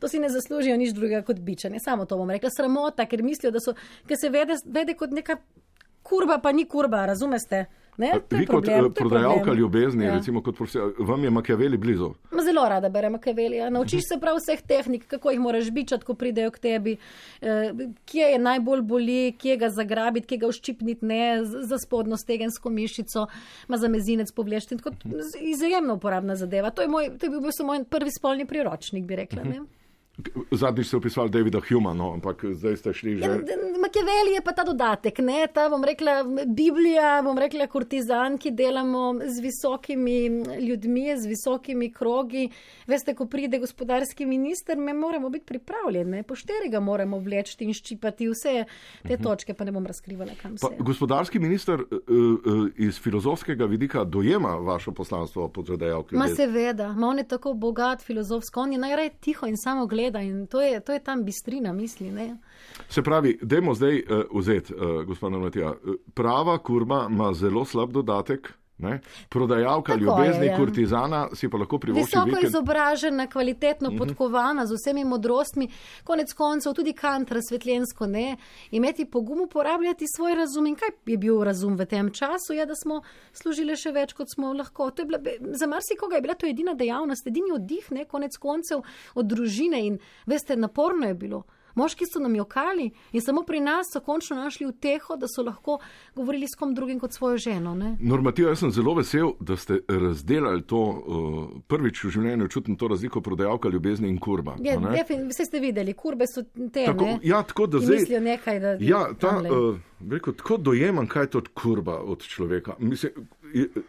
to 0.00 0.08
si 0.08 0.18
ne 0.18 0.28
zaslužijo 0.28 0.76
nič 0.76 0.92
drugega 0.96 1.22
kot 1.22 1.40
bičanje. 1.40 1.80
Samo 1.84 2.04
to 2.04 2.16
bom 2.16 2.30
rekla. 2.30 2.50
Sramota, 2.50 3.06
ker 3.06 3.22
mislijo, 3.22 3.52
da 3.52 3.60
so, 3.60 3.74
ker 4.08 4.18
se 4.20 4.30
vede, 4.32 4.56
vede 4.64 4.96
kot 4.98 5.12
neka 5.14 5.36
kurba, 6.02 6.38
pa 6.42 6.52
ni 6.52 6.64
kurba, 6.64 7.04
razumete? 7.06 7.66
Ne? 7.98 8.12
Vi 8.30 8.46
kot 8.46 8.64
problem, 8.64 8.84
eh, 8.86 8.90
prodajalka 8.92 9.34
problem. 9.36 9.58
ljubezni, 9.58 10.04
Ja. 10.04 10.14
recimo 10.14 10.40
kot 10.40 10.56
profesor, 10.56 10.92
vam 11.00 11.24
je 11.24 11.30
Machiavelli 11.30 11.76
blizu. 11.76 12.10
Ma 12.30 12.42
Zelo 12.42 12.62
rada 12.64 12.88
berem 12.88 13.12
Machiavellija. 13.12 13.70
Naučiš 13.70 14.02
se 14.04 14.20
prav 14.20 14.36
vseh 14.36 14.62
tehnik, 14.62 15.06
kako 15.06 15.30
jih 15.30 15.40
moraš 15.40 15.70
bičati, 15.70 16.04
ko 16.04 16.14
pridejo 16.14 16.50
k 16.50 16.58
tebi, 16.58 16.96
eh, 17.40 17.72
kje 18.04 18.22
je 18.24 18.38
najbolj 18.40 18.82
boli, 18.82 19.32
kje 19.32 19.56
ga 19.56 19.68
zagrabiti, 19.70 20.26
kje 20.26 20.38
ga 20.38 20.46
uščipniti, 20.46 21.04
ne 21.04 21.22
za 21.44 21.78
spodnjo 21.78 22.16
stegensko 22.16 22.70
mišico, 22.70 23.26
ma 23.68 23.76
za 23.76 23.88
mezinec 23.88 24.32
z- 25.04 25.38
Izjemno 25.40 25.94
uporabna 25.94 26.36
zadeva. 26.36 26.70
To 26.70 26.82
je, 26.82 26.88
moj, 26.88 27.10
to 27.10 27.26
je 27.26 27.30
bil 27.30 27.40
bistvu 27.40 27.66
moj 27.66 27.84
prvi 27.84 28.10
spolni 28.10 28.46
priročnik, 28.46 29.04
bi 29.04 29.16
rekla. 29.16 29.42
Ne? 29.44 29.60
Zadnjič 30.50 30.86
ste 30.86 30.96
opisali 30.96 31.30
Davida 31.30 31.60
Huma, 31.68 31.92
no, 31.94 32.10
ampak 32.12 32.42
zdaj 32.50 32.76
ste 32.76 32.92
šli 32.92 33.16
že. 33.16 33.22
Ja, 33.22 33.36
Machiavelli 33.78 34.34
je 34.34 34.42
pa 34.42 34.52
ta 34.52 34.64
dodatek, 34.66 35.18
ne 35.22 35.46
ta, 35.46 35.68
bom 35.70 35.84
rekla, 35.84 36.24
Biblija, 36.46 37.20
bom 37.22 37.38
rekla, 37.38 37.68
kurtizan, 37.70 38.34
ki 38.38 38.50
delamo 38.50 39.14
z 39.22 39.38
visokimi 39.40 40.18
ljudmi, 40.58 41.14
z 41.16 41.30
visokimi 41.30 41.92
krogi. 41.94 42.48
Veste, 42.90 43.14
ko 43.14 43.28
pride 43.30 43.60
gospodarski 43.62 44.26
minister, 44.26 44.78
me 44.78 44.94
moramo 44.94 45.30
biti 45.30 45.46
pripravljeni, 45.46 46.24
po 46.26 46.34
šterega 46.34 46.80
moramo 46.80 47.20
vleči 47.22 47.54
in 47.62 47.70
ščipati 47.74 48.26
vse 48.32 48.64
te 49.06 49.20
točke, 49.22 49.54
pa 49.54 49.64
ne 49.64 49.72
bom 49.72 49.86
razkrivala, 49.86 50.34
kam 50.42 50.58
Pa, 50.58 50.72
se. 50.72 50.82
gospodarski 50.82 51.38
minister 51.38 51.78
uh, 51.78 51.98
uh, 52.10 52.66
iz 52.74 52.98
filozofskega 52.98 53.70
vidika 53.70 54.04
dojema 54.04 54.56
vaše 54.56 54.90
poslanstvo 54.90 55.48
pod 55.48 55.70
zadejalke. 55.70 56.16
Ma 56.16 56.26
seveda, 56.28 56.90
ma 56.92 57.14
on 57.14 57.22
je 57.22 57.28
tako 57.28 57.54
bogat 57.54 58.02
filozofsko, 58.02 58.66
on 58.66 58.72
je 58.72 58.82
najraje 58.82 59.14
tiho 59.20 59.46
in 59.46 59.56
samo 59.56 59.86
gleda 59.86 60.07
gleda 60.10 60.20
in 60.24 60.46
to 60.46 60.60
je, 60.60 60.80
to 60.80 60.92
je 60.92 60.98
tam 60.98 61.24
bistrina 61.24 61.72
misli. 61.72 62.10
Ne? 62.10 62.36
Se 62.88 63.02
pravi, 63.02 63.38
dajmo 63.42 63.74
zdaj 63.74 63.96
uh, 63.96 64.24
vzeti, 64.34 64.74
uh, 64.74 65.04
gospod 65.04 65.32
Normatija. 65.32 65.74
Prava 66.14 66.58
kurma 66.58 67.06
ima 67.10 67.32
zelo 67.34 67.64
slab 67.64 67.92
dodatek. 67.92 68.52
Ne? 68.78 69.00
Prodajalka 69.28 69.92
Tako 69.92 70.04
ljubezni, 70.04 70.46
je, 70.46 70.50
ja. 70.50 70.56
kurtizana 70.56 71.28
si 71.34 71.48
pa 71.48 71.56
lahko 71.56 71.78
privošči 71.78 72.04
Visoko 72.06 72.26
vikend. 72.26 72.44
izobražena, 72.44 73.26
kvalitetno 73.26 73.90
Mhm. 73.90 73.98
podkovana, 73.98 74.66
z 74.66 74.74
vsemi 74.74 75.04
modrostmi, 75.04 75.68
konec 76.04 76.32
koncev 76.32 76.74
tudi 76.74 76.92
kant 76.92 77.30
razsvetljensko 77.30 78.06
ne, 78.08 78.36
imeti 78.70 79.04
pogum 79.04 79.40
uporabljati 79.40 80.04
svoj 80.08 80.34
razum. 80.34 80.66
In 80.66 80.76
kaj 80.76 80.88
je 81.06 81.18
bil 81.18 81.42
razum 81.42 81.76
v 81.76 81.86
tem 81.86 82.10
času? 82.10 82.52
Je, 82.52 82.66
da 82.66 82.74
smo 82.74 83.02
služili 83.32 83.76
še 83.76 83.92
več, 83.92 84.12
kot 84.12 84.26
smo 84.28 84.52
lahko. 84.52 84.90
Bila, 84.98 85.18
za 85.52 85.66
marsikoga 85.66 86.14
je 86.14 86.22
bila 86.22 86.34
to 86.34 86.46
edina 86.46 86.74
dejavnost, 86.74 87.26
edini 87.26 87.50
oddih, 87.52 87.90
ne, 87.90 88.04
konec 88.06 88.36
koncev 88.36 88.82
od 89.14 89.26
družine 89.26 89.82
in 89.82 89.98
veste, 90.24 90.56
naporno 90.56 91.06
je 91.06 91.14
bilo. 91.16 91.42
Moški 91.78 92.04
so 92.04 92.18
nam 92.18 92.34
jokali 92.34 92.88
in 93.12 93.20
samo 93.20 93.42
pri 93.42 93.60
nas 93.60 93.86
so 93.88 94.00
končno 94.02 94.36
našli 94.36 94.66
uteho, 94.66 95.16
da 95.16 95.28
so 95.28 95.42
lahko 95.42 95.78
govorili 96.14 96.46
s 96.46 96.54
kom 96.54 96.74
drugim 96.74 96.98
kot 96.98 97.12
svojo 97.12 97.36
ženo. 97.38 97.74
Ne? 97.74 97.92
Normativa, 98.02 98.50
jaz 98.50 98.58
sem 98.58 98.70
zelo 98.72 98.94
vesel, 98.94 99.32
da 99.40 99.56
ste 99.56 99.78
razdelali 99.88 100.62
to 100.64 100.78
uh, 100.78 101.02
prvič 101.66 102.04
v 102.04 102.10
življenju, 102.10 102.48
čutim 102.48 102.76
to 102.76 102.88
razliko 102.88 103.20
prodajalka 103.20 103.68
ljubezni 103.68 104.08
in 104.08 104.18
kurba. 104.18 104.56
Je, 104.58 104.72
a 104.72 104.80
ne? 104.80 104.90
defin- 104.92 105.28
Vse 105.28 105.44
ste 105.44 105.60
videli, 105.60 105.94
kurbe 105.94 106.26
so 106.26 106.42
te. 106.42 106.84
Tako, 106.84 107.04
ne, 107.06 107.18
ja, 107.22 107.42
tako 107.42 107.66
da 107.68 107.78
zdaj. 107.78 107.96
Mislijo 107.96 108.20
nekaj, 108.22 108.60
da 108.60 108.74
Ja, 108.80 109.04
ta, 109.14 109.28
tamle. 109.30 109.50
uh, 109.52 109.78
rekel, 110.10 110.32
tako 110.34 110.56
dojemam, 110.58 111.06
kaj 111.06 111.22
je 111.22 111.30
to 111.30 111.42
kurba 111.54 111.98
od 112.00 112.22
človeka. 112.24 112.74
Mislim, 112.80 113.12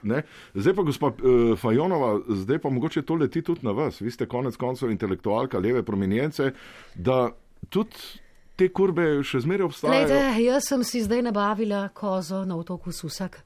ne? 0.04 0.22
Zdaj 0.54 0.74
pa, 0.74 0.84
gospa 0.84 1.08
uh, 1.08 1.16
Fajonova, 1.58 2.12
zdaj 2.30 2.60
pa 2.60 2.70
mogoče 2.70 3.02
to 3.02 3.16
leti 3.16 3.42
tudi 3.42 3.60
na 3.64 3.72
vas. 3.72 4.00
Vi 4.00 4.12
ste 4.12 4.26
konec 4.28 4.56
koncev 4.56 4.92
intelektualka 4.92 5.60
leve 5.60 5.84
prominjence, 5.84 6.52
da 6.96 7.30
tudi 7.70 7.96
te 8.56 8.70
kurbe 8.70 9.24
še 9.24 9.40
zmeraj 9.40 9.66
obstajajo. 9.66 10.00
Lejte, 10.00 10.44
jaz 10.44 10.68
sem 10.68 10.84
si 10.84 11.02
zdaj 11.02 11.22
nabavila 11.22 11.90
kozo 11.90 12.46
na 12.46 12.56
otoku 12.56 12.92
Susak. 12.92 13.40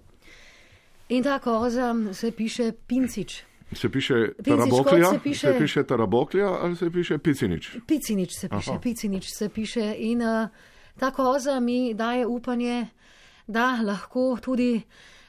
In 1.10 1.24
ta 1.24 1.40
koza 1.40 1.94
se 2.14 2.32
piše 2.32 2.72
Pincič. 2.88 3.44
Se 3.74 3.90
piše 3.90 4.14
kot 4.38 4.90
se 5.10 5.20
piše- 5.20 5.54
se 5.54 5.60
piše 5.60 5.84
Taraboklija 5.84 6.48
ali 6.62 6.76
se 6.76 6.90
piše 6.90 7.18
Picinič? 7.18 7.78
Picinič 7.88 8.30
se 8.40 8.50
piše, 8.50 8.72
Aha. 8.72 8.80
Picinič 8.80 9.26
se 9.38 9.50
piše. 9.50 9.96
In 9.98 10.22
uh, 10.22 10.48
ta 11.00 11.12
koza 11.12 11.60
mi 11.60 11.94
daje 11.94 12.26
upanje, 12.28 12.88
da 13.48 13.80
lahko 13.82 14.38
tudi, 14.42 14.82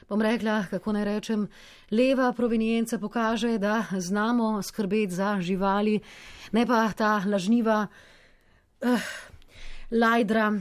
bom 0.09 0.21
rekla, 0.21 0.65
kako 0.69 0.91
naj 0.93 1.05
rečem, 1.05 1.47
leva 1.91 2.33
provenienca 2.33 2.97
pokaže, 2.97 3.57
da 3.57 3.85
znamo 3.91 4.61
skrbeti 4.61 5.13
za 5.13 5.37
živali, 5.41 5.99
ne 6.51 6.65
pa 6.65 6.91
ta 6.91 7.23
lažniva 7.25 7.87
uh, 8.85 9.11
lajdra, 9.91 10.53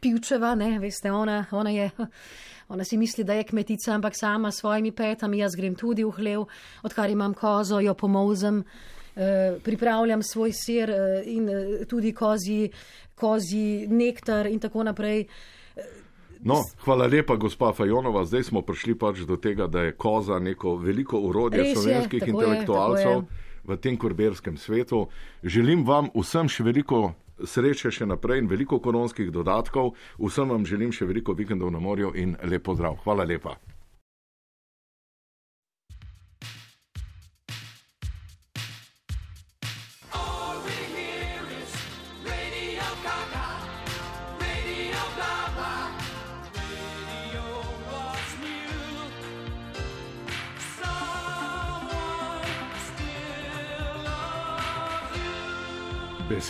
pivčeva, 0.00 0.54
ne, 0.54 0.78
veste, 0.78 1.12
ona, 1.12 1.44
ona 1.50 1.70
je. 1.70 1.90
Ona 2.70 2.84
si 2.84 2.94
misli, 2.96 3.24
da 3.26 3.34
je 3.34 3.44
kmetica, 3.44 3.96
ampak 3.96 4.14
sama 4.14 4.52
s 4.52 4.60
svojimi 4.60 4.92
petami, 4.94 5.40
jaz 5.42 5.56
grem 5.58 5.74
tudi 5.74 6.04
v 6.06 6.12
hlev, 6.14 6.44
odkar 6.86 7.10
imam 7.10 7.34
kozo, 7.34 7.80
jo 7.82 7.94
pomozem, 7.94 8.62
eh, 9.16 9.56
pripravljam 9.64 10.22
svoj 10.22 10.52
sir 10.54 10.90
eh, 10.90 11.22
in 11.26 11.48
eh, 11.48 11.82
tudi 11.90 12.12
kozji, 12.14 12.70
kozji 13.14 13.88
nektar 13.90 14.46
in 14.46 14.62
tako 14.62 14.86
naprej. 14.86 15.26
No, 16.46 16.62
hvala 16.84 17.10
lepa, 17.10 17.34
gospa 17.36 17.72
Fajonova. 17.72 18.22
Zdaj 18.24 18.42
smo 18.42 18.62
prišli 18.62 18.94
pač 18.94 19.26
do 19.26 19.36
tega, 19.36 19.66
da 19.66 19.82
je 19.90 19.96
koza 19.98 20.38
neko 20.38 20.76
veliko 20.76 21.18
urodje 21.18 21.66
je, 21.66 21.74
slovenskih 21.74 22.22
je, 22.22 22.28
intelektualcev 22.30 23.26
tako 23.26 23.49
v 23.70 23.78
tem 23.78 23.96
kurberskem 23.96 24.58
svetu. 24.58 25.06
Želim 25.42 25.86
vam 25.86 26.10
vsem 26.14 26.50
še 26.50 26.66
veliko 26.66 27.14
sreče 27.40 27.90
še 27.94 28.06
naprej 28.06 28.42
in 28.42 28.50
veliko 28.50 28.80
koronskih 28.82 29.30
dodatkov. 29.32 29.94
Vsem 30.18 30.50
vam 30.50 30.66
želim 30.66 30.92
še 30.92 31.08
veliko 31.08 31.36
vikendov 31.36 31.72
na 31.72 31.80
morju 31.80 32.12
in 32.14 32.36
lep 32.44 32.66
pozdrav. 32.66 32.98
Hvala 33.04 33.24
lepa. 33.24 33.56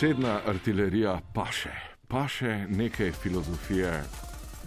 Besedna 0.01 0.41
artilerija 0.47 1.21
paše, 1.35 1.71
paše 2.09 2.67
neke 2.69 3.13
filozofije. 3.13 4.03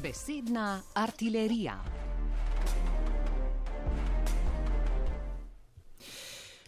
Besedna 0.02 0.82
artilerija. 0.94 1.84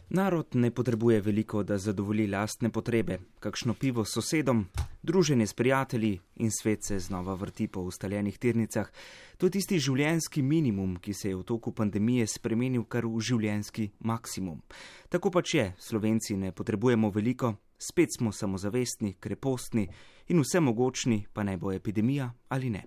Narod 0.10 0.48
ne 0.54 0.72
potrebuje 0.72 1.22
veliko, 1.22 1.64
da 1.64 1.78
zadovolji 1.78 2.28
lastne 2.28 2.70
potrebe, 2.70 3.20
kakšno 3.40 3.74
pivo 3.74 4.06
s 4.06 4.14
sosedom, 4.14 4.66
druženje 5.04 5.48
s 5.48 5.54
prijatelji 5.54 6.20
in 6.36 6.52
svet 6.52 6.84
se 6.84 7.00
znova 7.00 7.34
vrti 7.34 7.68
po 7.68 7.82
ustaljenih 7.82 8.38
tirnicah. 8.38 8.92
To 9.38 9.46
je 9.46 9.52
tisti 9.52 9.80
življenjski 9.80 10.42
minimum, 10.42 10.96
ki 10.96 11.14
se 11.14 11.30
je 11.30 11.36
v 11.36 11.44
toku 11.44 11.72
pandemije 11.72 12.28
spremenil 12.28 12.84
kar 12.84 13.06
v 13.06 13.22
življenjski 13.22 13.92
maksimum. 14.00 14.62
Tako 15.10 15.32
pač 15.32 15.54
je, 15.54 15.74
slovenci 15.78 16.38
ne 16.38 16.52
potrebujemo 16.52 17.10
veliko, 17.10 17.54
spet 17.78 18.10
smo 18.18 18.32
samozavestni, 18.32 19.14
krepostni 19.20 19.88
in 20.28 20.42
vsemogočni, 20.42 21.26
pa 21.34 21.44
naj 21.44 21.58
bo 21.58 21.72
epidemija 21.72 22.32
ali 22.50 22.70
ne. 22.70 22.86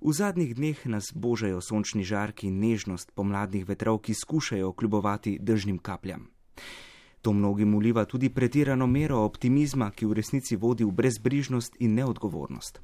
V 0.00 0.12
zadnjih 0.12 0.54
dneh 0.54 0.86
nas 0.86 1.12
božajo 1.14 1.60
sončni 1.60 2.04
žarki 2.04 2.46
in 2.46 2.60
nežnost 2.60 3.12
pomladnih 3.14 3.64
vetrov, 3.68 3.98
ki 3.98 4.14
skušajo 4.14 4.72
kljubovati 4.72 5.38
dežnim 5.40 5.78
kapljam. 5.78 6.28
To 7.22 7.32
mnogim 7.32 7.74
uliva 7.74 8.04
tudi 8.04 8.28
pretirano 8.30 8.86
mero 8.86 9.18
optimizma, 9.24 9.90
ki 9.90 10.06
v 10.06 10.12
resnici 10.12 10.56
vodi 10.56 10.84
v 10.84 10.92
brezbrižnost 10.92 11.80
in 11.80 11.94
neodgovornost. 11.94 12.80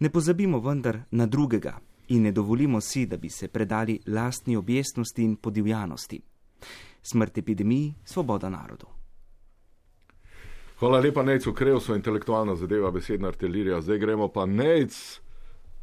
Ne 0.00 0.10
pozabimo 0.10 0.60
vendar 0.60 1.00
na 1.10 1.26
drugega 1.26 1.80
in 2.08 2.22
ne 2.22 2.32
dovolimo 2.32 2.80
si, 2.80 3.06
da 3.06 3.16
bi 3.16 3.30
se 3.30 3.48
predali 3.48 4.00
lastni 4.06 4.56
objestnosti 4.56 5.22
in 5.22 5.36
podivjanosti. 5.36 6.20
Smrt 7.02 7.38
epidemiji, 7.38 7.94
svoboda 8.04 8.48
narodu. 8.48 8.86
Hvala 10.84 10.98
lepa, 11.00 11.22
Nejcu 11.22 11.52
Krevsu, 11.52 11.94
intelektualna 11.94 12.54
zadeva, 12.60 12.90
besedna 12.90 13.28
artilerija. 13.28 13.80
Zdaj 13.80 13.98
gremo 13.98 14.26
pa 14.28 14.44
Nejc 14.46 14.92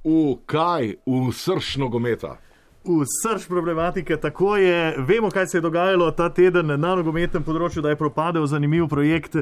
v 0.06 0.36
kaj, 0.46 0.92
v 1.06 1.32
srč 1.34 1.72
nogometa. 1.82 2.36
V 2.84 3.06
srč 3.06 3.46
problematike, 3.46 4.18
tako 4.18 4.56
je. 4.58 4.96
Vemo, 4.98 5.30
kaj 5.30 5.48
se 5.48 5.58
je 5.58 5.62
dogajalo 5.62 6.12
ta 6.12 6.30
teden 6.34 6.66
na 6.66 6.78
nogometnem 6.96 7.44
področju, 7.46 7.84
da 7.86 7.92
je 7.92 7.98
propadel 8.00 8.48
zanimiv 8.50 8.88
projekt 8.90 9.36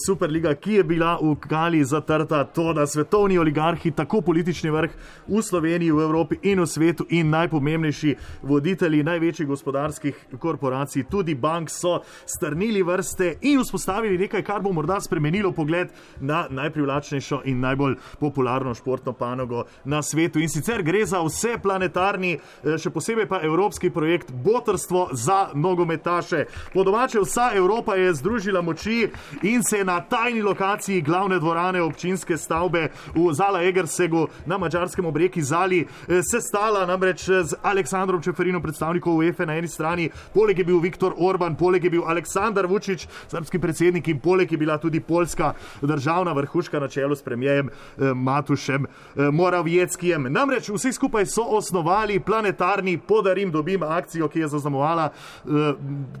Superliga, 0.00 0.54
ki 0.56 0.78
je 0.78 0.84
bila 0.88 1.10
v 1.20 1.34
Kali 1.36 1.82
zatrta. 1.84 2.40
To, 2.56 2.70
da 2.72 2.86
svetovni 2.88 3.36
oligarhi, 3.36 3.92
tako 3.92 4.22
politični 4.24 4.72
vrh 4.72 4.94
v 5.28 5.42
Sloveniji, 5.44 5.92
v 5.92 6.06
Evropi 6.06 6.38
in 6.48 6.62
v 6.64 6.66
svetu, 6.72 7.04
in 7.12 7.28
najpomembnejši 7.34 8.14
voditelji 8.48 9.02
največjih 9.04 9.50
gospodarskih 9.50 10.24
korporacij, 10.40 11.04
tudi 11.12 11.36
bank, 11.36 11.68
so 11.68 11.98
strnili 12.24 12.80
vrste 12.80 13.34
in 13.42 13.60
vzpostavili 13.60 14.16
nekaj, 14.24 14.40
kar 14.40 14.64
bo 14.64 14.72
morda 14.72 15.02
spremenilo 15.04 15.52
pogled 15.52 15.92
na 16.24 16.46
najprivlačnejšo 16.48 17.42
in 17.44 17.60
najbolj 17.60 18.00
popularno 18.24 18.72
športno 18.72 19.12
panogo 19.12 19.66
na 19.84 20.00
svetu. 20.00 20.40
In 20.40 20.48
sicer 20.48 20.80
gre 20.80 21.04
za 21.04 21.20
vse 21.20 21.58
planetarni 21.60 22.38
še 22.86 22.92
posebej 22.94 23.26
pa 23.26 23.40
evropski 23.42 23.90
projekt 23.90 24.30
Botrstvo 24.30 25.08
za 25.12 25.50
nogometaše. 25.54 26.44
Po 26.70 26.84
domače 26.86 27.20
vsa 27.24 27.50
Evropa 27.58 27.96
je 27.98 28.14
združila 28.14 28.62
moči 28.62 29.08
in 29.42 29.62
se 29.66 29.78
je 29.78 29.84
na 29.84 30.00
tajni 30.00 30.42
lokaciji 30.42 31.02
glavne 31.02 31.38
dvorane 31.42 31.82
občinske 31.82 32.36
stavbe 32.38 32.88
v 33.14 33.32
Zala 33.34 33.64
Egersegu 33.66 34.26
na 34.46 34.58
mačarskem 34.58 35.06
obreki 35.06 35.42
Zali 35.42 35.82
sestala 36.30 36.86
namreč 36.86 37.26
z 37.26 37.58
Aleksandrom 37.62 38.22
Čeferinom, 38.22 38.62
predstavnikom 38.62 39.16
UEFA 39.16 39.46
na 39.46 39.56
eni 39.58 39.68
strani, 39.68 40.10
poleg 40.34 40.58
je 40.58 40.64
bil 40.64 40.78
Viktor 40.80 41.16
Orban, 41.18 41.56
poleg 41.56 41.84
je 41.84 41.90
bil 41.90 42.04
Aleksandar 42.06 42.66
Vučić, 42.70 43.08
srpski 43.26 43.58
predsednik 43.58 44.08
in 44.08 44.20
poleg 44.20 44.52
je 44.52 44.58
bila 44.58 44.78
tudi 44.78 45.00
polska 45.00 45.54
državna 45.82 46.32
vrhuška 46.32 46.80
na 46.80 46.88
čelu 46.88 47.16
s 47.16 47.22
premijejem 47.22 47.70
Matušem 48.14 48.86
Moravjeckijem. 49.32 50.30
Namreč 50.32 50.70
vsi 50.70 50.92
skupaj 50.92 51.26
so 51.26 51.42
osnovali 51.56 52.20
planetarni 52.20 52.75
varni, 52.76 52.98
podarim, 52.98 53.50
dobim 53.50 53.82
akcijo, 53.82 54.28
ki 54.28 54.40
je 54.40 54.48
zaznamovala 54.48 55.08
eh, 55.08 55.48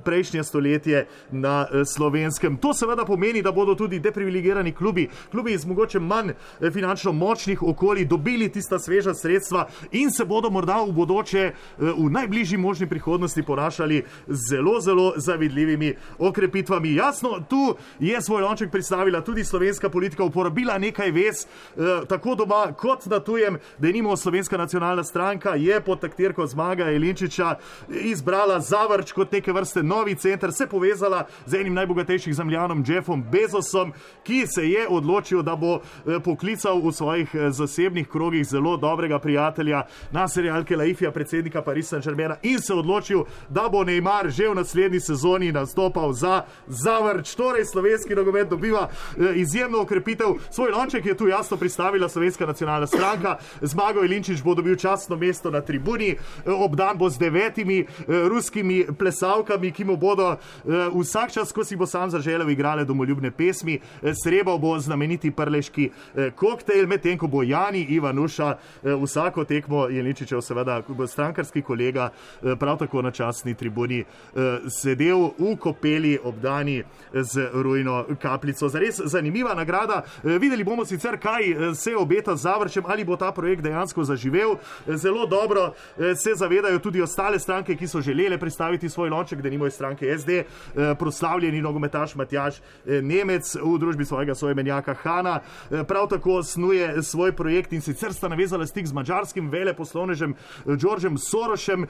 prejšnje 0.04 0.44
stoletje 0.44 1.06
na 1.30 1.66
eh, 1.66 1.84
slovenskem. 1.84 2.56
To 2.56 2.74
seveda 2.74 3.04
pomeni, 3.04 3.42
da 3.42 3.52
bodo 3.52 3.74
tudi 3.74 4.00
deprivilegirani 4.00 4.72
klubi, 4.72 5.08
klubi 5.30 5.52
iz 5.52 5.66
mogoče 5.66 6.00
manj 6.00 6.30
eh, 6.30 6.70
finančno 6.70 7.12
močnih 7.12 7.62
okolij, 7.62 8.04
dobili 8.04 8.48
tista 8.48 8.78
sveža 8.78 9.14
sredstva 9.14 9.66
in 9.92 10.10
se 10.10 10.24
bodo 10.24 10.50
morda 10.50 10.80
v 10.86 10.92
bodoče, 10.92 11.52
v 11.78 12.10
najbližji 12.10 12.58
možni 12.58 12.86
prihodnosti 12.86 13.42
ponašali 13.42 14.02
zelo, 14.26 14.80
zelo 14.80 15.12
zavidljivimi 15.16 15.94
okrepitvami. 16.18 16.94
Jasno, 16.94 17.40
tu 17.48 17.76
je 18.00 18.22
svoj 18.22 18.42
lonček 18.42 18.70
predstavila 18.70 19.20
tudi 19.20 19.44
slovenska 19.44 19.88
politika, 19.88 20.24
uporabila 20.24 20.78
nekaj 20.78 21.10
vez, 21.10 21.46
tako 22.08 22.34
doma 22.34 22.72
kot 22.72 23.06
na 23.06 23.20
tujem, 23.20 23.58
da 23.78 23.88
nimo 23.88 24.16
slovenska 24.16 24.56
nacionalna 24.56 25.04
stranka 25.04 25.54
je 25.54 25.80
pod 25.80 26.00
taktirko 26.00 26.45
zmaga 26.46 26.84
Jelinčiča 26.84 27.54
izbrala 27.88 28.60
Zavrč 28.60 29.12
kot 29.12 29.32
neke 29.32 29.52
vrste 29.52 29.82
novi 29.82 30.14
center, 30.14 30.52
se 30.52 30.66
povezala 30.66 31.26
z 31.46 31.54
enim 31.54 31.74
najbogatejših 31.74 32.34
zemljanom 32.34 32.84
Jeffom 32.86 33.24
Bezosom, 33.32 33.92
ki 34.24 34.46
se 34.46 34.68
je 34.68 34.88
odločil, 34.88 35.42
da 35.42 35.56
bo 35.56 35.76
eh, 35.76 36.20
poklical 36.24 36.80
v 36.80 36.92
svojih 36.92 37.34
eh, 37.34 37.50
zasebnih 37.50 38.08
krogih 38.08 38.46
zelo 38.46 38.76
dobrega 38.76 39.18
prijatelja 39.18 39.82
Nasirja 40.12 40.54
Al-Kelaifija, 40.54 41.10
predsednika 41.10 41.62
Paris 41.62 41.92
Saint-Germaina 41.92 42.36
in 42.42 42.60
se 42.60 42.74
odločil, 42.74 43.24
da 43.48 43.68
bo 43.68 43.84
Neymar 43.84 44.30
že 44.30 44.48
v 44.48 44.54
naslednji 44.54 45.00
sezoni 45.00 45.52
nastopal 45.52 46.12
za 46.12 46.42
Zavrč. 46.66 47.34
Torej, 47.34 47.64
slovenski 47.64 48.14
nogomet 48.14 48.48
dobiva 48.48 48.88
eh, 48.88 49.32
izjemno 49.34 49.80
okrepitev. 49.82 50.26
Svoj 50.50 50.70
lonček 50.70 51.06
je 51.06 51.16
tu 51.16 51.28
jasno 51.28 51.56
pristavila 51.56 52.08
slovenska 52.08 52.46
nacionalna 52.46 52.86
stranka. 52.86 53.36
Zmago 53.60 54.02
Jelinčič 54.02 54.42
bo 54.42 54.54
dobil 54.54 54.76
častno 54.76 55.16
mesto 55.16 55.50
na 55.50 55.60
tribuni, 55.60 56.16
obdan 56.44 56.98
bo 56.98 57.10
z 57.10 57.18
devetimi 57.18 57.78
eh, 57.80 57.86
ruskimi 58.28 58.86
plesavkami, 58.98 59.72
ki 59.72 59.84
mu 59.84 59.96
bodo 59.96 60.32
eh, 60.32 60.38
vsak 60.94 61.32
čas, 61.32 61.52
ko 61.52 61.64
si 61.64 61.76
bo 61.76 61.86
sam 61.86 62.10
zaželel, 62.10 62.50
igrale 62.50 62.84
domoljubne 62.84 63.30
pesmi. 63.30 63.78
Eh, 64.02 64.12
Srebal 64.24 64.58
bo 64.58 64.78
znameniti 64.78 65.30
prleški 65.30 65.90
koktejl, 66.36 66.86
medtem 66.86 67.18
ko 67.18 67.26
bo 67.26 67.42
Jani 67.42 67.82
Ivanuša 67.90 68.56
vsako 69.02 69.44
tekmo 69.44 69.86
Jelinčičev, 69.88 70.40
seveda 70.40 70.80
strankarski 71.06 71.62
kolega, 71.62 72.10
prav 72.58 72.78
tako 72.78 73.02
na 73.02 73.10
častni 73.10 73.54
tribuni 73.54 74.04
sedel 74.68 75.30
v 75.38 75.56
kopeli 75.60 76.18
obdani 76.24 76.82
z 77.12 77.48
rujno 77.52 78.04
kapljico. 78.22 78.68
Zares 78.68 79.00
zanimiva 79.04 79.54
nagrada. 79.54 80.02
Videli 80.22 80.64
bomo 80.64 80.84
sicer, 80.84 81.18
kaj 81.20 81.74
se 81.74 81.96
obeta 81.96 82.36
z 82.36 82.42
zavrčem, 82.42 82.84
ali 82.86 83.04
bo 83.04 83.16
ta 83.16 83.32
projekt 83.32 83.62
dejansko 83.62 84.04
zaživel. 84.04 84.56
Zelo 84.86 85.26
dobro 85.26 85.72
eh, 85.72 86.14
se 86.26 86.34
zavedajo 86.34 86.78
tudi 86.78 87.02
ostale 87.02 87.38
stranke, 87.38 87.76
ki 87.76 87.86
so 87.88 88.00
želele 88.00 88.38
predstaviti 88.38 88.88
svoj 88.88 89.10
lonček, 89.10 89.40
da 89.42 89.50
nimajo 89.50 89.70
stranke 89.70 90.18
SD, 90.18 90.30
eh, 90.30 90.44
proslavljeni 90.98 91.62
nogometaš 91.62 92.14
Matjaš 92.14 92.56
eh, 92.56 93.02
Nemec 93.02 93.54
v 93.54 93.78
družbi 93.78 94.04
svojega 94.04 94.34
sojemenjaka 94.34 94.94
Hana. 94.94 95.40
Eh, 95.70 95.84
Prav 95.84 96.08
tako 96.08 96.42
snuje 96.42 97.02
svoj 97.02 97.32
projekt 97.32 97.72
in 97.72 97.80
sicer 97.80 98.14
sta 98.14 98.28
navezala 98.28 98.66
stik 98.66 98.86
z 98.86 98.92
mačarskim 98.92 99.50
veleposlovnežem 99.50 100.34
Đorđem 100.64 101.18
Sorošem, 101.18 101.86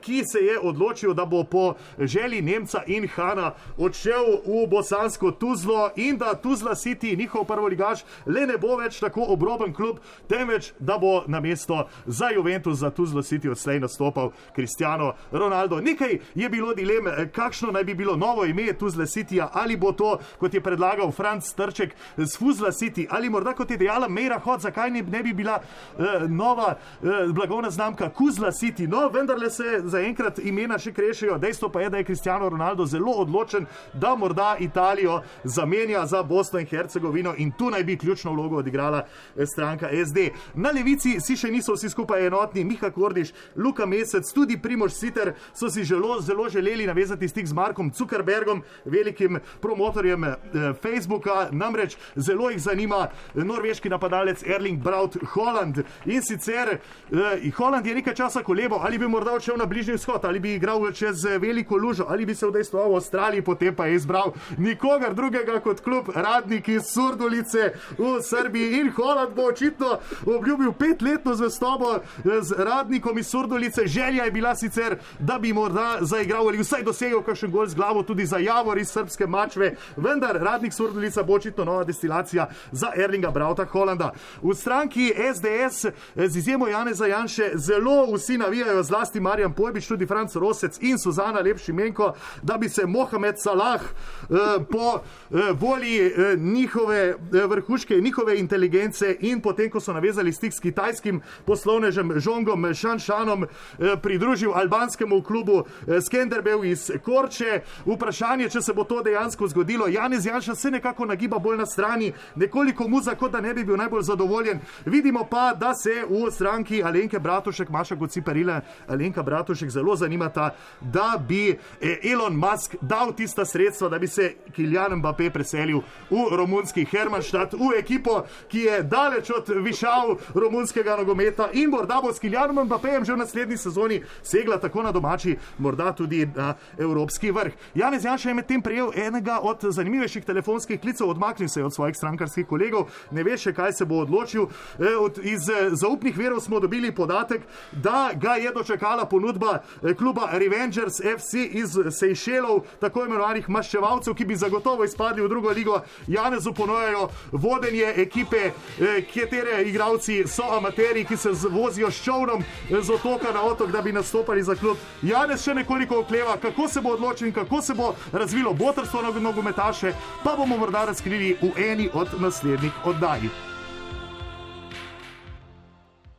ki 0.00 0.22
se 0.24 0.38
je 0.38 0.58
odločil, 0.58 1.14
da 1.14 1.24
bo 1.24 1.44
po 1.44 1.74
želji 1.98 2.42
Nemca 2.42 2.82
in 2.86 3.08
Hana 3.08 3.54
odšel 3.78 4.44
v 4.46 4.66
bosansko 4.68 5.30
Tuzlo 5.30 5.90
in 5.96 6.18
da 6.18 6.34
Tuzla 6.34 6.74
City, 6.74 7.16
njihov 7.16 7.44
prvoligaš, 7.44 8.04
le 8.26 8.46
ne 8.46 8.58
bo 8.58 8.76
več 8.76 9.00
tako 9.00 9.24
obroben 9.28 9.72
klub, 9.72 9.98
temveč 10.28 10.72
da 10.78 10.98
bo 10.98 11.24
na 11.26 11.40
mesto 11.40 11.88
za 12.06 12.30
Juventus, 12.34 12.78
za 12.78 12.90
Tuzlo 12.90 13.22
City 13.22 13.50
odslej 13.50 13.69
nastopal 13.78 14.32
Cristiano 14.54 15.12
Ronaldo. 15.32 15.80
Nekaj 15.80 16.18
je 16.34 16.48
bilo 16.48 16.74
dilem, 16.74 17.06
eh, 17.06 17.28
kakšno 17.32 17.72
naj 17.72 17.84
bi 17.84 17.94
bilo 17.94 18.16
novo 18.16 18.44
ime 18.44 18.72
Tuzla 18.72 19.06
Cityja, 19.06 19.48
ali 19.52 19.76
bo 19.76 19.92
to, 19.92 20.18
kot 20.38 20.54
je 20.54 20.60
predlagal 20.60 21.12
Franz 21.12 21.54
Trček, 21.54 21.94
z 22.16 22.38
Fuzla 22.38 22.72
City, 22.72 23.06
ali 23.10 23.30
morda 23.30 23.52
kot 23.54 23.70
je 23.70 23.76
dejala 23.76 24.08
Meira 24.08 24.38
Hot, 24.38 24.60
zakaj 24.60 24.90
ne, 24.90 25.02
ne 25.02 25.22
bi 25.22 25.32
bila 25.32 25.60
eh, 25.60 26.02
nova 26.28 26.74
eh, 26.74 27.06
blagovna 27.32 27.70
znamka 27.70 28.10
Kuzla 28.10 28.50
City. 28.50 28.88
No, 28.88 29.08
vendarle 29.08 29.50
se 29.50 29.80
zaenkrat 29.84 30.38
imena 30.38 30.78
še 30.78 30.92
krešejo. 30.92 31.38
Dejstvo 31.38 31.68
pa 31.68 31.80
je, 31.80 31.90
da 31.90 32.00
je 32.00 32.04
Cristiano 32.04 32.48
Ronaldo 32.48 32.86
zelo 32.86 33.12
odločen, 33.22 33.66
da 33.92 34.14
morda 34.16 34.56
Italijo 34.60 35.22
zamenja 35.44 36.06
za 36.06 36.22
Bosno 36.22 36.58
in 36.58 36.66
Hercegovino 36.66 37.34
in 37.36 37.52
tu 37.52 37.70
naj 37.70 37.84
bi 37.84 37.98
ključno 37.98 38.32
vlogo 38.32 38.56
odigrala 38.56 39.04
eh, 39.04 39.46
stranka 39.46 39.88
SD. 40.06 40.30
Na 40.54 40.70
levici 40.70 41.20
si 41.20 41.36
še 41.36 41.50
niso 41.50 41.74
vsi 41.74 41.90
skupaj 41.90 42.26
enotni, 42.26 42.64
Miha 42.64 42.90
Kordiš, 42.90 43.32
Luka 43.60 43.86
Mesec, 43.86 44.32
tudi 44.32 44.56
Primož 44.56 44.92
Siter 44.92 45.34
so 45.54 45.70
si 45.70 45.84
zelo, 45.84 46.20
zelo 46.20 46.48
želeli 46.48 46.86
navezati 46.86 47.28
stik 47.28 47.46
z 47.46 47.52
Markom 47.52 47.92
Zuckerbergom, 47.94 48.62
velikim 48.84 49.38
promotorjem 49.60 50.24
eh, 50.24 50.36
Facebooka, 50.82 51.48
namreč 51.52 51.96
zelo 52.16 52.50
jih 52.50 52.62
zanima 52.62 53.06
eh, 53.08 53.44
norveški 53.44 53.88
napadalec 53.88 54.42
Erling 54.46 54.82
Braut 54.82 55.16
Holland. 55.34 55.82
In 56.04 56.22
sicer 56.22 56.68
eh, 57.12 57.50
Holland 57.56 57.86
je 57.86 57.94
nekaj 57.94 58.14
časa 58.14 58.42
kolebo, 58.42 58.80
ali 58.82 58.98
bi 58.98 59.08
morda 59.08 59.32
odšel 59.32 59.56
na 59.56 59.66
bližnji 59.66 59.94
vzhod, 59.94 60.24
ali 60.24 60.40
bi 60.40 60.54
igral 60.54 60.92
čez 60.92 61.24
eh, 61.24 61.38
veliko 61.38 61.76
lužo, 61.76 62.06
ali 62.08 62.26
bi 62.26 62.34
se 62.34 62.46
udejstvoval 62.46 62.90
v 62.90 62.96
Avstraliji, 62.96 63.42
potem 63.42 63.74
pa 63.76 63.86
je 63.86 63.94
izbral 63.94 64.32
nikogar 64.58 65.14
drugega 65.14 65.60
kot 65.60 65.80
klub 65.80 66.08
Radnik 66.14 66.68
iz 66.68 66.82
Surdulice 66.94 67.72
v 67.98 68.22
Srbiji. 68.22 68.80
In 68.80 68.92
Holland 68.96 69.34
bo 69.36 69.48
očitno 69.48 69.98
obljubil 70.26 70.72
petletno 70.72 71.34
zvestobo 71.34 71.96
eh, 71.96 72.40
z 72.40 72.54
Radnikom 72.58 73.18
iz 73.18 73.26
Surdulice. 73.26 73.39
Želja 73.84 74.24
je 74.24 74.30
bila 74.30 74.54
sicer, 74.56 74.96
da 75.18 75.38
bi 75.38 75.52
morda 75.52 75.98
zaigral 76.00 76.48
ali 76.48 76.58
vsaj 76.58 76.82
dosegel 76.82 77.22
kakšen 77.22 77.50
gol 77.50 77.66
z 77.66 77.74
glavo 77.74 78.02
tudi 78.02 78.26
za 78.26 78.38
Javor 78.38 78.78
iz 78.78 78.88
srpske 78.88 79.26
mačve, 79.26 79.74
vendar 79.96 80.36
Radnik 80.40 80.72
Surdulica 80.72 81.22
bo 81.22 81.34
očitno 81.34 81.64
nova 81.64 81.84
destilacija 81.84 82.48
za 82.72 82.92
Erlinga 82.96 83.30
Brauta 83.30 83.64
Holanda. 83.64 84.12
V 84.42 84.54
stranki 84.54 85.12
SDS 85.34 85.84
eh, 85.84 85.92
z 86.28 86.36
izjemo 86.36 86.68
Janeza 86.68 87.06
Janše 87.06 87.50
zelo 87.54 88.06
vsi 88.14 88.38
navijajo, 88.38 88.82
zlasti 88.82 89.20
Marjan 89.20 89.52
Pojbič, 89.52 89.86
tudi 89.86 90.06
Franc 90.06 90.36
Rosec 90.36 90.78
in 90.80 90.98
Suzana 90.98 91.40
Lepšimenko, 91.40 92.12
da 92.42 92.56
bi 92.56 92.68
se 92.68 92.86
Mohamed 92.86 93.34
Salah 93.38 93.80
eh, 93.80 94.60
po 94.70 95.00
eh, 95.30 95.52
volji 95.52 96.00
eh, 96.00 96.36
njihove 96.36 96.98
eh, 96.98 97.46
vrhuške, 97.46 98.00
njihove 98.00 98.38
inteligence 98.38 99.16
in 99.20 99.40
potem, 99.40 99.70
ko 99.70 99.80
so 99.80 99.92
navezali 99.92 100.32
stik 100.32 100.52
s 100.52 100.60
kitajskim 100.60 101.20
poslovnežem 101.44 102.12
Žongom 102.20 102.74
Šanšanom, 102.74 103.29
eh, 103.38 103.96
pridružil 104.02 104.52
albanskemu 104.54 105.22
klubu 105.22 105.62
eh, 105.62 106.00
Skenderbeu 106.00 106.64
iz 106.64 106.90
Korče. 107.04 107.60
Vprašanje, 107.86 108.50
če 108.50 108.62
se 108.62 108.72
bo 108.72 108.84
to 108.84 109.02
dejansko 109.02 109.48
zgodilo. 109.48 109.88
Janez 109.88 110.26
Janša 110.26 110.54
se 110.54 110.70
nekako 110.70 111.06
nagiba 111.06 111.38
bolj 111.38 111.56
na 111.56 111.66
strani, 111.66 112.12
nekoliko 112.36 112.88
muza, 112.88 113.14
kot 113.14 113.32
da 113.32 113.40
ne 113.40 113.54
bi 113.54 113.64
bil 113.64 113.76
najbolj 113.76 114.02
zadovoljen. 114.02 114.60
Vidimo 114.86 115.24
pa, 115.30 115.54
da 115.54 115.74
se 115.74 116.04
v 116.08 116.30
stranki 116.30 116.82
Alenke 116.82 117.18
Bratušek, 117.18 117.68
Maša 117.68 117.94
Gociperile, 117.94 118.60
Alenka 118.88 119.22
Bratušek 119.22 119.70
zelo 119.70 119.96
zanimata, 119.96 120.50
da 120.80 121.16
bi 121.28 121.50
eh, 121.50 121.98
Elon 122.12 122.36
Musk 122.36 122.76
dal 122.80 123.12
tista 123.16 123.44
sredstva, 123.44 123.88
da 123.88 123.98
bi 123.98 124.08
se 124.08 124.34
Kiljan 124.56 124.98
Mbappé 124.98 125.30
preselil 125.30 125.82
v 126.10 126.36
romunski 126.36 126.86
Hermannstadt, 126.90 127.52
v 127.52 127.78
ekipo, 127.78 128.24
ki 128.48 128.58
je 128.58 128.82
daleč 128.82 129.30
od 129.30 129.48
višav 129.48 130.16
romunskega 130.34 130.96
nogometa 130.96 131.48
in 131.52 131.70
morda 131.70 132.00
bo 132.02 132.12
s 132.12 132.18
Kiljanom 132.18 132.66
Mbappéjem 132.66 133.04
že 133.04 133.12
v 133.12 133.19
naslednji 133.20 133.56
sezoni 133.56 134.00
segla 134.22 134.58
tako 134.60 134.82
na 134.82 134.92
domači, 134.92 135.36
morda 135.58 135.92
tudi 135.92 136.26
na 136.34 136.54
evropski 136.78 137.30
vrh. 137.30 137.52
Janez 137.74 138.04
Janša 138.04 138.28
je 138.28 138.34
medtem 138.34 138.62
prejel 138.62 138.90
enega 138.96 139.38
od 139.42 139.64
zanimivejših 139.68 140.24
telefonskih 140.24 140.80
klicev, 140.80 141.08
odmaknil 141.08 141.48
se 141.48 141.60
je 141.60 141.64
od 141.64 141.74
svojih 141.74 141.96
strankarskih 141.96 142.46
kolegov, 142.46 142.88
ne 143.10 143.24
ve 143.24 143.36
še, 143.38 143.52
kaj 143.52 143.72
se 143.72 143.84
bo 143.84 144.00
odločil. 144.04 144.48
E, 144.78 144.94
od, 144.96 145.20
iz 145.22 145.48
e, 145.48 145.70
zaupnih 145.76 146.16
verov 146.18 146.40
smo 146.40 146.60
dobili 146.60 146.92
podatek, 146.94 147.44
da 147.72 148.10
ga 148.14 148.34
je 148.40 148.52
dočakala 148.54 149.04
ponudba 149.04 149.58
e, 149.58 149.94
kluba 149.94 150.30
Revengers 150.32 151.00
FC 151.04 151.46
iz 151.60 151.76
Sejšelov, 151.98 152.64
tako 152.80 153.04
imenovanih 153.06 153.48
maščevalcev, 153.48 154.14
ki 154.14 154.24
bi 154.24 154.36
zagotovo 154.36 154.84
izpadli 154.84 155.22
v 155.22 155.28
drugo 155.28 155.50
ligo. 155.50 155.80
Janezu 156.08 156.52
ponujajo 156.56 157.08
vodenje 157.32 157.92
ekipe, 157.96 158.50
e, 158.50 158.96
katere 159.14 159.62
igravci 159.68 160.22
so 160.26 160.48
amateri, 160.56 161.04
ki 161.04 161.16
se 161.16 161.34
vozijo 161.50 161.90
s 161.90 162.02
čovnom 162.04 162.42
e, 162.42 162.80
z 162.82 162.90
otoka 162.90 163.09
na 163.34 163.42
otok, 163.42 163.70
da 163.70 163.82
bi 163.82 163.92
nastopali 163.92 164.42
za 164.42 164.54
klub. 164.54 164.76
Janez 165.02 165.44
še 165.44 165.54
nekoliko 165.54 165.98
okleva, 165.98 166.36
kako 166.36 166.68
se 166.68 166.80
bo 166.80 166.88
odločil 166.88 167.26
in 167.28 167.34
kako 167.34 167.62
se 167.62 167.74
bo 167.74 167.94
razvilo 168.12 168.52
botrstvo 168.52 169.02
nog- 169.02 169.20
nogometaše, 169.22 169.92
pa 170.24 170.36
bomo 170.36 170.56
morda 170.56 170.84
razkrili 170.84 171.36
v 171.42 171.70
eni 171.70 171.90
od 171.92 172.08
naslednjih 172.20 172.72
oddaj. 172.84 173.49